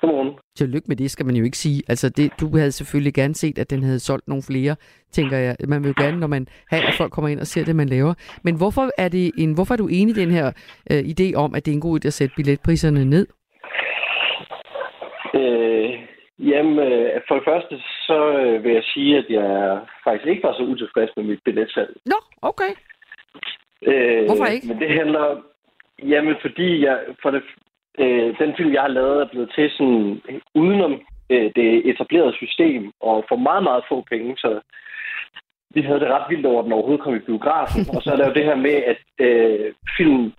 Godmorgen. 0.02 0.34
Tillykke 0.56 0.88
med 0.88 0.96
det, 0.96 1.12
skal 1.12 1.26
man 1.26 1.36
jo 1.36 1.44
ikke 1.44 1.58
sige. 1.58 1.84
Altså, 1.90 2.10
det, 2.10 2.32
du 2.42 2.58
havde 2.58 2.72
selvfølgelig 2.72 3.14
gerne 3.14 3.36
set, 3.36 3.58
at 3.60 3.70
den 3.70 3.84
havde 3.84 4.00
solgt 4.00 4.28
nogle 4.28 4.44
flere, 4.50 4.76
tænker 5.12 5.38
jeg. 5.38 5.56
Man 5.68 5.84
vil 5.84 5.88
jo 5.88 6.04
gerne, 6.04 6.20
når 6.20 6.28
man 6.28 6.48
har, 6.72 6.78
at 6.78 6.94
folk 6.98 7.12
kommer 7.12 7.30
ind 7.30 7.40
og 7.40 7.48
ser 7.48 7.66
det, 7.66 7.76
man 7.76 7.90
laver. 7.90 8.14
Men 8.44 8.58
hvorfor 8.58 8.86
er, 8.98 9.10
det 9.10 9.32
en, 9.38 9.54
hvorfor 9.54 9.74
er 9.74 9.78
du 9.78 9.88
enig 9.88 10.18
i 10.18 10.22
den 10.24 10.32
her 10.32 10.48
øh, 10.92 11.00
idé 11.14 11.36
om, 11.36 11.56
at 11.56 11.66
det 11.66 11.72
er 11.72 11.76
en 11.76 11.88
god 11.88 12.00
idé 12.00 12.08
at 12.08 12.14
sætte 12.14 12.36
billetpriserne 12.36 13.06
ned? 13.06 13.28
Øh, 15.40 15.90
jamen, 16.50 16.80
øh, 16.80 17.22
for 17.28 17.36
det 17.36 17.44
første, 17.50 17.76
så 18.08 18.20
øh, 18.40 18.64
vil 18.64 18.74
jeg 18.74 18.84
sige, 18.94 19.18
at 19.18 19.26
jeg 19.30 19.80
faktisk 20.04 20.28
ikke 20.28 20.44
var 20.44 20.54
så 20.54 20.64
utilfreds 20.64 21.12
med 21.18 21.24
mit 21.24 21.40
billetsalg. 21.46 21.92
Nå, 22.06 22.18
okay. 22.42 22.72
Øh, 23.90 24.26
Hvorfor 24.26 24.46
ikke? 24.46 24.68
Men 24.68 24.80
det 24.80 24.90
handler... 24.90 25.26
Jamen, 26.04 26.36
fordi 26.42 26.86
jeg, 26.86 27.00
for 27.22 27.32
det, 27.32 27.44
øh, 28.00 28.38
den 28.40 28.56
film, 28.58 28.74
jeg 28.74 28.82
har 28.82 28.98
lavet, 28.98 29.22
er 29.22 29.30
blevet 29.32 29.52
til 29.56 29.70
sådan 29.70 30.22
udenom 30.56 31.02
øh, 31.30 31.52
det 31.56 31.90
etablerede 31.90 32.34
system, 32.34 32.92
og 33.00 33.26
for 33.30 33.36
meget, 33.36 33.64
meget 33.64 33.84
få 33.90 34.06
penge, 34.12 34.38
så 34.38 34.60
vi 35.76 35.82
havde 35.82 36.00
det 36.00 36.10
ret 36.10 36.30
vildt 36.30 36.46
over, 36.46 36.60
at 36.60 36.64
den 36.64 36.74
overhovedet 36.74 37.04
kom 37.04 37.16
i 37.16 37.20
biografen. 37.20 37.82
og 37.96 38.02
så 38.02 38.12
er 38.12 38.16
der 38.16 38.28
jo 38.28 38.34
det 38.34 38.46
her 38.46 38.56
med, 38.56 38.76
at 38.92 39.02
øh, 39.20 39.74
filmen 39.98 40.34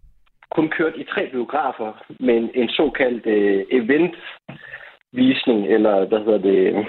kun 0.50 0.68
kørte 0.68 0.98
i 0.98 1.04
tre 1.04 1.26
biografer, 1.26 1.92
med 2.20 2.36
en, 2.36 2.50
en 2.54 2.68
såkaldt 2.68 3.26
øh, 3.26 3.64
event-visning, 3.70 5.66
eller 5.66 6.04
hvad 6.04 6.18
hedder 6.18 6.38
det, 6.38 6.86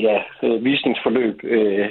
ja, 0.00 0.22
øh, 0.42 0.64
visningsforløb, 0.64 1.44
øh, 1.44 1.88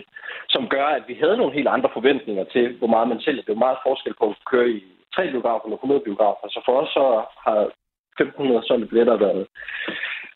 som 0.49 0.67
gør, 0.67 0.85
at 0.85 1.03
vi 1.07 1.13
havde 1.13 1.37
nogle 1.37 1.53
helt 1.53 1.67
andre 1.67 1.89
forventninger 1.93 2.43
til, 2.43 2.77
hvor 2.77 2.87
meget 2.87 3.07
man 3.07 3.21
sælger. 3.21 3.41
Det 3.41 3.49
er 3.49 3.53
jo 3.53 3.65
meget 3.65 3.83
forskel 3.87 4.13
på 4.19 4.25
at 4.29 4.35
køre 4.51 4.69
i 4.69 4.83
tre 5.15 5.31
biografer 5.31 5.65
eller 5.65 5.77
100 5.77 6.01
biografer. 6.07 6.47
Så 6.49 6.61
for 6.65 6.75
os 6.81 6.89
så 6.89 7.05
har 7.45 7.59
1500 8.19 8.67
solgte 8.67 8.87
billetter 8.87 9.17
været 9.17 9.47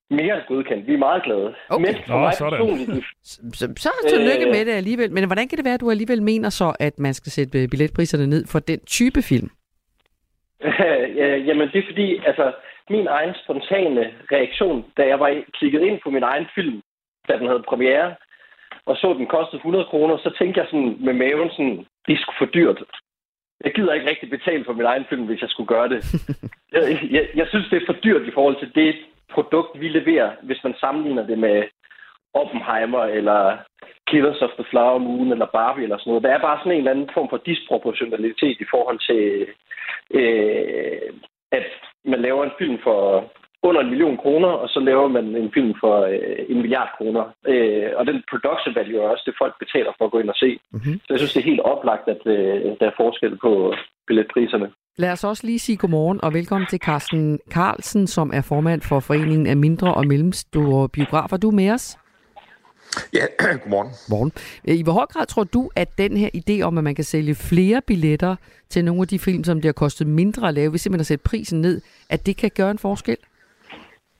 mere 0.09 0.33
end 0.35 0.43
godkendt. 0.47 0.87
Vi 0.87 0.93
er 0.93 0.97
meget 0.97 1.23
glade. 1.23 1.55
Okay. 1.69 1.85
Men 1.85 1.95
for 2.07 2.13
Nå, 2.13 2.19
mig 2.19 2.33
sådan. 2.33 2.59
personligt, 2.59 3.05
Så, 3.23 3.37
så, 3.53 3.65
så 3.77 3.89
tillykke 4.09 4.45
Øh. 4.47 4.51
med 4.55 4.65
det 4.65 4.71
alligevel. 4.81 5.11
Men 5.11 5.25
hvordan 5.25 5.47
kan 5.47 5.57
det 5.57 5.65
være, 5.65 5.73
at 5.73 5.81
du 5.81 5.89
alligevel 5.91 6.21
mener 6.23 6.49
så, 6.49 6.67
at 6.79 6.99
man 6.99 7.13
skal 7.13 7.31
sætte 7.31 7.61
øh, 7.63 7.67
billetpriserne 7.69 8.27
ned 8.27 8.43
for 8.51 8.59
den 8.59 8.79
type 8.97 9.21
film? 9.21 9.49
Ja, 11.19 11.35
Jamen, 11.47 11.67
det 11.73 11.79
er 11.79 11.87
fordi, 11.91 12.07
altså, 12.29 12.45
min 12.89 13.07
egen 13.07 13.33
spontane 13.43 14.03
reaktion, 14.31 14.85
da 14.97 15.07
jeg 15.07 15.19
var 15.19 15.29
klikket 15.59 15.81
ind 15.81 15.99
på 16.03 16.09
min 16.09 16.23
egen 16.23 16.45
film, 16.55 16.81
da 17.27 17.33
den 17.39 17.47
havde 17.47 17.63
premiere, 17.67 18.15
og 18.85 18.95
så, 18.97 19.07
den 19.19 19.27
kostede 19.27 19.57
100 19.57 19.85
kroner, 19.85 20.17
så 20.17 20.29
tænkte 20.39 20.59
jeg 20.59 20.67
sådan 20.71 20.97
med 20.99 21.13
maven 21.13 21.49
sådan, 21.51 21.77
det 22.07 22.13
er 22.13 22.17
sgu 22.21 22.31
for 22.37 22.45
dyrt. 22.45 22.79
Jeg 23.63 23.73
gider 23.73 23.93
ikke 23.93 24.09
rigtig 24.09 24.29
betale 24.29 24.65
for 24.65 24.73
min 24.73 24.85
egen 24.85 25.05
film, 25.09 25.25
hvis 25.25 25.41
jeg 25.41 25.49
skulle 25.49 25.67
gøre 25.67 25.89
det. 25.89 26.01
jeg, 26.73 26.81
jeg, 27.11 27.27
jeg 27.35 27.47
synes, 27.49 27.69
det 27.69 27.77
er 27.81 27.85
for 27.85 27.99
dyrt 28.03 28.27
i 28.27 28.31
forhold 28.31 28.59
til 28.59 28.71
det 28.75 28.95
produkt, 29.33 29.79
vi 29.81 29.87
leverer, 29.87 30.31
hvis 30.43 30.63
man 30.63 30.75
sammenligner 30.79 31.27
det 31.27 31.39
med 31.39 31.63
Oppenheimer, 32.33 33.03
eller 33.03 33.57
Killers 34.07 34.41
of 34.41 34.49
the 34.59 34.65
Flower 34.69 34.97
Moon, 34.97 35.31
eller 35.31 35.45
Barbie, 35.45 35.83
eller 35.83 35.97
sådan 35.97 36.09
noget. 36.11 36.23
Der 36.23 36.33
er 36.33 36.41
bare 36.47 36.59
sådan 36.59 36.71
en 36.71 36.77
eller 36.77 36.91
anden 36.91 37.09
form 37.13 37.29
for 37.29 37.41
disproportionalitet 37.45 38.57
i 38.59 38.67
forhold 38.73 38.99
til, 39.09 39.23
øh, 40.19 41.09
at 41.51 41.67
man 42.05 42.21
laver 42.21 42.43
en 42.43 42.57
film 42.59 42.77
for 42.83 43.31
under 43.69 43.81
en 43.81 43.89
million 43.93 44.17
kroner, 44.23 44.51
og 44.63 44.67
så 44.69 44.79
laver 44.79 45.07
man 45.07 45.25
en 45.43 45.51
film 45.57 45.73
for 45.81 45.95
øh, 46.13 46.39
en 46.51 46.57
milliard 46.63 46.89
kroner. 46.97 47.23
Øh, 47.51 47.89
og 47.97 48.03
den 48.09 48.17
production 48.31 48.75
value 48.75 49.01
er 49.01 49.09
også 49.13 49.23
det, 49.27 49.35
folk 49.43 49.53
betaler 49.63 49.91
for 49.97 50.05
at 50.05 50.11
gå 50.11 50.19
ind 50.19 50.29
og 50.29 50.39
se. 50.43 50.49
Mm-hmm. 50.71 50.95
Så 51.05 51.09
jeg 51.09 51.19
synes, 51.19 51.33
det 51.33 51.41
er 51.41 51.51
helt 51.51 51.65
oplagt, 51.73 52.05
at 52.15 52.21
øh, 52.25 52.55
der 52.79 52.85
er 52.87 52.99
forskel 53.03 53.33
på 53.45 53.51
billetpriserne. 54.07 54.67
Lad 54.97 55.11
os 55.11 55.23
også 55.23 55.43
lige 55.45 55.59
sige 55.59 55.77
godmorgen 55.77 56.19
og 56.23 56.33
velkommen 56.33 56.67
til 56.67 56.79
Carsten 56.79 57.39
Carlsen, 57.51 58.07
som 58.07 58.31
er 58.33 58.41
formand 58.41 58.81
for 58.81 58.99
Foreningen 58.99 59.47
af 59.47 59.57
Mindre 59.57 59.93
og 59.93 60.07
Mellemstore 60.07 60.89
Biografer. 60.89 61.37
Du 61.37 61.47
er 61.49 61.55
med 61.55 61.71
os? 61.71 61.97
Ja, 63.13 63.25
godmorgen. 63.63 63.91
Morgen. 64.09 64.31
I 64.63 64.83
hvor 64.83 64.93
høj 64.93 65.05
grad 65.05 65.25
tror 65.25 65.43
du, 65.43 65.69
at 65.75 65.97
den 65.97 66.17
her 66.17 66.29
idé 66.35 66.61
om, 66.61 66.77
at 66.77 66.83
man 66.83 66.95
kan 66.95 67.03
sælge 67.03 67.35
flere 67.35 67.81
billetter 67.87 68.35
til 68.69 68.85
nogle 68.85 69.01
af 69.01 69.07
de 69.07 69.19
film, 69.19 69.43
som 69.43 69.57
det 69.57 69.65
har 69.65 69.73
kostet 69.73 70.07
mindre 70.07 70.47
at 70.47 70.53
lave, 70.53 70.69
hvis 70.69 70.89
man 70.89 70.99
har 70.99 71.03
sætte 71.03 71.23
prisen 71.23 71.61
ned, 71.61 71.81
at 72.09 72.25
det 72.25 72.37
kan 72.37 72.51
gøre 72.55 72.71
en 72.71 72.77
forskel? 72.77 73.17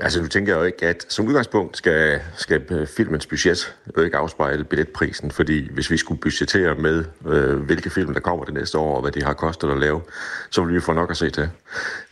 Altså, 0.00 0.22
nu 0.22 0.28
tænker 0.28 0.52
jeg 0.52 0.60
jo 0.60 0.64
ikke, 0.64 0.86
at 0.86 1.06
som 1.08 1.26
udgangspunkt 1.26 1.76
skal, 1.76 2.20
skal 2.36 2.62
øh, 2.70 2.86
filmens 2.86 3.26
budget 3.26 3.74
jo 3.96 4.02
ikke 4.02 4.16
afspejle 4.16 4.64
billetprisen, 4.64 5.30
fordi 5.30 5.72
hvis 5.72 5.90
vi 5.90 5.96
skulle 5.96 6.20
budgettere 6.20 6.74
med, 6.74 7.04
øh, 7.26 7.56
hvilke 7.56 7.90
film, 7.90 8.14
der 8.14 8.20
kommer 8.20 8.44
det 8.44 8.54
næste 8.54 8.78
år, 8.78 8.94
og 8.96 9.02
hvad 9.02 9.12
de 9.12 9.22
har 9.22 9.32
kostet 9.32 9.70
at 9.70 9.78
lave, 9.78 10.00
så 10.50 10.64
vil 10.64 10.74
vi 10.74 10.80
få 10.80 10.92
nok 10.92 11.10
at 11.10 11.16
se 11.16 11.30
til. 11.30 11.48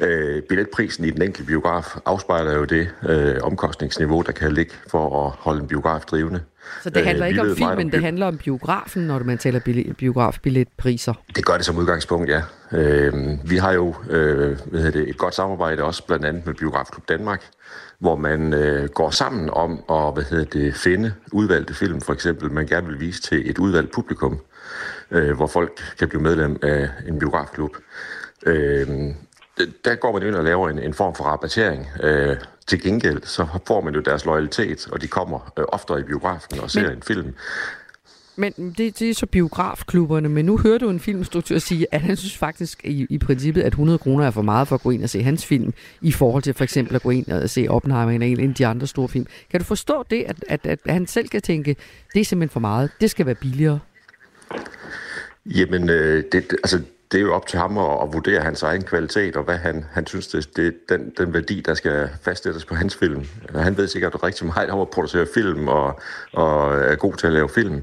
Øh, 0.00 0.42
billetprisen 0.42 1.04
i 1.04 1.10
den 1.10 1.22
enkelte 1.22 1.46
biograf 1.46 1.96
afspejler 2.06 2.52
jo 2.52 2.64
det 2.64 2.88
øh, 3.08 3.34
omkostningsniveau, 3.42 4.22
der 4.22 4.32
kan 4.32 4.52
ligge 4.52 4.72
for 4.86 5.26
at 5.26 5.32
holde 5.38 5.60
en 5.60 5.68
biograf 5.68 6.00
drivende. 6.00 6.40
Så 6.82 6.90
det 6.90 7.06
handler 7.06 7.24
Øh, 7.24 7.30
ikke 7.30 7.40
om 7.40 7.56
filmen, 7.56 7.92
det 7.92 8.02
handler 8.02 8.26
om 8.26 8.38
biografen, 8.38 9.02
når 9.02 9.18
man 9.18 9.38
taler 9.38 9.60
billet- 9.60 9.96
biografbilletpriser. 9.96 11.14
Det 11.36 11.44
gør 11.44 11.54
det 11.56 11.64
som 11.64 11.76
udgangspunkt, 11.76 12.30
ja. 12.30 12.42
Øh, 12.72 13.14
vi 13.44 13.56
har 13.56 13.72
jo 13.72 13.94
øh, 14.10 14.58
hvad 14.64 14.80
hedder 14.80 15.00
det, 15.00 15.08
et 15.08 15.18
godt 15.18 15.34
samarbejde 15.34 15.82
også 15.82 16.06
blandt 16.06 16.24
andet 16.24 16.46
med 16.46 16.54
Biografklub 16.54 17.08
Danmark, 17.08 17.42
hvor 17.98 18.16
man 18.16 18.54
øh, 18.54 18.88
går 18.88 19.10
sammen 19.10 19.50
om 19.50 19.84
at 19.90 20.14
hvad 20.14 20.24
hedder 20.24 20.44
det, 20.44 20.74
finde 20.74 21.14
udvalgte 21.32 21.74
film, 21.74 22.00
for 22.00 22.12
eksempel, 22.12 22.52
man 22.52 22.66
gerne 22.66 22.86
vil 22.86 23.00
vise 23.00 23.22
til 23.22 23.50
et 23.50 23.58
udvalgt 23.58 23.92
publikum, 23.92 24.40
øh, 25.10 25.36
hvor 25.36 25.46
folk 25.46 25.80
kan 25.98 26.08
blive 26.08 26.22
medlem 26.22 26.58
af 26.62 26.88
en 27.08 27.18
biografklub. 27.18 27.76
Øh, 28.46 28.88
der 29.84 29.94
går 29.94 30.12
man 30.12 30.22
ind 30.22 30.34
og 30.34 30.44
laver 30.44 30.68
en, 30.70 30.78
en 30.78 30.94
form 30.94 31.14
for 31.14 31.24
rabattering. 31.24 31.86
Øh, 32.02 32.36
til 32.66 32.82
gengæld 32.82 33.22
så 33.24 33.46
får 33.66 33.80
man 33.80 33.94
jo 33.94 34.00
deres 34.00 34.24
loyalitet, 34.24 34.88
og 34.92 35.00
de 35.02 35.08
kommer 35.08 35.52
øh, 35.58 35.64
oftere 35.68 36.00
i 36.00 36.02
biografen 36.02 36.60
og 36.60 36.70
ser 36.70 36.82
Men- 36.82 36.92
en 36.92 37.02
film. 37.02 37.34
Men 38.40 38.74
det, 38.78 38.98
det 38.98 39.10
er 39.10 39.14
så 39.14 39.26
biografklubberne, 39.26 40.28
men 40.28 40.44
nu 40.44 40.58
hørte 40.58 40.84
du 40.84 40.90
en 40.90 41.00
filmstruktør 41.00 41.58
sige, 41.58 41.86
at 41.92 42.00
han 42.00 42.16
synes 42.16 42.36
faktisk 42.36 42.84
i, 42.84 43.06
i 43.10 43.18
princippet, 43.18 43.62
at 43.62 43.66
100 43.72 43.98
kroner 43.98 44.26
er 44.26 44.30
for 44.30 44.42
meget 44.42 44.68
for 44.68 44.74
at 44.74 44.82
gå 44.82 44.90
ind 44.90 45.02
og 45.02 45.10
se 45.10 45.22
hans 45.22 45.46
film, 45.46 45.72
i 46.02 46.12
forhold 46.12 46.42
til 46.42 46.54
for 46.54 46.64
eksempel 46.64 46.94
at 46.96 47.02
gå 47.02 47.10
ind 47.10 47.26
og 47.28 47.50
se 47.50 47.66
Oppenheimer 47.68 48.12
eller 48.12 48.26
en 48.26 48.48
af 48.48 48.54
de 48.54 48.66
andre 48.66 48.86
store 48.86 49.08
film. 49.08 49.26
Kan 49.50 49.60
du 49.60 49.64
forstå 49.64 50.04
det, 50.10 50.24
at, 50.26 50.36
at, 50.48 50.66
at 50.66 50.78
han 50.88 51.06
selv 51.06 51.28
kan 51.28 51.42
tænke, 51.42 51.76
det 52.14 52.20
er 52.20 52.24
simpelthen 52.24 52.52
for 52.52 52.60
meget, 52.60 52.90
det 53.00 53.10
skal 53.10 53.26
være 53.26 53.34
billigere? 53.34 53.78
Jamen, 55.46 55.88
øh, 55.90 56.24
det- 56.32 56.52
altså, 56.64 56.80
det 57.12 57.18
er 57.18 57.22
jo 57.22 57.34
op 57.34 57.46
til 57.46 57.58
ham 57.58 57.78
at, 57.78 58.02
at 58.02 58.12
vurdere 58.12 58.40
hans 58.40 58.62
egen 58.62 58.82
kvalitet, 58.82 59.36
og 59.36 59.44
hvad 59.44 59.56
han, 59.56 59.84
han 59.92 60.06
synes, 60.06 60.26
det, 60.26 60.56
det 60.56 60.66
er 60.66 60.96
den, 60.96 61.12
den 61.18 61.34
værdi, 61.34 61.60
der 61.60 61.74
skal 61.74 62.08
fastsættes 62.22 62.64
på 62.64 62.74
hans 62.74 62.96
film. 62.96 63.24
Altså, 63.42 63.58
han 63.60 63.76
ved 63.76 63.88
sikkert 63.88 64.22
rigtig 64.22 64.46
meget 64.46 64.70
om 64.70 64.80
at 64.80 64.90
producere 64.90 65.26
film, 65.34 65.68
og, 65.68 66.00
og 66.32 66.74
er 66.74 66.94
god 66.94 67.14
til 67.14 67.26
at 67.26 67.32
lave 67.32 67.48
film. 67.48 67.82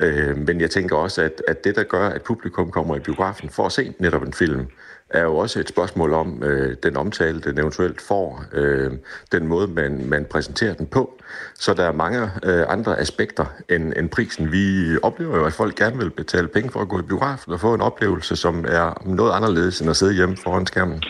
Øh, 0.00 0.36
men 0.36 0.60
jeg 0.60 0.70
tænker 0.70 0.96
også, 0.96 1.22
at, 1.22 1.42
at 1.48 1.64
det, 1.64 1.76
der 1.76 1.82
gør, 1.82 2.08
at 2.08 2.22
publikum 2.22 2.70
kommer 2.70 2.96
i 2.96 3.00
biografen 3.00 3.50
for 3.50 3.66
at 3.66 3.72
se 3.72 3.94
netop 3.98 4.22
en 4.22 4.32
film, 4.32 4.66
er 5.12 5.22
jo 5.22 5.36
også 5.36 5.60
et 5.60 5.68
spørgsmål 5.68 6.12
om 6.12 6.42
øh, 6.42 6.76
den 6.82 6.96
omtale, 6.96 7.40
den 7.40 7.58
eventuelt 7.58 8.00
får, 8.00 8.44
øh, 8.52 8.90
den 9.32 9.46
måde, 9.46 9.68
man, 9.68 10.08
man 10.08 10.26
præsenterer 10.30 10.74
den 10.74 10.86
på. 10.86 11.22
Så 11.54 11.74
der 11.74 11.84
er 11.84 11.92
mange 11.92 12.20
øh, 12.44 12.64
andre 12.68 13.00
aspekter 13.00 13.44
end, 13.70 13.92
end 13.96 14.08
prisen. 14.10 14.52
Vi 14.52 14.96
oplever 15.02 15.36
jo, 15.36 15.44
at 15.46 15.52
folk 15.52 15.74
gerne 15.74 15.98
vil 15.98 16.10
betale 16.10 16.48
penge 16.48 16.70
for 16.70 16.80
at 16.80 16.88
gå 16.88 16.98
i 16.98 17.02
biografen 17.02 17.52
og 17.52 17.60
få 17.60 17.74
en 17.74 17.80
oplevelse, 17.80 18.36
som 18.36 18.64
er 18.68 19.02
noget 19.06 19.32
anderledes 19.32 19.80
end 19.80 19.90
at 19.90 19.96
sidde 19.96 20.14
hjemme 20.14 20.36
foran 20.44 20.66
skærmen. 20.66 21.02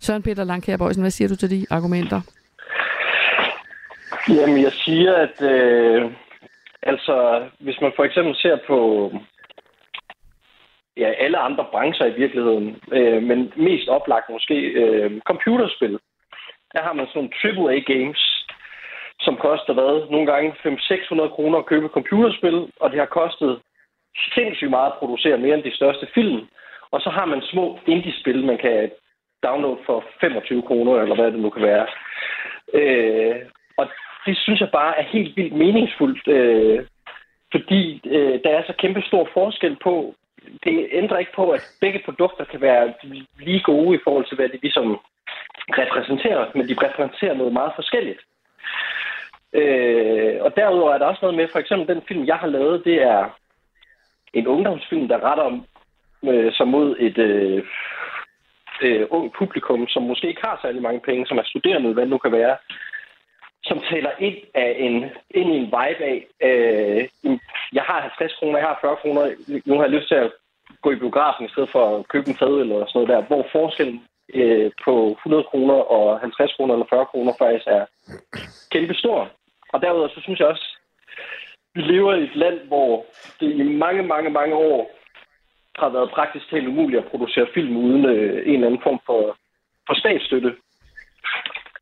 Søren 0.00 0.22
Peter 0.22 0.44
Langkær 0.44 0.76
Bøjsen, 0.76 1.02
hvad 1.02 1.10
siger 1.10 1.28
du 1.28 1.36
til 1.36 1.50
de 1.50 1.66
argumenter? 1.70 2.20
Jamen, 4.28 4.62
jeg 4.62 4.72
siger, 4.72 5.14
at 5.14 5.42
øh, 5.42 6.10
altså, 6.82 7.42
hvis 7.60 7.80
man 7.80 7.92
for 7.96 8.04
eksempel 8.04 8.36
ser 8.36 8.58
på 8.66 9.10
ja, 10.96 11.08
alle 11.24 11.38
andre 11.38 11.66
brancher 11.72 12.06
i 12.06 12.18
virkeligheden, 12.22 12.82
øh, 12.92 13.22
men 13.22 13.52
mest 13.56 13.88
oplagt 13.88 14.30
måske 14.30 14.54
øh, 14.54 15.20
computerspil. 15.20 15.98
Der 16.72 16.82
har 16.82 16.92
man 16.92 17.06
sådan 17.06 17.18
nogle 17.18 17.36
AAA-games, 17.44 18.46
som 19.20 19.36
koster 19.36 19.72
hvad? 19.74 20.10
Nogle 20.10 20.26
gange 20.32 20.54
500-600 20.66 21.28
kroner 21.28 21.58
at 21.58 21.66
købe 21.66 21.88
computerspil, 21.88 22.72
og 22.80 22.90
det 22.90 22.98
har 22.98 23.06
kostet 23.20 23.60
sindssygt 24.34 24.70
meget 24.70 24.92
at 24.92 24.98
producere 24.98 25.38
mere 25.38 25.54
end 25.54 25.62
de 25.62 25.76
største 25.76 26.06
film. 26.14 26.40
Og 26.90 27.00
så 27.00 27.10
har 27.10 27.24
man 27.24 27.42
små 27.42 27.78
indie-spil, 27.86 28.44
man 28.44 28.58
kan 28.58 28.90
downloade 29.42 29.80
for 29.86 30.04
25 30.20 30.62
kroner, 30.62 31.02
eller 31.02 31.14
hvad 31.14 31.32
det 31.32 31.40
nu 31.40 31.50
kan 31.50 31.62
være. 31.62 31.86
Øh, 32.74 33.36
og 33.76 33.86
det 34.26 34.36
synes 34.38 34.60
jeg 34.60 34.70
bare 34.72 34.98
er 34.98 35.02
helt 35.02 35.36
vildt 35.36 35.52
meningsfuldt, 35.52 36.28
øh, 36.28 36.84
fordi 37.52 38.00
øh, 38.04 38.40
der 38.44 38.50
er 38.50 38.62
så 38.66 38.74
kæmpe 38.78 39.02
stor 39.02 39.28
forskel 39.34 39.76
på, 39.82 40.14
det 40.66 40.88
ændrer 40.92 41.18
ikke 41.18 41.36
på, 41.36 41.50
at 41.50 41.62
begge 41.80 42.00
produkter 42.04 42.44
kan 42.44 42.60
være 42.60 42.94
lige 43.38 43.62
gode 43.70 43.96
i 43.96 44.00
forhold 44.04 44.26
til, 44.26 44.36
hvad 44.36 44.48
de 44.48 44.58
ligesom 44.62 45.00
repræsenterer, 45.82 46.50
men 46.54 46.68
de 46.68 46.76
repræsenterer 46.86 47.34
noget 47.34 47.52
meget 47.52 47.72
forskelligt. 47.74 48.20
Øh, 49.52 50.36
og 50.40 50.56
derudover 50.56 50.94
er 50.94 50.98
der 50.98 51.06
også 51.06 51.22
noget 51.22 51.36
med, 51.36 51.48
for 51.52 51.58
eksempel 51.58 51.88
den 51.94 52.02
film, 52.08 52.26
jeg 52.26 52.36
har 52.36 52.46
lavet, 52.46 52.84
det 52.84 53.02
er 53.02 53.30
en 54.32 54.46
ungdomsfilm, 54.46 55.08
der 55.08 55.24
retter 55.28 55.60
øh, 56.24 56.52
sig 56.52 56.68
mod 56.68 56.96
et 56.98 57.18
øh, 57.18 57.64
øh, 58.82 59.06
ung 59.10 59.32
publikum, 59.32 59.88
som 59.88 60.02
måske 60.02 60.28
ikke 60.28 60.46
har 60.46 60.58
særlig 60.62 60.82
mange 60.82 61.00
penge, 61.00 61.26
som 61.26 61.38
er 61.38 61.42
studerende, 61.44 61.92
hvad 61.92 62.02
det 62.02 62.10
nu 62.10 62.18
kan 62.18 62.32
være, 62.32 62.56
som 63.64 63.80
taler 63.90 64.10
ind, 64.18 64.36
af 64.54 64.76
en, 64.78 64.94
ind 65.30 65.48
i 65.54 65.56
en 65.56 65.66
vibe 65.76 66.04
af, 66.12 66.26
øh, 66.42 67.08
jeg 67.72 67.82
har 67.82 68.00
50 68.00 68.34
kroner, 68.38 68.58
jeg 68.58 68.68
har 68.68 68.78
40 68.80 68.96
kroner, 68.96 69.22
nu 69.64 69.74
har 69.74 69.82
jeg 69.82 69.90
lyst 69.90 70.08
til 70.08 70.14
at 70.14 70.32
gå 70.86 70.92
i 70.92 71.02
biografen 71.04 71.46
i 71.46 71.52
stedet 71.52 71.70
for 71.74 71.84
at 71.98 72.08
købe 72.12 72.28
en 72.28 72.38
fadøl 72.40 72.70
eller 72.72 72.86
sådan 72.86 72.96
noget 72.98 73.12
der, 73.14 73.20
hvor 73.28 73.42
forskellen 73.56 73.98
øh, 74.38 74.70
på 74.84 74.94
100 75.10 75.44
kroner 75.50 75.78
og 75.96 76.20
50 76.20 76.52
kroner 76.56 76.74
eller 76.74 76.86
40 76.90 77.06
kroner 77.12 77.32
faktisk 77.42 77.66
er 77.78 77.84
kæmpe 78.72 78.94
stor. 78.94 79.18
Og 79.72 79.76
derudover 79.82 80.08
så 80.08 80.20
synes 80.22 80.40
jeg 80.40 80.48
også, 80.48 80.66
vi 81.74 81.80
lever 81.82 82.14
i 82.14 82.22
et 82.22 82.36
land, 82.36 82.58
hvor 82.70 83.04
det 83.40 83.48
i 83.62 83.62
mange, 83.84 84.02
mange, 84.12 84.30
mange 84.30 84.54
år 84.54 84.80
har 85.80 85.88
været 85.88 86.14
praktisk 86.16 86.50
talt 86.50 86.68
umuligt 86.68 87.02
at 87.02 87.10
producere 87.10 87.46
film 87.54 87.76
uden 87.76 88.04
øh, 88.04 88.36
en 88.48 88.54
eller 88.54 88.66
anden 88.66 88.86
form 88.86 89.00
for, 89.06 89.36
for 89.86 89.94
statsstøtte. 90.02 90.50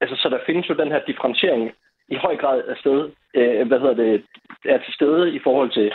Altså, 0.01 0.17
så 0.17 0.29
der 0.29 0.47
findes 0.47 0.69
jo 0.69 0.75
den 0.75 0.93
her 0.93 1.01
differentiering 1.11 1.73
i 2.09 2.17
høj 2.17 2.37
grad 2.37 2.59
af 2.73 2.77
sted, 2.77 3.11
øh, 3.35 3.67
hvad 3.69 3.79
hedder 3.81 3.95
det, 3.95 4.25
er 4.65 4.79
til 4.79 4.95
stede 4.95 5.35
i 5.35 5.41
forhold 5.47 5.71
til 5.71 5.93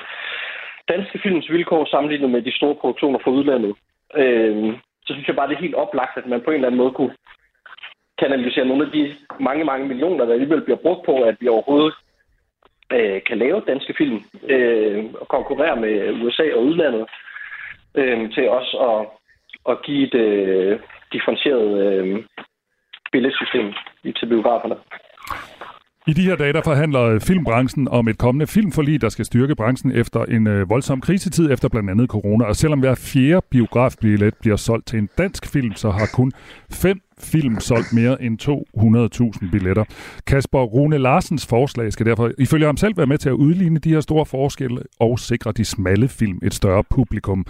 danske 0.89 1.19
films 1.23 1.49
vilkår 1.49 1.85
sammenlignet 1.85 2.29
med 2.29 2.41
de 2.41 2.57
store 2.57 2.75
produktioner 2.75 3.19
fra 3.19 3.31
udlandet. 3.31 3.75
Øh, 4.15 4.73
så 5.05 5.13
synes 5.13 5.27
jeg 5.27 5.35
bare, 5.35 5.47
det 5.49 5.55
er 5.55 5.65
helt 5.67 5.81
oplagt, 5.83 6.17
at 6.17 6.27
man 6.27 6.41
på 6.41 6.49
en 6.51 6.55
eller 6.55 6.67
anden 6.67 6.81
måde 6.83 6.91
kunne 6.91 7.15
kanalisere 8.17 8.65
nogle 8.65 8.85
af 8.85 8.91
de 8.91 9.15
mange, 9.39 9.63
mange 9.65 9.87
millioner, 9.87 10.25
der 10.25 10.33
alligevel 10.33 10.61
bliver 10.61 10.83
brugt 10.85 11.05
på, 11.05 11.21
at 11.21 11.35
vi 11.39 11.47
overhovedet 11.47 11.93
øh, 12.93 13.21
kan 13.27 13.37
lave 13.37 13.63
danske 13.67 13.93
film 13.97 14.19
øh, 14.49 15.05
og 15.21 15.27
konkurrere 15.27 15.75
med 15.75 16.23
USA 16.23 16.43
og 16.55 16.63
udlandet 16.63 17.05
øh, 17.95 18.31
til 18.31 18.49
os 18.49 18.75
at, 18.89 19.07
at 19.71 19.81
give 19.85 20.07
et 20.07 20.15
øh, 20.15 20.79
differentieret 21.13 21.69
øh, 21.85 22.23
billedsystem 23.11 23.73
til 24.19 24.25
biograferne. 24.25 24.75
I 26.10 26.14
de 26.14 26.24
her 26.24 26.36
dage 26.36 26.53
der 26.53 26.62
forhandler 26.64 27.01
øh, 27.01 27.22
filmbranchen 27.22 27.88
om 27.88 28.07
et 28.07 28.18
kommende 28.18 28.47
filmforlig, 28.47 29.01
der 29.01 29.10
skal 29.10 29.26
styrke 29.26 29.55
branchen 29.55 29.91
efter 29.91 30.26
en 30.26 30.47
øh, 30.47 30.70
voldsom 30.70 31.01
krisetid 31.01 31.51
efter 31.51 31.70
blandt 31.70 31.89
andet 31.89 32.10
corona. 32.10 32.45
Og 32.45 32.55
selvom 32.55 32.80
hver 32.80 32.95
fjerde 32.95 33.45
biografbillet 33.49 34.34
bliver 34.41 34.55
solgt 34.55 34.88
til 34.88 34.99
en 34.99 35.10
dansk 35.18 35.45
film, 35.45 35.74
så 35.76 35.89
har 35.89 36.10
kun 36.14 36.32
fem 36.72 37.01
film 37.20 37.59
solgt 37.59 37.93
mere 37.93 38.24
end 38.24 38.39
200.000 39.43 39.51
billetter. 39.51 39.84
Kasper 40.28 40.59
Rune 40.59 40.97
Larsens 40.97 41.45
forslag 41.45 41.93
skal 41.93 42.05
derfor 42.05 42.32
ifølge 42.38 42.65
ham 42.65 42.78
selv 42.78 42.97
være 42.97 43.07
med 43.07 43.17
til 43.17 43.30
at 43.30 43.34
udligne 43.34 43.80
de 43.80 43.89
her 43.89 44.01
store 44.01 44.26
forskelle 44.26 44.82
og 44.99 45.20
sikre 45.20 45.51
de 45.51 45.65
smalle 45.65 46.07
film 46.07 46.39
et 46.43 46.53
større 46.53 46.84
publikum. 46.89 47.45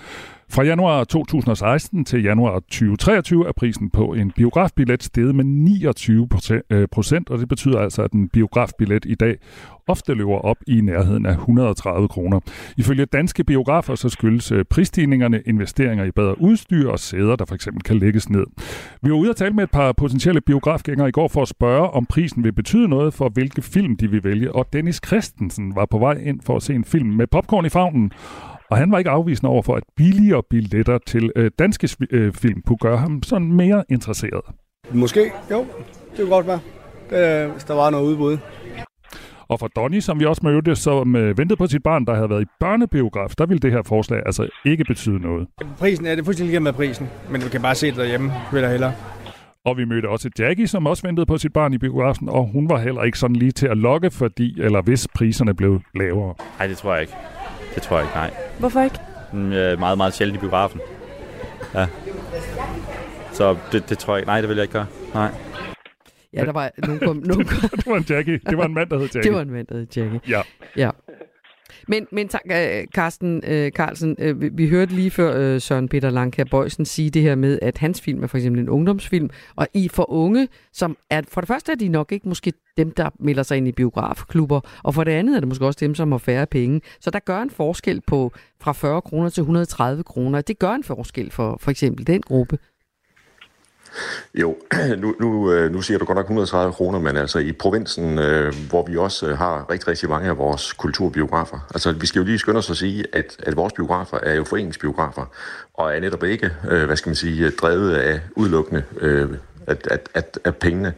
Fra 0.51 0.63
januar 0.63 1.03
2016 1.03 2.05
til 2.05 2.23
januar 2.23 2.59
2023 2.59 3.47
er 3.47 3.51
prisen 3.51 3.89
på 3.89 4.13
en 4.13 4.31
biografbillet 4.31 5.03
steget 5.03 5.35
med 5.35 5.43
29 5.43 6.27
øh, 6.69 6.87
procent, 6.91 7.29
og 7.29 7.39
det 7.39 7.47
betyder 7.47 7.79
altså, 7.79 8.01
at 8.01 8.11
en 8.11 8.29
biografbillet 8.29 9.05
i 9.05 9.15
dag 9.15 9.37
ofte 9.87 10.13
løber 10.13 10.37
op 10.37 10.57
i 10.67 10.81
nærheden 10.81 11.25
af 11.25 11.31
130 11.31 12.07
kroner. 12.07 12.39
Ifølge 12.77 13.05
danske 13.05 13.43
biografer 13.43 13.95
så 13.95 14.09
skyldes 14.09 14.51
øh, 14.51 14.65
prisstigningerne 14.65 15.41
investeringer 15.45 16.05
i 16.05 16.11
bedre 16.11 16.41
udstyr 16.41 16.89
og 16.89 16.99
sæder, 16.99 17.35
der 17.35 17.45
for 17.45 17.55
eksempel 17.55 17.83
kan 17.83 17.97
lægges 17.97 18.29
ned. 18.29 18.45
Vi 19.01 19.11
var 19.11 19.17
ude 19.17 19.29
at 19.29 19.35
tale 19.35 19.53
med 19.59 19.63
et 19.63 19.71
par 19.71 19.91
potentielle 19.91 20.41
biografgængere 20.41 21.09
i 21.09 21.11
går 21.11 21.27
for 21.27 21.41
at 21.41 21.47
spørge, 21.47 21.89
om 21.89 22.05
prisen 22.05 22.43
vil 22.43 22.53
betyde 22.53 22.87
noget 22.87 23.13
for, 23.13 23.29
hvilke 23.29 23.61
film 23.61 23.97
de 23.97 24.11
vil 24.11 24.23
vælge, 24.23 24.55
og 24.55 24.73
Dennis 24.73 25.01
Christensen 25.07 25.75
var 25.75 25.85
på 25.85 25.97
vej 25.97 26.13
ind 26.13 26.39
for 26.45 26.55
at 26.55 26.63
se 26.63 26.73
en 26.73 26.83
film 26.83 27.09
med 27.09 27.27
popcorn 27.27 27.65
i 27.65 27.69
favnen, 27.69 28.11
og 28.69 28.77
han 28.77 28.91
var 28.91 28.97
ikke 28.97 29.09
afvisende 29.09 29.49
over 29.49 29.61
for, 29.61 29.75
at 29.75 29.83
billigere 29.95 30.43
billetter 30.49 30.97
til 31.07 31.31
øh, 31.35 31.51
danske 31.59 31.89
øh, 32.11 32.33
film 32.33 32.61
kunne 32.61 32.77
gøre 32.77 32.97
ham 32.97 33.23
sådan 33.23 33.53
mere 33.53 33.83
interesseret. 33.89 34.41
Måske, 34.91 35.31
jo. 35.51 35.65
Det 36.11 36.17
kunne 36.17 36.29
godt 36.29 36.47
være, 36.47 36.59
det, 37.09 37.51
hvis 37.51 37.63
der 37.63 37.73
var 37.73 37.89
noget 37.89 38.05
udbud. 38.05 38.37
Og 39.47 39.59
for 39.59 39.67
Donny, 39.67 39.99
som 39.99 40.19
vi 40.19 40.25
også 40.25 40.41
mødte, 40.43 40.75
som 40.75 41.15
øh, 41.15 41.37
ventede 41.37 41.57
på 41.57 41.67
sit 41.67 41.83
barn, 41.83 42.05
der 42.05 42.15
havde 42.15 42.29
været 42.29 42.41
i 42.41 42.45
børnebiograf, 42.59 43.29
der 43.37 43.45
ville 43.45 43.59
det 43.59 43.71
her 43.71 43.83
forslag 43.83 44.21
altså 44.25 44.47
ikke 44.65 44.83
betyde 44.83 45.19
noget. 45.19 45.47
Prisen 45.77 46.05
er 46.05 46.15
det 46.15 46.25
fuldstændig 46.25 46.61
med 46.61 46.73
prisen, 46.73 47.09
men 47.31 47.43
vi 47.43 47.49
kan 47.49 47.61
bare 47.61 47.75
se 47.75 47.87
det 47.87 47.95
derhjemme, 47.95 48.31
vil 48.53 48.61
jeg 48.61 48.71
hellere. 48.71 48.93
Og 49.65 49.77
vi 49.77 49.85
mødte 49.85 50.09
også 50.09 50.29
Jackie, 50.39 50.67
som 50.67 50.85
også 50.87 51.07
ventede 51.07 51.25
på 51.25 51.37
sit 51.37 51.53
barn 51.53 51.73
i 51.73 51.77
biografen, 51.77 52.29
og 52.29 52.45
hun 52.53 52.69
var 52.69 52.77
heller 52.79 53.03
ikke 53.03 53.19
sådan 53.19 53.35
lige 53.35 53.51
til 53.51 53.67
at 53.67 53.77
lokke, 53.77 54.11
fordi 54.11 54.61
eller 54.61 54.81
hvis 54.81 55.07
priserne 55.15 55.53
blev 55.53 55.81
lavere. 55.95 56.35
Nej, 56.59 56.67
det 56.67 56.77
tror 56.77 56.93
jeg 56.93 57.01
ikke. 57.01 57.13
Det 57.75 57.83
tror 57.83 57.97
jeg 57.97 58.05
ikke, 58.05 58.15
nej. 58.15 58.33
Hvorfor 58.59 58.81
ikke? 58.81 58.99
Mm, 59.33 59.39
meget, 59.79 59.97
meget 59.97 60.13
sjældent 60.13 60.37
i 60.37 60.39
biografen. 60.39 60.79
Ja. 61.75 61.87
Så 63.33 63.57
det, 63.71 63.89
det 63.89 63.97
tror 63.97 64.13
jeg 64.13 64.19
ikke. 64.21 64.27
Nej, 64.27 64.41
det 64.41 64.49
vil 64.49 64.55
jeg 64.55 64.63
ikke 64.63 64.73
gøre. 64.73 64.85
Nej. 65.13 65.31
Ja, 66.33 66.45
der 66.45 66.51
var 66.51 66.71
nogen... 66.77 66.99
Kom, 66.99 67.15
nogen 67.25 67.45
kom. 67.61 67.69
det 67.69 67.87
var 67.87 67.97
en 67.97 68.05
Jackie. 68.09 68.39
Det 68.49 68.57
var 68.57 68.65
en 68.65 68.73
mand, 68.73 68.89
der 68.89 68.97
hed 68.97 69.05
Jackie. 69.15 69.23
det 69.23 69.33
var 69.33 69.41
en 69.41 69.51
mand, 69.51 69.67
der 69.67 69.75
hed 69.77 69.87
Jackie. 69.97 70.19
Ja. 70.29 70.41
Ja. 70.77 70.89
Men, 71.89 72.07
men 72.11 72.27
tak, 72.27 72.41
øh, 72.51 72.85
Carsten 72.95 73.41
øh, 73.47 73.71
Carlsen, 73.71 74.15
øh, 74.19 74.41
vi, 74.41 74.49
vi 74.53 74.69
hørte 74.69 74.95
lige 74.95 75.11
før 75.11 75.37
øh, 75.37 75.61
Søren 75.61 75.89
Peter 75.89 76.09
Lanka 76.09 76.43
Bøjsen 76.43 76.85
sige 76.85 77.09
det 77.09 77.21
her 77.21 77.35
med, 77.35 77.59
at 77.61 77.77
hans 77.77 78.01
film 78.01 78.23
er 78.23 78.27
for 78.27 78.37
eksempel 78.37 78.61
en 78.61 78.69
ungdomsfilm, 78.69 79.29
og 79.55 79.67
i 79.73 79.87
for 79.87 80.11
unge, 80.11 80.47
som 80.73 80.97
er, 81.09 81.21
for 81.27 81.41
det 81.41 81.47
første 81.47 81.71
er 81.71 81.75
de 81.75 81.87
nok 81.87 82.11
ikke 82.11 82.29
måske 82.29 82.53
dem, 82.77 82.91
der 82.91 83.09
melder 83.19 83.43
sig 83.43 83.57
ind 83.57 83.67
i 83.67 83.71
biografklubber, 83.71 84.59
og 84.83 84.93
for 84.93 85.03
det 85.03 85.11
andet 85.11 85.35
er 85.35 85.39
det 85.39 85.47
måske 85.47 85.65
også 85.65 85.77
dem, 85.81 85.95
som 85.95 86.11
har 86.11 86.19
færre 86.19 86.45
penge. 86.45 86.81
Så 86.99 87.09
der 87.09 87.19
gør 87.19 87.41
en 87.41 87.49
forskel 87.49 88.01
på 88.01 88.31
fra 88.61 88.71
40 88.71 89.01
kroner 89.01 89.29
til 89.29 89.41
130 89.41 90.03
kroner. 90.03 90.41
Det 90.41 90.59
gør 90.59 90.71
en 90.71 90.83
forskel 90.83 91.31
for 91.31 91.57
for 91.61 91.71
eksempel 91.71 92.07
den 92.07 92.21
gruppe. 92.21 92.57
Jo, 94.35 94.55
nu, 94.97 95.15
nu, 95.19 95.51
øh, 95.51 95.71
nu 95.71 95.81
siger 95.81 95.97
du 95.97 96.05
godt 96.05 96.15
nok 96.15 96.25
130 96.25 96.73
kroner, 96.73 96.99
men 96.99 97.17
altså 97.17 97.39
i 97.39 97.51
provinsen, 97.51 98.19
øh, 98.19 98.53
hvor 98.69 98.85
vi 98.87 98.97
også 98.97 99.27
øh, 99.27 99.37
har 99.37 99.69
rigtig, 99.69 99.87
rigtig 99.87 100.09
mange 100.09 100.29
af 100.29 100.37
vores 100.37 100.73
kulturbiografer. 100.73 101.67
Altså 101.73 101.91
vi 101.91 102.07
skal 102.07 102.19
jo 102.19 102.25
lige 102.25 102.39
skynde 102.39 102.57
os 102.57 102.69
at 102.69 102.77
sige, 102.77 103.05
at, 103.13 103.35
at 103.39 103.55
vores 103.55 103.73
biografer 103.73 104.17
er 104.23 104.33
jo 104.33 104.43
foreningsbiografer, 104.43 105.25
og 105.73 105.95
er 105.95 105.99
netop 105.99 106.23
ikke, 106.23 106.51
øh, 106.69 106.85
hvad 106.85 106.95
skal 106.97 107.09
man 107.09 107.15
sige, 107.15 107.49
drevet 107.49 107.93
af 107.93 108.21
udelukkende 108.35 108.83
øh, 109.01 109.29
at, 109.69 109.87
at, 109.91 110.09
at, 110.13 110.39
at 110.43 110.55
pengene, 110.55 110.93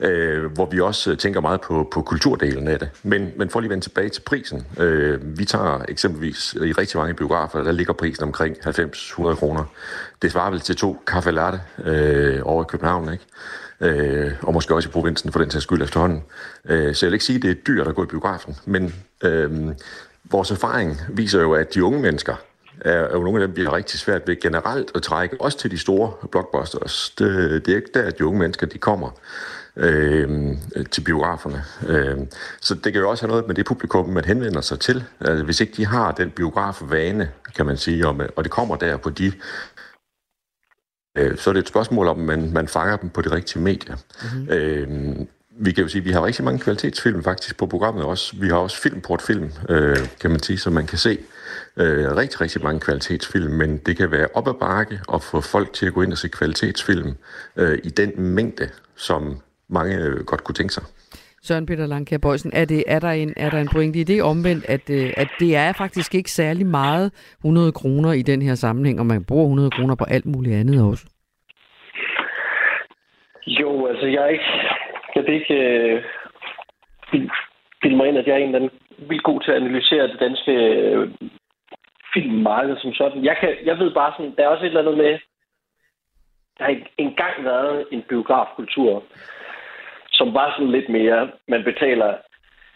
øh, 0.00 0.44
hvor 0.44 0.66
vi 0.66 0.80
også 0.80 1.16
tænker 1.16 1.40
meget 1.40 1.60
på, 1.60 1.88
på 1.92 2.02
kulturdelen 2.02 2.68
af 2.68 2.78
det. 2.78 2.90
Men, 3.02 3.32
men 3.36 3.50
for 3.50 3.60
lige 3.60 3.68
at 3.68 3.70
vende 3.70 3.84
tilbage 3.84 4.08
til 4.08 4.20
prisen. 4.20 4.66
Øh, 4.78 5.38
vi 5.38 5.44
tager 5.44 5.84
eksempelvis 5.88 6.54
i 6.54 6.72
rigtig 6.72 6.98
mange 6.98 7.14
biografer, 7.14 7.62
der 7.62 7.72
ligger 7.72 7.92
prisen 7.92 8.24
omkring 8.24 8.56
90-100 8.56 9.34
kroner. 9.34 9.64
Det 10.22 10.32
svarer 10.32 10.50
vel 10.50 10.60
til 10.60 10.76
to 10.76 11.02
kaffe 11.06 11.30
latte 11.30 11.60
øh, 11.84 12.40
over 12.42 12.64
i 12.64 12.66
København, 12.68 13.12
ikke? 13.12 13.24
Øh, 13.80 14.32
og 14.42 14.52
måske 14.52 14.74
også 14.74 14.88
i 14.88 14.92
provinsen 14.92 15.32
for 15.32 15.38
den 15.38 15.50
sags 15.50 15.62
skyld 15.62 15.82
efterhånden. 15.82 16.22
Øh, 16.64 16.94
så 16.94 17.06
jeg 17.06 17.10
vil 17.10 17.14
ikke 17.14 17.24
sige, 17.24 17.36
at 17.36 17.42
det 17.42 17.50
er 17.50 17.54
dyrt 17.54 17.88
at 17.88 17.94
gå 17.94 18.02
i 18.02 18.06
biografen, 18.06 18.56
men 18.64 18.94
øh, 19.24 19.50
vores 20.24 20.50
erfaring 20.50 21.00
viser 21.08 21.40
jo, 21.40 21.52
at 21.52 21.74
de 21.74 21.84
unge 21.84 22.00
mennesker, 22.00 22.34
er 22.80 23.12
jo 23.12 23.22
nogle 23.22 23.42
af 23.42 23.48
dem, 23.48 23.56
vi 23.56 23.64
har 23.64 23.72
rigtig 23.72 24.00
svært 24.00 24.28
ved 24.28 24.40
generelt 24.40 24.90
at 24.94 25.02
trække, 25.02 25.40
også 25.40 25.58
til 25.58 25.70
de 25.70 25.78
store 25.78 26.12
blockbusters. 26.30 27.14
Det, 27.18 27.66
det 27.66 27.72
er 27.72 27.76
ikke 27.76 27.90
der, 27.94 28.02
at 28.02 28.18
de 28.18 28.26
unge 28.26 28.38
mennesker 28.38 28.66
de 28.66 28.78
kommer 28.78 29.10
øh, 29.76 30.56
til 30.90 31.00
biograferne. 31.00 31.64
Øh, 31.88 32.18
så 32.60 32.74
det 32.74 32.92
kan 32.92 33.02
jo 33.02 33.10
også 33.10 33.22
have 33.22 33.30
noget 33.30 33.46
med 33.46 33.54
det 33.54 33.66
publikum, 33.66 34.08
man 34.08 34.24
henvender 34.24 34.60
sig 34.60 34.80
til. 34.80 35.04
Altså, 35.20 35.44
hvis 35.44 35.60
ikke 35.60 35.72
de 35.76 35.86
har 35.86 36.12
den 36.12 36.30
biografvane, 36.30 37.30
kan 37.56 37.66
man 37.66 37.76
sige, 37.76 38.08
og, 38.08 38.16
og 38.36 38.44
det 38.44 38.52
kommer 38.52 38.76
der 38.76 38.96
på 38.96 39.10
de 39.10 39.32
øh, 41.18 41.38
så 41.38 41.50
er 41.50 41.54
det 41.54 41.60
et 41.60 41.68
spørgsmål 41.68 42.08
om, 42.08 42.18
man, 42.18 42.52
man 42.52 42.68
fanger 42.68 42.96
dem 42.96 43.10
på 43.10 43.22
de 43.22 43.30
rigtige 43.30 43.62
medier. 43.62 43.96
Mm-hmm. 44.22 44.48
Øh, 44.50 45.16
vi 45.58 45.72
kan 45.72 45.82
jo 45.82 45.88
sige, 45.88 46.00
at 46.00 46.04
vi 46.04 46.12
har 46.12 46.24
rigtig 46.24 46.44
mange 46.44 46.60
kvalitetsfilm 46.60 47.24
faktisk 47.24 47.56
på 47.56 47.66
programmet 47.66 48.04
også. 48.04 48.36
Vi 48.36 48.48
har 48.48 48.56
også 48.56 48.76
filmportfilm, 48.76 49.52
øh, 49.68 49.96
kan 50.20 50.30
man 50.30 50.42
sige, 50.42 50.58
som 50.58 50.72
man 50.72 50.86
kan 50.86 50.98
se 50.98 51.18
øh, 51.76 52.16
rigtig, 52.20 52.40
rigtig 52.40 52.62
mange 52.62 52.80
kvalitetsfilm, 52.80 53.52
men 53.52 53.78
det 53.86 53.96
kan 53.96 54.10
være 54.10 54.28
op 54.34 54.48
ad 54.48 54.54
bakke 54.60 55.00
at 55.14 55.20
få 55.30 55.40
folk 55.40 55.72
til 55.72 55.86
at 55.86 55.94
gå 55.94 56.02
ind 56.02 56.12
og 56.12 56.18
se 56.18 56.28
kvalitetsfilm 56.28 57.10
øh, 57.56 57.78
i 57.84 57.88
den 57.88 58.10
mængde, 58.34 58.68
som 58.96 59.36
mange 59.68 59.96
øh, 59.96 60.24
godt 60.24 60.44
kunne 60.44 60.54
tænke 60.54 60.74
sig. 60.74 60.84
Søren 61.42 61.66
Peter 61.66 61.86
Langkær 61.86 62.18
Bøjsen, 62.18 62.50
er, 62.54 62.64
det, 62.64 62.84
er, 62.86 62.98
der 62.98 63.10
en, 63.10 63.34
er 63.36 63.50
der 63.50 63.58
en 63.58 63.68
pointe 63.72 63.98
i 63.98 64.04
det 64.04 64.22
omvendt, 64.22 64.64
at, 64.68 64.90
øh, 64.90 65.10
at 65.16 65.28
det 65.40 65.56
er 65.56 65.72
faktisk 65.72 66.14
ikke 66.14 66.30
særlig 66.30 66.66
meget 66.66 67.34
100 67.38 67.72
kroner 67.72 68.12
i 68.12 68.22
den 68.22 68.42
her 68.42 68.54
sammenhæng, 68.54 69.00
og 69.00 69.06
man 69.06 69.24
bruger 69.24 69.44
100 69.44 69.70
kroner 69.70 69.94
på 69.94 70.04
alt 70.04 70.26
muligt 70.26 70.56
andet 70.56 70.90
også? 70.90 71.06
Jo, 73.46 73.86
altså 73.86 74.06
jeg 74.06 74.22
er 74.22 74.28
ikke, 74.28 74.50
jeg 75.14 75.24
kan 75.24 75.34
ikke 75.34 75.54
øh, 75.54 76.02
bilde 77.82 77.96
mig 77.96 78.08
ind, 78.08 78.18
at 78.18 78.26
jeg 78.26 78.34
er 78.34 78.38
en 78.38 78.54
eller 78.54 78.58
anden 78.58 78.70
vildt 79.08 79.24
god 79.24 79.40
til 79.40 79.50
at 79.50 79.56
analysere 79.62 80.08
det 80.08 80.20
danske 80.20 80.52
øh, 80.52 81.08
filmmarked 82.14 82.76
som 82.76 82.94
sådan. 82.94 83.24
Jeg, 83.24 83.36
kan, 83.40 83.56
jeg 83.64 83.78
ved 83.78 83.90
bare 83.90 84.12
sådan, 84.16 84.34
der 84.36 84.44
er 84.44 84.48
også 84.48 84.64
et 84.64 84.68
eller 84.68 84.80
andet 84.80 84.98
med, 84.98 85.18
der 86.58 86.64
har 86.64 86.76
engang 86.98 87.44
været 87.44 87.86
en 87.92 88.02
biografkultur, 88.02 89.02
som 90.12 90.34
var 90.34 90.52
sådan 90.52 90.70
lidt 90.70 90.88
mere, 90.88 91.30
man 91.48 91.64
betaler 91.64 92.14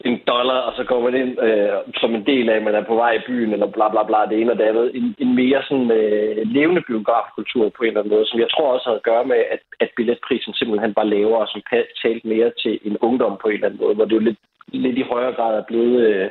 en 0.05 0.21
dollar, 0.27 0.59
og 0.69 0.73
så 0.77 0.85
går 0.85 1.01
man 1.01 1.15
ind 1.15 1.43
øh, 1.43 1.79
som 2.01 2.15
en 2.15 2.27
del 2.27 2.49
af, 2.49 2.57
at 2.57 2.63
man 2.63 2.75
er 2.75 2.85
på 2.85 2.95
vej 2.95 3.13
i 3.13 3.27
byen, 3.27 3.53
eller 3.53 3.67
bla 3.67 3.89
bla 3.89 4.03
bla, 4.03 4.27
det 4.31 4.41
ene 4.41 4.53
og 4.53 4.59
det 4.59 4.65
andet. 4.65 4.97
En, 4.97 5.15
en 5.19 5.35
mere 5.35 5.63
sådan 5.63 5.91
øh, 5.91 6.47
levende 6.57 6.83
biografkultur 6.87 7.69
på 7.69 7.83
en 7.83 7.89
eller 7.89 8.01
anden 8.01 8.15
måde, 8.15 8.27
som 8.27 8.41
jeg 8.41 8.51
tror 8.51 8.73
også 8.73 8.89
har 8.89 8.97
at 8.97 9.03
gøre 9.03 9.25
med, 9.25 9.37
at, 9.37 9.61
at 9.81 9.91
billetprisen 9.97 10.55
simpelthen 10.55 10.93
var 10.97 11.05
lavere, 11.05 11.41
og 11.41 11.49
som 11.49 11.63
talte 12.03 12.29
mere 12.29 12.53
til 12.63 12.79
en 12.83 12.99
ungdom 12.99 13.39
på 13.43 13.49
en 13.49 13.55
eller 13.55 13.67
anden 13.67 13.81
måde, 13.83 13.95
hvor 13.95 14.05
det 14.05 14.15
jo 14.15 14.29
lidt, 14.29 14.39
lidt 14.69 14.99
i 14.99 15.11
højere 15.13 15.33
grad 15.33 15.55
er 15.59 15.65
blevet 15.71 15.97
øh, 16.09 16.31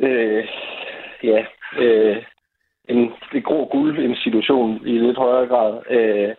øh, 0.00 0.44
ja, 1.22 1.46
øh, 1.78 2.22
en, 2.88 3.12
en 3.34 3.42
grå 3.42 3.64
guld 3.64 4.16
situation 4.16 4.86
i 4.86 4.98
lidt 4.98 5.18
højere 5.18 5.46
grad. 5.46 5.82
Øh, 5.90 6.34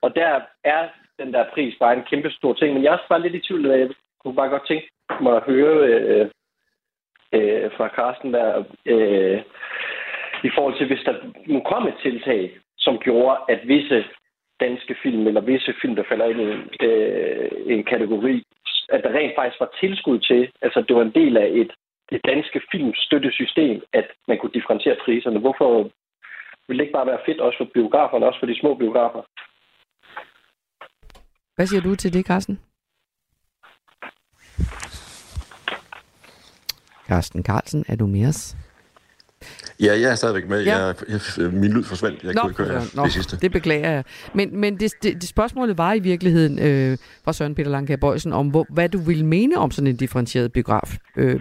og 0.00 0.16
der 0.16 0.40
er 0.64 0.88
den 1.18 1.32
der 1.32 1.44
pris 1.54 1.74
bare 1.80 1.96
en 1.96 2.08
kæmpe 2.10 2.30
stor 2.30 2.52
ting. 2.52 2.74
Men 2.74 2.82
jeg 2.82 2.88
er 2.88 2.92
også 2.92 3.08
bare 3.08 3.22
lidt 3.22 3.34
i 3.34 3.40
tvivl. 3.40 3.66
Jeg 3.66 3.90
kunne 4.20 4.34
bare 4.34 4.48
godt 4.48 4.66
tænke 4.68 4.88
mig 5.20 5.36
at 5.36 5.42
høre 5.42 5.76
øh, 5.88 6.26
øh, 7.32 7.70
fra 7.76 7.88
Carsten 7.88 8.32
der, 8.34 8.64
øh, 8.86 9.42
i 10.44 10.50
forhold 10.54 10.76
til, 10.78 10.86
hvis 10.86 11.04
der 11.06 11.14
nu 11.46 11.60
kom 11.60 11.86
et 11.86 11.94
tiltag, 12.02 12.58
som 12.78 12.98
gjorde, 12.98 13.38
at 13.48 13.60
visse 13.68 14.04
danske 14.60 14.96
film, 15.02 15.26
eller 15.26 15.40
visse 15.40 15.74
film, 15.82 15.96
der 15.96 16.04
falder 16.08 16.26
ind 16.26 16.40
i 16.40 16.44
en, 16.44 16.62
øh, 16.88 17.50
en 17.66 17.84
kategori, 17.84 18.42
at 18.88 19.02
der 19.04 19.12
rent 19.12 19.34
faktisk 19.36 19.60
var 19.60 19.70
tilskud 19.80 20.18
til, 20.18 20.50
altså 20.62 20.84
det 20.88 20.96
var 20.96 21.02
en 21.02 21.18
del 21.20 21.36
af 21.36 21.48
et 21.52 21.72
det 22.12 22.20
danske 22.32 22.60
filmstøttesystem, 22.72 23.82
at 23.92 24.06
man 24.28 24.38
kunne 24.38 24.56
differentiere 24.58 24.96
priserne. 25.04 25.40
Hvorfor 25.40 25.68
ville 26.66 26.78
det 26.78 26.84
ikke 26.86 26.98
bare 26.98 27.10
være 27.12 27.24
fedt 27.26 27.40
også 27.40 27.58
for 27.58 27.68
biograferne, 27.74 28.26
også 28.26 28.40
for 28.40 28.46
de 28.46 28.60
små 28.60 28.74
biografer? 28.74 29.22
Hvad 31.56 31.66
siger 31.66 31.82
du 31.82 31.94
til 31.94 32.12
det, 32.12 32.26
Carsten? 32.26 32.60
Carsten 37.08 37.44
Carlsen, 37.44 37.84
er 37.88 37.96
du 37.96 38.06
med 38.06 38.28
os? 38.28 38.56
Ja, 39.80 39.92
jeg 40.00 40.10
er 40.10 40.14
stadigvæk 40.14 40.48
med. 40.48 40.64
Ja. 40.64 40.76
Jeg, 40.76 40.94
jeg, 41.08 41.52
min 41.52 41.72
lyd 41.72 41.84
forsvandt. 41.84 42.24
Jeg 42.24 42.34
Nå, 42.34 42.40
kunne 42.40 42.50
ikke 42.50 42.64
høre 42.64 42.82
nå, 42.94 43.04
det 43.04 43.12
sidste. 43.12 43.36
det 43.36 43.52
beklager 43.52 43.90
jeg. 43.90 44.04
Men, 44.34 44.60
men 44.60 44.80
det, 44.80 44.92
det, 45.02 45.14
det 45.14 45.28
spørgsmålet 45.28 45.78
var 45.78 45.92
i 45.94 45.98
virkeligheden 45.98 46.58
øh, 46.58 46.98
fra 47.24 47.32
Søren 47.32 47.54
Peter 47.54 47.70
Langkær 47.70 47.96
Bøjsen 47.96 48.32
om, 48.32 48.48
hvor, 48.48 48.66
hvad 48.70 48.88
du 48.88 48.98
ville 48.98 49.26
mene 49.26 49.56
om 49.56 49.70
sådan 49.70 49.86
en 49.86 49.96
differentieret 49.96 50.52
biograf 50.52 50.96
øh. 51.16 51.40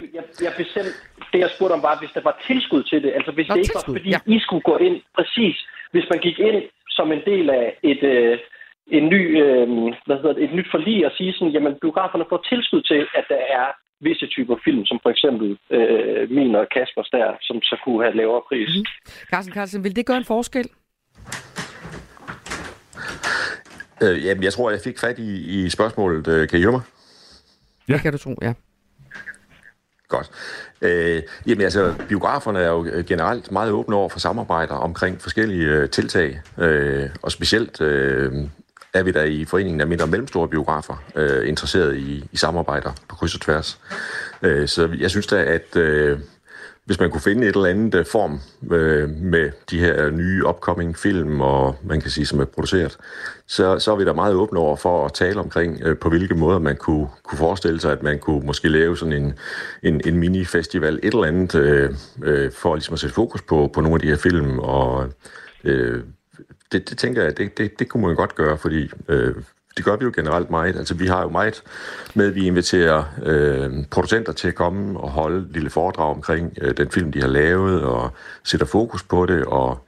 Jeg, 0.00 0.14
jeg, 0.14 0.24
jeg 0.46 0.52
bestemte, 0.56 0.90
det 1.32 1.38
jeg 1.44 1.50
spurgte 1.56 1.72
om 1.72 1.82
var, 1.82 1.96
hvis 2.00 2.10
der 2.14 2.22
var 2.28 2.36
tilskud 2.46 2.82
til 2.82 3.02
det. 3.02 3.10
Altså 3.18 3.30
hvis 3.32 3.48
Nå, 3.48 3.54
det 3.54 3.60
ikke 3.60 3.72
tilskud, 3.72 3.92
var, 3.92 3.98
fordi 3.98 4.10
ja. 4.10 4.20
I 4.36 4.38
skulle 4.46 4.64
gå 4.70 4.76
ind, 4.86 4.96
præcis, 5.18 5.56
hvis 5.92 6.06
man 6.12 6.18
gik 6.26 6.38
ind 6.38 6.62
som 6.88 7.12
en 7.12 7.22
del 7.30 7.50
af 7.50 7.66
et, 7.82 8.02
øh, 8.02 8.38
en 8.90 9.04
ny, 9.14 9.22
øh, 9.44 9.66
hvad 10.06 10.16
hedder 10.20 10.32
det, 10.32 10.44
et 10.44 10.54
nyt 10.58 10.68
forlig 10.70 11.06
og 11.06 11.12
sige 11.18 11.32
sådan, 11.32 11.52
jamen 11.56 11.74
biograferne 11.80 12.24
får 12.28 12.40
tilskud 12.50 12.82
til, 12.82 13.02
at 13.18 13.24
der 13.28 13.40
er 13.60 13.66
visse 14.00 14.26
typer 14.26 14.56
film, 14.64 14.86
som 14.86 14.98
for 15.02 15.10
eksempel 15.10 15.58
øh, 15.70 16.30
min 16.30 16.54
og 16.54 16.66
Kaspers 16.74 17.08
der, 17.16 17.26
som 17.40 17.62
så 17.62 17.76
kunne 17.84 18.04
have 18.04 18.16
lavere 18.16 18.42
pris. 18.48 18.68
Mhm. 18.68 18.78
Mm-hmm. 18.78 19.30
Carsten 19.30 19.54
Carlsen, 19.54 19.84
vil 19.84 19.96
det 19.96 20.06
gøre 20.06 20.16
en 20.16 20.24
forskel? 20.24 20.68
Øh, 24.02 24.24
jamen, 24.24 24.42
jeg 24.44 24.52
tror, 24.52 24.70
jeg 24.70 24.80
fik 24.84 24.98
fat 24.98 25.18
i, 25.18 25.30
i 25.56 25.68
spørgsmålet. 25.68 26.28
Øh, 26.28 26.48
Kan 26.48 26.58
I 26.58 26.62
høre 26.62 26.72
mig? 26.72 26.82
Ja. 27.88 27.92
Det 27.94 28.02
kan 28.02 28.12
du 28.12 28.18
tro, 28.18 28.34
ja. 28.42 28.52
Godt. 30.08 30.30
Øh, 30.82 31.22
jamen 31.46 31.62
altså, 31.62 31.94
biograferne 32.08 32.58
er 32.58 32.68
jo 32.68 33.04
generelt 33.08 33.52
meget 33.52 33.72
åbne 33.72 33.96
over 33.96 34.08
for 34.08 34.18
samarbejder 34.18 34.74
omkring 34.74 35.20
forskellige 35.20 35.66
øh, 35.66 35.90
tiltag, 35.90 36.40
øh, 36.58 37.08
og 37.22 37.32
specielt 37.32 37.80
øh, 37.80 38.32
er 38.94 39.02
vi 39.02 39.10
der 39.10 39.24
i 39.24 39.44
Foreningen 39.44 39.80
af 39.80 39.86
Mindre 39.86 40.04
og 40.04 40.08
Mellemstore 40.08 40.48
Biografer 40.48 41.02
øh, 41.16 41.48
interesseret 41.48 41.96
i, 41.96 42.28
i 42.32 42.36
samarbejder 42.36 42.92
på 43.08 43.16
kryds 43.16 43.34
og 43.34 43.40
tværs. 43.40 43.80
Øh, 44.42 44.68
så 44.68 44.88
jeg 44.98 45.10
synes 45.10 45.26
da, 45.26 45.42
at 45.44 45.76
øh, 45.76 46.18
hvis 46.90 47.00
man 47.00 47.10
kunne 47.10 47.20
finde 47.20 47.46
et 47.48 47.56
eller 47.56 47.68
andet 47.68 47.94
øh, 47.94 48.06
form 48.06 48.40
øh, 48.70 49.08
med 49.10 49.50
de 49.70 49.78
her 49.78 50.10
nye 50.10 50.46
upcoming 50.46 50.98
film, 50.98 51.40
og 51.40 51.76
man 51.84 52.00
kan 52.00 52.10
sige, 52.10 52.26
som 52.26 52.40
er 52.40 52.44
produceret, 52.44 52.98
så, 53.46 53.78
så 53.78 53.92
er 53.92 53.96
vi 53.96 54.04
da 54.04 54.12
meget 54.12 54.34
åbne 54.34 54.58
over 54.58 54.76
for 54.76 55.04
at 55.06 55.12
tale 55.12 55.40
omkring, 55.40 55.80
øh, 55.82 55.98
på 55.98 56.08
hvilke 56.08 56.34
måder 56.34 56.58
man 56.58 56.76
kunne, 56.76 57.08
kunne 57.22 57.38
forestille 57.38 57.80
sig, 57.80 57.92
at 57.92 58.02
man 58.02 58.18
kunne 58.18 58.46
måske 58.46 58.68
lave 58.68 58.96
sådan 58.96 59.12
en, 59.12 59.34
en, 59.82 60.00
en 60.04 60.18
mini-festival, 60.18 61.00
et 61.02 61.14
eller 61.14 61.24
andet, 61.24 61.54
øh, 61.54 61.90
øh, 62.22 62.52
for 62.52 62.74
ligesom 62.74 62.92
at 62.92 63.00
sætte 63.00 63.14
fokus 63.14 63.42
på, 63.42 63.70
på 63.74 63.80
nogle 63.80 63.94
af 63.94 64.00
de 64.00 64.08
her 64.08 64.16
film, 64.16 64.58
og 64.58 65.08
øh, 65.64 66.02
det, 66.72 66.90
det 66.90 66.98
tænker 66.98 67.22
jeg, 67.22 67.38
det, 67.38 67.58
det, 67.58 67.78
det 67.78 67.88
kunne 67.88 68.06
man 68.06 68.16
godt 68.16 68.34
gøre, 68.34 68.58
fordi 68.58 68.90
øh, 69.08 69.34
det 69.76 69.84
gør 69.84 69.96
vi 69.96 70.04
jo 70.04 70.12
generelt 70.16 70.50
meget. 70.50 70.76
Altså, 70.76 70.94
vi 70.94 71.06
har 71.06 71.22
jo 71.22 71.28
meget 71.28 71.62
med, 72.14 72.26
at 72.26 72.34
vi 72.34 72.46
inviterer 72.46 73.04
øh, 73.22 73.84
producenter 73.90 74.32
til 74.32 74.48
at 74.48 74.54
komme 74.54 75.00
og 75.00 75.10
holde 75.10 75.38
et 75.38 75.52
lille 75.52 75.70
foredrag 75.70 76.14
omkring 76.14 76.52
øh, 76.60 76.76
den 76.76 76.90
film, 76.90 77.12
de 77.12 77.20
har 77.20 77.28
lavet, 77.28 77.82
og 77.82 78.10
sætter 78.44 78.66
fokus 78.66 79.02
på 79.02 79.26
det, 79.26 79.44
og 79.44 79.86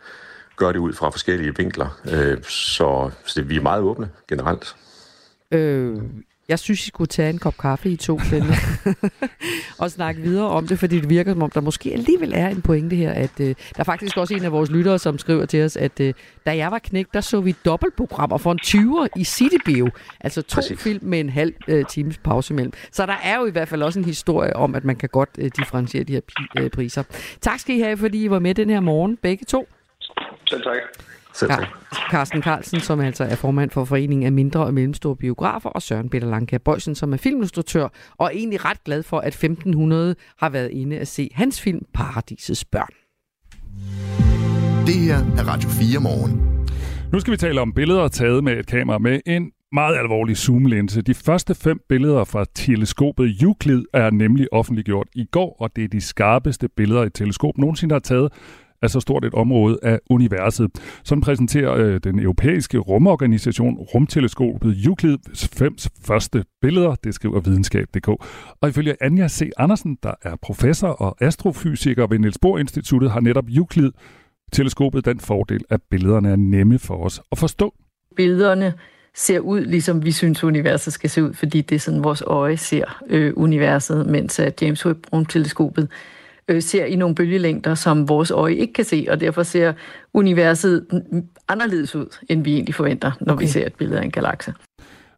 gør 0.56 0.72
det 0.72 0.78
ud 0.78 0.92
fra 0.92 1.10
forskellige 1.10 1.56
vinkler. 1.56 2.00
Øh, 2.12 2.42
så, 2.42 3.10
så 3.24 3.42
vi 3.42 3.56
er 3.56 3.62
meget 3.62 3.82
åbne 3.82 4.10
generelt. 4.28 4.76
Øh, 5.52 5.96
jeg 6.52 6.58
synes, 6.58 6.84
I 6.86 6.88
skulle 6.88 7.08
tage 7.08 7.30
en 7.30 7.38
kop 7.38 7.58
kaffe 7.58 7.88
i 7.90 7.96
to 7.96 8.20
denne, 8.30 8.54
og 9.82 9.90
snakke 9.90 10.22
videre 10.22 10.48
om 10.48 10.66
det, 10.66 10.78
fordi 10.78 11.00
det 11.00 11.10
virker 11.10 11.32
som 11.32 11.42
om, 11.42 11.50
der 11.50 11.60
måske 11.60 11.92
alligevel 11.92 12.32
er 12.34 12.48
en 12.48 12.62
pointe 12.62 12.96
her, 12.96 13.12
at 13.12 13.40
øh, 13.40 13.46
der 13.46 13.54
er 13.78 13.84
faktisk 13.84 14.16
også 14.16 14.34
en 14.34 14.44
af 14.44 14.52
vores 14.52 14.70
lyttere, 14.70 14.98
som 14.98 15.18
skriver 15.18 15.46
til 15.46 15.64
os, 15.64 15.76
at 15.76 16.00
øh, 16.00 16.14
da 16.46 16.56
jeg 16.56 16.70
var 16.70 16.78
knægt, 16.78 17.14
der 17.14 17.20
så 17.20 17.40
vi 17.40 17.54
dobbeltprogrammer 17.64 18.38
for 18.38 18.52
en 18.52 18.58
20'er 18.62 19.20
i 19.20 19.24
Citybio, 19.24 19.88
altså 20.20 20.42
to 20.42 20.54
Præcis. 20.54 20.82
film 20.82 21.04
med 21.04 21.20
en 21.20 21.28
halv 21.28 21.54
øh, 21.68 21.86
times 21.86 22.18
pause 22.18 22.54
imellem. 22.54 22.72
Så 22.92 23.06
der 23.06 23.16
er 23.22 23.38
jo 23.38 23.46
i 23.46 23.50
hvert 23.50 23.68
fald 23.68 23.82
også 23.82 23.98
en 23.98 24.04
historie 24.04 24.56
om, 24.56 24.74
at 24.74 24.84
man 24.84 24.96
kan 24.96 25.08
godt 25.08 25.30
øh, 25.38 25.50
differentiere 25.56 26.04
de 26.04 26.12
her 26.12 26.20
pi- 26.20 26.62
øh, 26.62 26.70
priser. 26.70 27.02
Tak 27.40 27.58
skal 27.60 27.76
I 27.76 27.80
have, 27.80 27.96
fordi 27.96 28.24
I 28.24 28.30
var 28.30 28.38
med 28.38 28.54
den 28.54 28.70
her 28.70 28.80
morgen, 28.80 29.16
begge 29.16 29.44
to. 29.44 29.68
Selv 30.48 30.62
tak. 30.62 31.06
Selv 31.34 31.50
tak. 31.50 31.68
Carsten 32.10 32.42
Carlsen, 32.42 32.80
som 32.80 33.00
altså 33.00 33.24
er 33.24 33.34
formand 33.34 33.70
for 33.70 33.84
Foreningen 33.84 34.26
af 34.26 34.32
Mindre 34.32 34.60
og 34.60 34.74
Mellemstore 34.74 35.16
Biografer, 35.16 35.70
og 35.70 35.82
Søren 35.82 36.08
Peter 36.08 36.30
Langkær 36.30 36.58
Bøjsen, 36.58 36.94
som 36.94 37.12
er 37.12 37.16
filminstruktør, 37.16 37.88
og 38.18 38.26
er 38.26 38.30
egentlig 38.30 38.64
ret 38.64 38.84
glad 38.84 39.02
for, 39.02 39.18
at 39.18 39.34
1500 39.34 40.14
har 40.38 40.48
været 40.48 40.70
inde 40.70 40.98
at 40.98 41.08
se 41.08 41.30
hans 41.34 41.60
film 41.60 41.84
Paradisets 41.94 42.64
Børn. 42.64 42.92
Det 44.86 44.94
her 44.94 45.16
er 45.16 45.48
Radio 45.48 45.68
4 45.68 46.00
morgen. 46.00 46.66
Nu 47.12 47.20
skal 47.20 47.32
vi 47.32 47.36
tale 47.36 47.60
om 47.60 47.72
billeder 47.72 48.08
taget 48.08 48.44
med 48.44 48.52
et 48.58 48.66
kamera 48.66 48.98
med 48.98 49.20
en 49.26 49.50
meget 49.72 49.96
alvorlig 49.96 50.36
zoomlinse. 50.36 51.02
De 51.02 51.14
første 51.14 51.54
fem 51.54 51.78
billeder 51.88 52.24
fra 52.24 52.44
teleskopet 52.54 53.42
Euclid 53.42 53.84
er 53.94 54.10
nemlig 54.10 54.52
offentliggjort 54.52 55.08
i 55.14 55.24
går, 55.24 55.56
og 55.60 55.76
det 55.76 55.84
er 55.84 55.88
de 55.88 56.00
skarpeste 56.00 56.68
billeder, 56.68 57.02
et 57.02 57.14
teleskop 57.14 57.58
nogensinde 57.58 57.94
har 57.94 58.00
taget 58.00 58.32
af 58.82 58.90
så 58.90 59.00
stort 59.00 59.24
et 59.24 59.34
område 59.34 59.78
af 59.82 60.00
universet. 60.10 60.70
Sådan 61.04 61.22
præsenterer 61.22 61.72
øh, 61.74 62.00
den 62.04 62.18
europæiske 62.18 62.78
rumorganisation 62.78 63.76
Rumteleskopet 63.76 64.86
Euclid 64.86 65.18
fem 65.34 65.76
første 66.04 66.44
billeder, 66.62 66.94
det 67.04 67.14
skriver 67.14 67.40
videnskab.dk. 67.40 68.08
Og 68.60 68.68
ifølge 68.68 68.96
Anja 69.00 69.28
C. 69.28 69.50
Andersen, 69.56 69.98
der 70.02 70.14
er 70.22 70.36
professor 70.42 70.88
og 70.88 71.16
astrofysiker 71.20 72.06
ved 72.06 72.18
Niels 72.18 72.38
Bohr 72.38 72.58
Instituttet, 72.58 73.10
har 73.10 73.20
netop 73.20 73.44
Euclid 73.48 73.90
teleskopet 74.52 75.04
den 75.04 75.20
fordel, 75.20 75.64
at 75.70 75.80
billederne 75.90 76.30
er 76.30 76.36
nemme 76.36 76.78
for 76.78 77.04
os 77.04 77.22
at 77.32 77.38
forstå. 77.38 77.74
billederne 78.16 78.74
ser 79.14 79.40
ud, 79.40 79.60
ligesom 79.60 80.04
vi 80.04 80.12
synes, 80.12 80.44
universet 80.44 80.92
skal 80.92 81.10
se 81.10 81.24
ud, 81.24 81.34
fordi 81.34 81.60
det 81.60 81.74
er 81.74 81.78
sådan, 81.80 82.04
vores 82.04 82.22
øje 82.26 82.56
ser 82.56 83.02
øh, 83.08 83.32
universet, 83.36 84.06
mens 84.06 84.38
at 84.38 84.62
James 84.62 84.86
Webb-rumteleskopet 84.86 85.88
øh, 86.48 86.62
ser 86.62 86.84
i 86.84 86.96
nogle 86.96 87.14
bølgelængder, 87.14 87.74
som 87.74 88.08
vores 88.08 88.30
øje 88.30 88.54
ikke 88.54 88.72
kan 88.72 88.84
se, 88.84 89.06
og 89.10 89.20
derfor 89.20 89.42
ser 89.42 89.72
universet 90.14 90.86
anderledes 91.48 91.94
ud, 91.94 92.16
end 92.28 92.44
vi 92.44 92.54
egentlig 92.54 92.74
forventer, 92.74 93.12
når 93.20 93.32
okay. 93.32 93.44
vi 93.44 93.50
ser 93.50 93.66
et 93.66 93.74
billede 93.74 94.00
af 94.00 94.04
en 94.04 94.10
galakse. 94.10 94.54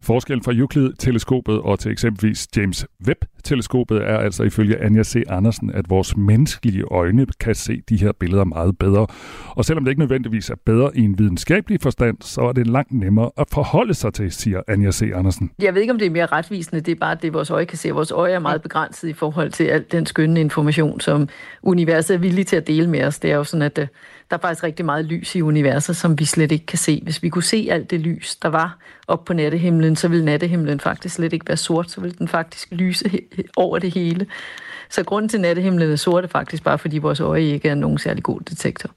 Forskellen 0.05 0.43
fra 0.43 0.53
Euclid-teleskopet 0.53 1.61
og 1.61 1.79
til 1.79 1.93
eksempelvis 1.93 2.49
James 2.57 2.87
Webb-teleskopet 3.07 3.97
er 3.97 4.19
altså 4.19 4.43
ifølge 4.43 4.83
Anja 4.83 5.03
C. 5.03 5.23
Andersen, 5.29 5.71
at 5.75 5.91
vores 5.91 6.17
menneskelige 6.17 6.85
øjne 6.85 7.27
kan 7.41 7.55
se 7.55 7.83
de 7.89 7.97
her 7.97 8.13
billeder 8.13 8.45
meget 8.45 8.79
bedre. 8.79 9.07
Og 9.51 9.65
selvom 9.65 9.85
det 9.85 9.91
ikke 9.91 10.01
nødvendigvis 10.01 10.51
er 10.51 10.55
bedre 10.67 10.91
i 10.95 11.01
en 11.01 11.19
videnskabelig 11.19 11.81
forstand, 11.81 12.17
så 12.21 12.41
er 12.41 12.53
det 12.53 12.67
langt 12.67 12.93
nemmere 12.93 13.31
at 13.37 13.47
forholde 13.53 13.95
sig 13.95 14.15
til, 14.15 14.33
siger 14.33 14.61
Anja 14.69 14.91
C. 14.91 15.11
Andersen. 15.15 15.51
Jeg 15.63 15.75
ved 15.75 15.81
ikke, 15.81 15.93
om 15.93 15.99
det 15.99 16.07
er 16.07 16.11
mere 16.11 16.27
retvisende, 16.27 16.81
det 16.81 16.93
er 16.93 17.01
bare 17.01 17.17
det, 17.23 17.33
vores 17.33 17.51
øje 17.51 17.65
kan 17.65 17.79
se. 17.79 17.91
Vores 17.91 18.11
øje 18.11 18.33
er 18.33 18.39
meget 18.39 18.63
begrænset 18.63 19.09
i 19.09 19.13
forhold 19.13 19.51
til 19.51 19.65
al 19.65 19.85
den 19.93 20.07
skønne 20.07 20.41
information, 20.41 21.01
som 21.01 21.29
universet 21.63 22.15
er 22.15 22.19
villig 22.19 22.47
til 22.47 22.57
at 22.57 22.67
dele 22.67 22.91
med 22.91 23.05
os. 23.05 23.19
Det 23.19 23.31
er 23.31 23.37
jo 23.37 23.45
sådan, 23.45 23.63
at 23.63 23.79
øh, 23.79 23.87
der 24.35 24.39
er 24.39 24.43
faktisk 24.43 24.65
rigtig 24.65 24.85
meget 24.85 25.05
lys 25.05 25.35
i 25.35 25.41
universet, 25.41 25.97
som 25.97 26.19
vi 26.19 26.25
slet 26.25 26.53
ikke 26.53 26.67
kan 26.67 26.79
se. 26.79 27.01
Hvis 27.03 27.23
vi 27.23 27.29
kunne 27.29 27.43
se 27.43 27.69
alt 27.71 27.91
det 27.91 28.01
lys, 28.01 28.37
der 28.37 28.49
var 28.49 28.79
op 29.09 29.25
på 29.25 29.33
nattehimlen, 29.33 29.97
så 29.97 30.09
ville 30.09 30.25
nattehimlen 30.25 30.81
faktisk 30.81 31.15
slet 31.15 31.33
ikke 31.33 31.49
være 31.49 31.57
sort, 31.57 31.91
så 31.91 32.01
ville 32.01 32.17
den 32.19 32.29
faktisk 32.29 32.69
lyse 32.71 33.11
over 33.57 33.79
det 33.79 33.95
hele. 33.95 34.27
Så 34.91 35.05
grunden 35.05 35.29
til, 35.29 35.37
at 35.37 35.43
nattehimlen 35.43 35.91
er 35.91 35.97
sort, 35.97 36.25
er 36.25 36.29
faktisk 36.29 36.65
bare, 36.65 36.79
fordi 36.79 36.99
vores 36.99 37.21
øje 37.21 37.43
ikke 37.43 37.69
er 37.69 37.75
nogen 37.75 37.99
særlig 37.99 38.23
god 38.23 38.41
detektor. 38.41 38.91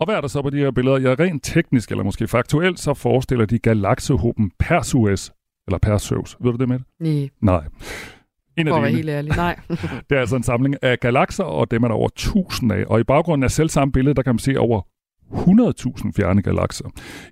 Og 0.00 0.06
hvad 0.06 0.14
er 0.14 0.20
der 0.20 0.28
så 0.28 0.42
på 0.42 0.50
de 0.50 0.58
her 0.58 0.70
billeder? 0.70 0.98
Ja, 0.98 1.14
rent 1.18 1.44
teknisk 1.44 1.90
eller 1.90 2.04
måske 2.04 2.28
faktuelt, 2.28 2.80
så 2.80 2.94
forestiller 2.94 3.46
de 3.46 3.58
galaksehoben 3.58 4.50
Perseus 4.58 5.32
Eller 5.66 5.78
Perseus. 5.78 6.36
Ved 6.40 6.52
du 6.52 6.58
det 6.58 6.68
med 6.68 6.78
det? 6.78 6.86
Nej. 7.00 7.28
Nej. 7.40 7.64
En 8.58 8.68
For 8.68 8.76
at 8.76 8.82
være 8.82 8.92
helt 8.92 9.08
ærlig. 9.08 9.36
Nej. 9.36 9.56
Det 10.10 10.16
er 10.16 10.20
altså 10.20 10.36
en 10.36 10.42
samling 10.42 10.74
af 10.82 11.00
galakser, 11.00 11.44
og 11.44 11.70
dem 11.70 11.82
er 11.82 11.88
der 11.88 11.94
over 11.94 12.08
1000 12.08 12.72
af. 12.72 12.84
Og 12.86 13.00
i 13.00 13.04
baggrunden 13.04 13.44
af 13.44 13.50
selv 13.50 13.68
samme 13.68 13.92
billede, 13.92 14.14
der 14.14 14.22
kan 14.22 14.34
man 14.34 14.38
se 14.38 14.58
over 14.58 14.80
100.000 15.32 16.12
fjerne 16.16 16.42
galakser. 16.42 16.84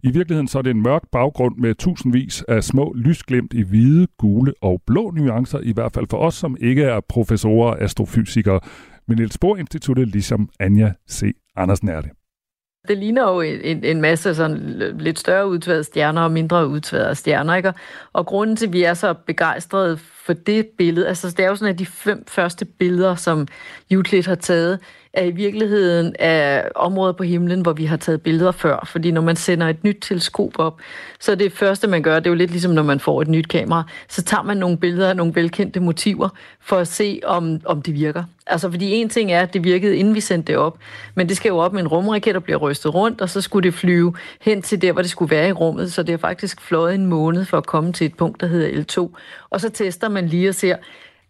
I 0.03 0.11
virkeligheden 0.11 0.49
så 0.49 0.59
er 0.59 0.63
det 0.63 0.71
en 0.71 0.83
mørk 0.83 1.03
baggrund 1.13 1.57
med 1.57 1.75
tusindvis 1.75 2.43
af 2.43 2.65
små 2.65 2.93
lysglimt 2.97 3.55
i 3.55 3.63
hvide, 3.63 4.07
gule 4.19 4.53
og 4.63 4.83
blå 4.87 5.11
nuancer, 5.11 5.61
i 5.63 5.73
hvert 5.73 5.93
fald 5.93 6.07
for 6.11 6.17
os, 6.17 6.35
som 6.35 6.57
ikke 6.61 6.83
er 6.83 7.01
professorer 7.09 7.71
og 7.71 7.83
astrofysikere, 7.83 8.61
men 9.09 9.19
Niels 9.19 9.39
Bohr 9.39 9.57
Instituttet, 9.57 10.09
ligesom 10.09 10.49
Anja 10.61 10.93
C. 11.11 11.37
Andersen 11.57 11.89
er 11.89 12.01
det. 12.01 12.11
Det 12.89 12.99
ligner 12.99 13.23
jo 13.23 13.41
en, 13.41 13.85
en, 13.85 14.01
masse 14.01 14.35
sådan 14.35 14.95
lidt 14.99 15.19
større 15.19 15.49
udtværede 15.49 15.85
stjerner 15.85 16.23
og 16.23 16.31
mindre 16.31 16.69
udtværede 16.69 17.15
stjerner, 17.15 17.55
ikke? 17.55 17.73
Og 18.13 18.27
grunden 18.27 18.57
til, 18.57 18.67
at 18.67 18.73
vi 18.73 18.83
er 18.83 18.95
så 18.95 19.15
begejstrede 19.15 19.99
for 20.27 20.33
det 20.33 20.67
billede, 20.67 21.09
altså 21.09 21.31
det 21.31 21.41
er 21.41 21.49
jo 21.49 21.57
sådan, 21.57 21.75
at 21.75 21.79
de 21.79 21.87
fem 21.87 22.25
første 22.29 22.65
billeder, 22.65 23.15
som 23.15 23.49
Euclid 23.91 24.23
har 24.23 24.35
taget, 24.35 24.79
er 25.17 25.25
i 25.25 25.31
virkeligheden 25.31 26.15
er 26.19 26.69
områder 26.75 27.13
på 27.13 27.23
himlen, 27.23 27.61
hvor 27.61 27.73
vi 27.73 27.85
har 27.85 27.97
taget 27.97 28.23
billeder 28.23 28.53
før. 28.53 28.89
Fordi 28.93 29.11
når 29.11 29.21
man 29.21 29.37
sender 29.37 29.69
et 29.69 29.85
nyt 29.85 29.99
teleskop 30.01 30.59
op, 30.59 30.81
så 31.21 31.33
er 31.33 31.37
det 31.37 31.53
første, 31.53 31.89
man 31.89 32.03
gør, 32.03 32.19
det 32.19 32.27
er 32.27 32.31
jo 32.31 32.37
lidt 32.37 32.51
ligesom, 32.51 32.73
når 32.73 32.83
man 32.83 33.01
får 33.01 33.23
et 33.23 33.29
nyt 33.29 33.49
kamera, 33.49 33.83
så 34.09 34.23
tager 34.23 34.43
man 34.43 34.57
nogle 34.57 34.77
billeder 34.77 35.09
af 35.09 35.17
nogle 35.17 35.35
velkendte 35.35 35.81
motiver, 35.81 36.29
for 36.61 36.77
at 36.77 36.89
se, 36.89 37.21
om, 37.25 37.61
om 37.65 37.83
det 37.83 37.95
virker. 37.95 38.25
Altså, 38.47 38.71
fordi 38.71 38.93
en 38.93 39.09
ting 39.09 39.33
er, 39.33 39.41
at 39.41 39.55
det 39.55 39.65
virkede, 39.65 39.97
inden 39.97 40.15
vi 40.15 40.21
sendte 40.21 40.53
det 40.53 40.61
op, 40.61 40.79
men 41.15 41.29
det 41.29 41.37
skal 41.37 41.49
jo 41.49 41.57
op 41.57 41.73
med 41.73 41.81
en 41.81 41.89
rumraket, 41.89 42.37
og 42.37 42.45
bliver 42.45 42.59
rystet 42.59 42.95
rundt, 42.95 43.21
og 43.21 43.31
så 43.31 43.41
skulle 43.41 43.71
det 43.71 43.75
flyve 43.75 44.15
hen 44.41 44.63
til 44.63 44.83
der, 44.83 44.93
hvor 44.93 45.03
det 45.03 45.11
skulle 45.11 45.31
være 45.31 45.49
i 45.49 45.53
rummet, 45.53 45.93
så 45.93 46.03
det 46.03 46.11
har 46.13 46.19
faktisk 46.19 46.61
fløjet 46.61 46.95
en 46.95 47.07
måned 47.07 47.45
for 47.45 47.59
at 47.59 47.67
komme 47.67 47.93
til 47.93 48.05
et 48.05 48.17
punkt, 48.17 48.41
der 48.41 48.47
hedder 48.47 48.83
L2. 48.83 49.17
Og 49.51 49.61
så 49.61 49.71
tester 49.71 50.09
man 50.09 50.27
lige 50.27 50.49
og 50.49 50.55
ser, 50.55 50.77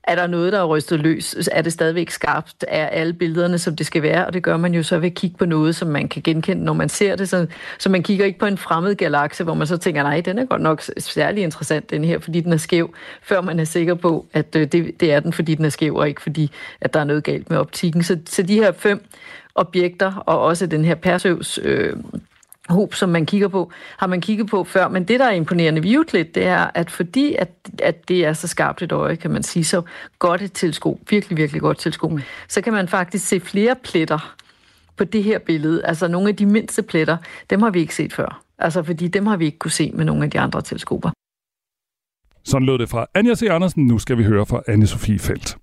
er 0.06 0.14
der 0.14 0.26
noget, 0.26 0.52
der 0.52 0.58
er 0.58 0.64
rystet 0.64 1.00
løs? 1.00 1.48
Er 1.52 1.62
det 1.62 1.72
stadigvæk 1.72 2.10
skarpt? 2.10 2.64
Er 2.68 2.86
alle 2.86 3.12
billederne, 3.12 3.58
som 3.58 3.76
det 3.76 3.86
skal 3.86 4.02
være? 4.02 4.26
Og 4.26 4.32
det 4.32 4.42
gør 4.42 4.56
man 4.56 4.74
jo 4.74 4.82
så 4.82 4.98
ved 4.98 5.06
at 5.06 5.14
kigge 5.14 5.36
på 5.36 5.44
noget, 5.44 5.76
som 5.76 5.88
man 5.88 6.08
kan 6.08 6.22
genkende, 6.22 6.64
når 6.64 6.72
man 6.72 6.88
ser 6.88 7.16
det. 7.16 7.28
Så, 7.28 7.46
så 7.78 7.88
man 7.88 8.02
kigger 8.02 8.24
ikke 8.24 8.38
på 8.38 8.46
en 8.46 8.58
fremmed 8.58 8.94
galakse, 8.94 9.44
hvor 9.44 9.54
man 9.54 9.66
så 9.66 9.76
tænker, 9.76 10.02
nej, 10.02 10.20
den 10.20 10.38
er 10.38 10.44
godt 10.44 10.62
nok 10.62 10.82
særlig 10.98 11.42
interessant, 11.42 11.90
den 11.90 12.04
her, 12.04 12.18
fordi 12.18 12.40
den 12.40 12.52
er 12.52 12.56
skæv, 12.56 12.94
før 13.22 13.40
man 13.40 13.60
er 13.60 13.64
sikker 13.64 13.94
på, 13.94 14.26
at 14.32 14.56
øh, 14.56 14.66
det, 14.72 15.00
det 15.00 15.12
er 15.12 15.20
den, 15.20 15.32
fordi 15.32 15.54
den 15.54 15.64
er 15.64 15.68
skæv, 15.68 15.94
og 15.94 16.08
ikke 16.08 16.22
fordi, 16.22 16.50
at 16.80 16.94
der 16.94 17.00
er 17.00 17.04
noget 17.04 17.24
galt 17.24 17.50
med 17.50 17.58
optikken. 17.58 18.02
Så, 18.02 18.18
så 18.26 18.42
de 18.42 18.54
her 18.54 18.72
fem 18.72 19.04
objekter, 19.54 20.14
og 20.26 20.40
også 20.40 20.66
den 20.66 20.84
her 20.84 20.94
Perseus 20.94 21.60
øh, 21.62 21.96
hob, 22.68 22.94
som 22.94 23.08
man 23.08 23.26
kigger 23.26 23.48
på, 23.48 23.72
har 23.96 24.06
man 24.06 24.20
kigget 24.20 24.46
på 24.46 24.64
før. 24.64 24.88
Men 24.88 25.04
det, 25.04 25.20
der 25.20 25.26
er 25.26 25.30
imponerende 25.30 25.82
ved 25.82 25.90
Euclid, 25.90 26.24
det 26.24 26.46
er, 26.46 26.70
at 26.74 26.90
fordi 26.90 27.34
at, 27.38 27.50
at 27.82 28.08
det 28.08 28.24
er 28.24 28.32
så 28.32 28.48
skarpt 28.48 28.82
et 28.82 28.92
øje, 28.92 29.16
kan 29.16 29.30
man 29.30 29.42
sige, 29.42 29.64
så 29.64 29.82
godt 30.18 30.42
et 30.42 30.52
teleskop, 30.52 30.98
virkelig, 31.10 31.36
virkelig 31.36 31.62
godt 31.62 31.78
teleskop, 31.78 32.12
mm. 32.12 32.20
så 32.48 32.60
kan 32.60 32.72
man 32.72 32.88
faktisk 32.88 33.26
se 33.28 33.40
flere 33.40 33.76
pletter 33.84 34.36
på 34.96 35.04
det 35.04 35.24
her 35.24 35.38
billede. 35.38 35.84
Altså 35.84 36.08
nogle 36.08 36.28
af 36.28 36.36
de 36.36 36.46
mindste 36.46 36.82
pletter, 36.82 37.16
dem 37.50 37.62
har 37.62 37.70
vi 37.70 37.80
ikke 37.80 37.94
set 37.94 38.12
før. 38.12 38.42
Altså 38.58 38.82
fordi 38.82 39.08
dem 39.08 39.26
har 39.26 39.36
vi 39.36 39.44
ikke 39.44 39.58
kunne 39.58 39.70
se 39.70 39.90
med 39.94 40.04
nogle 40.04 40.24
af 40.24 40.30
de 40.30 40.40
andre 40.40 40.62
teleskoper. 40.62 41.10
Sådan 42.44 42.66
lød 42.66 42.78
det 42.78 42.88
fra 42.88 43.06
Anja 43.14 43.34
C. 43.34 43.42
Andersen. 43.42 43.86
Nu 43.86 43.98
skal 43.98 44.18
vi 44.18 44.24
høre 44.24 44.46
fra 44.46 44.62
anne 44.68 44.86
Sofie 44.86 45.18
Felt. 45.18 45.56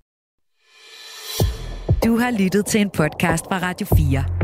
Du 2.04 2.18
har 2.18 2.30
lyttet 2.42 2.66
til 2.66 2.80
en 2.80 2.90
podcast 2.90 3.44
fra 3.44 3.58
Radio 3.58 3.86
4. 3.96 4.43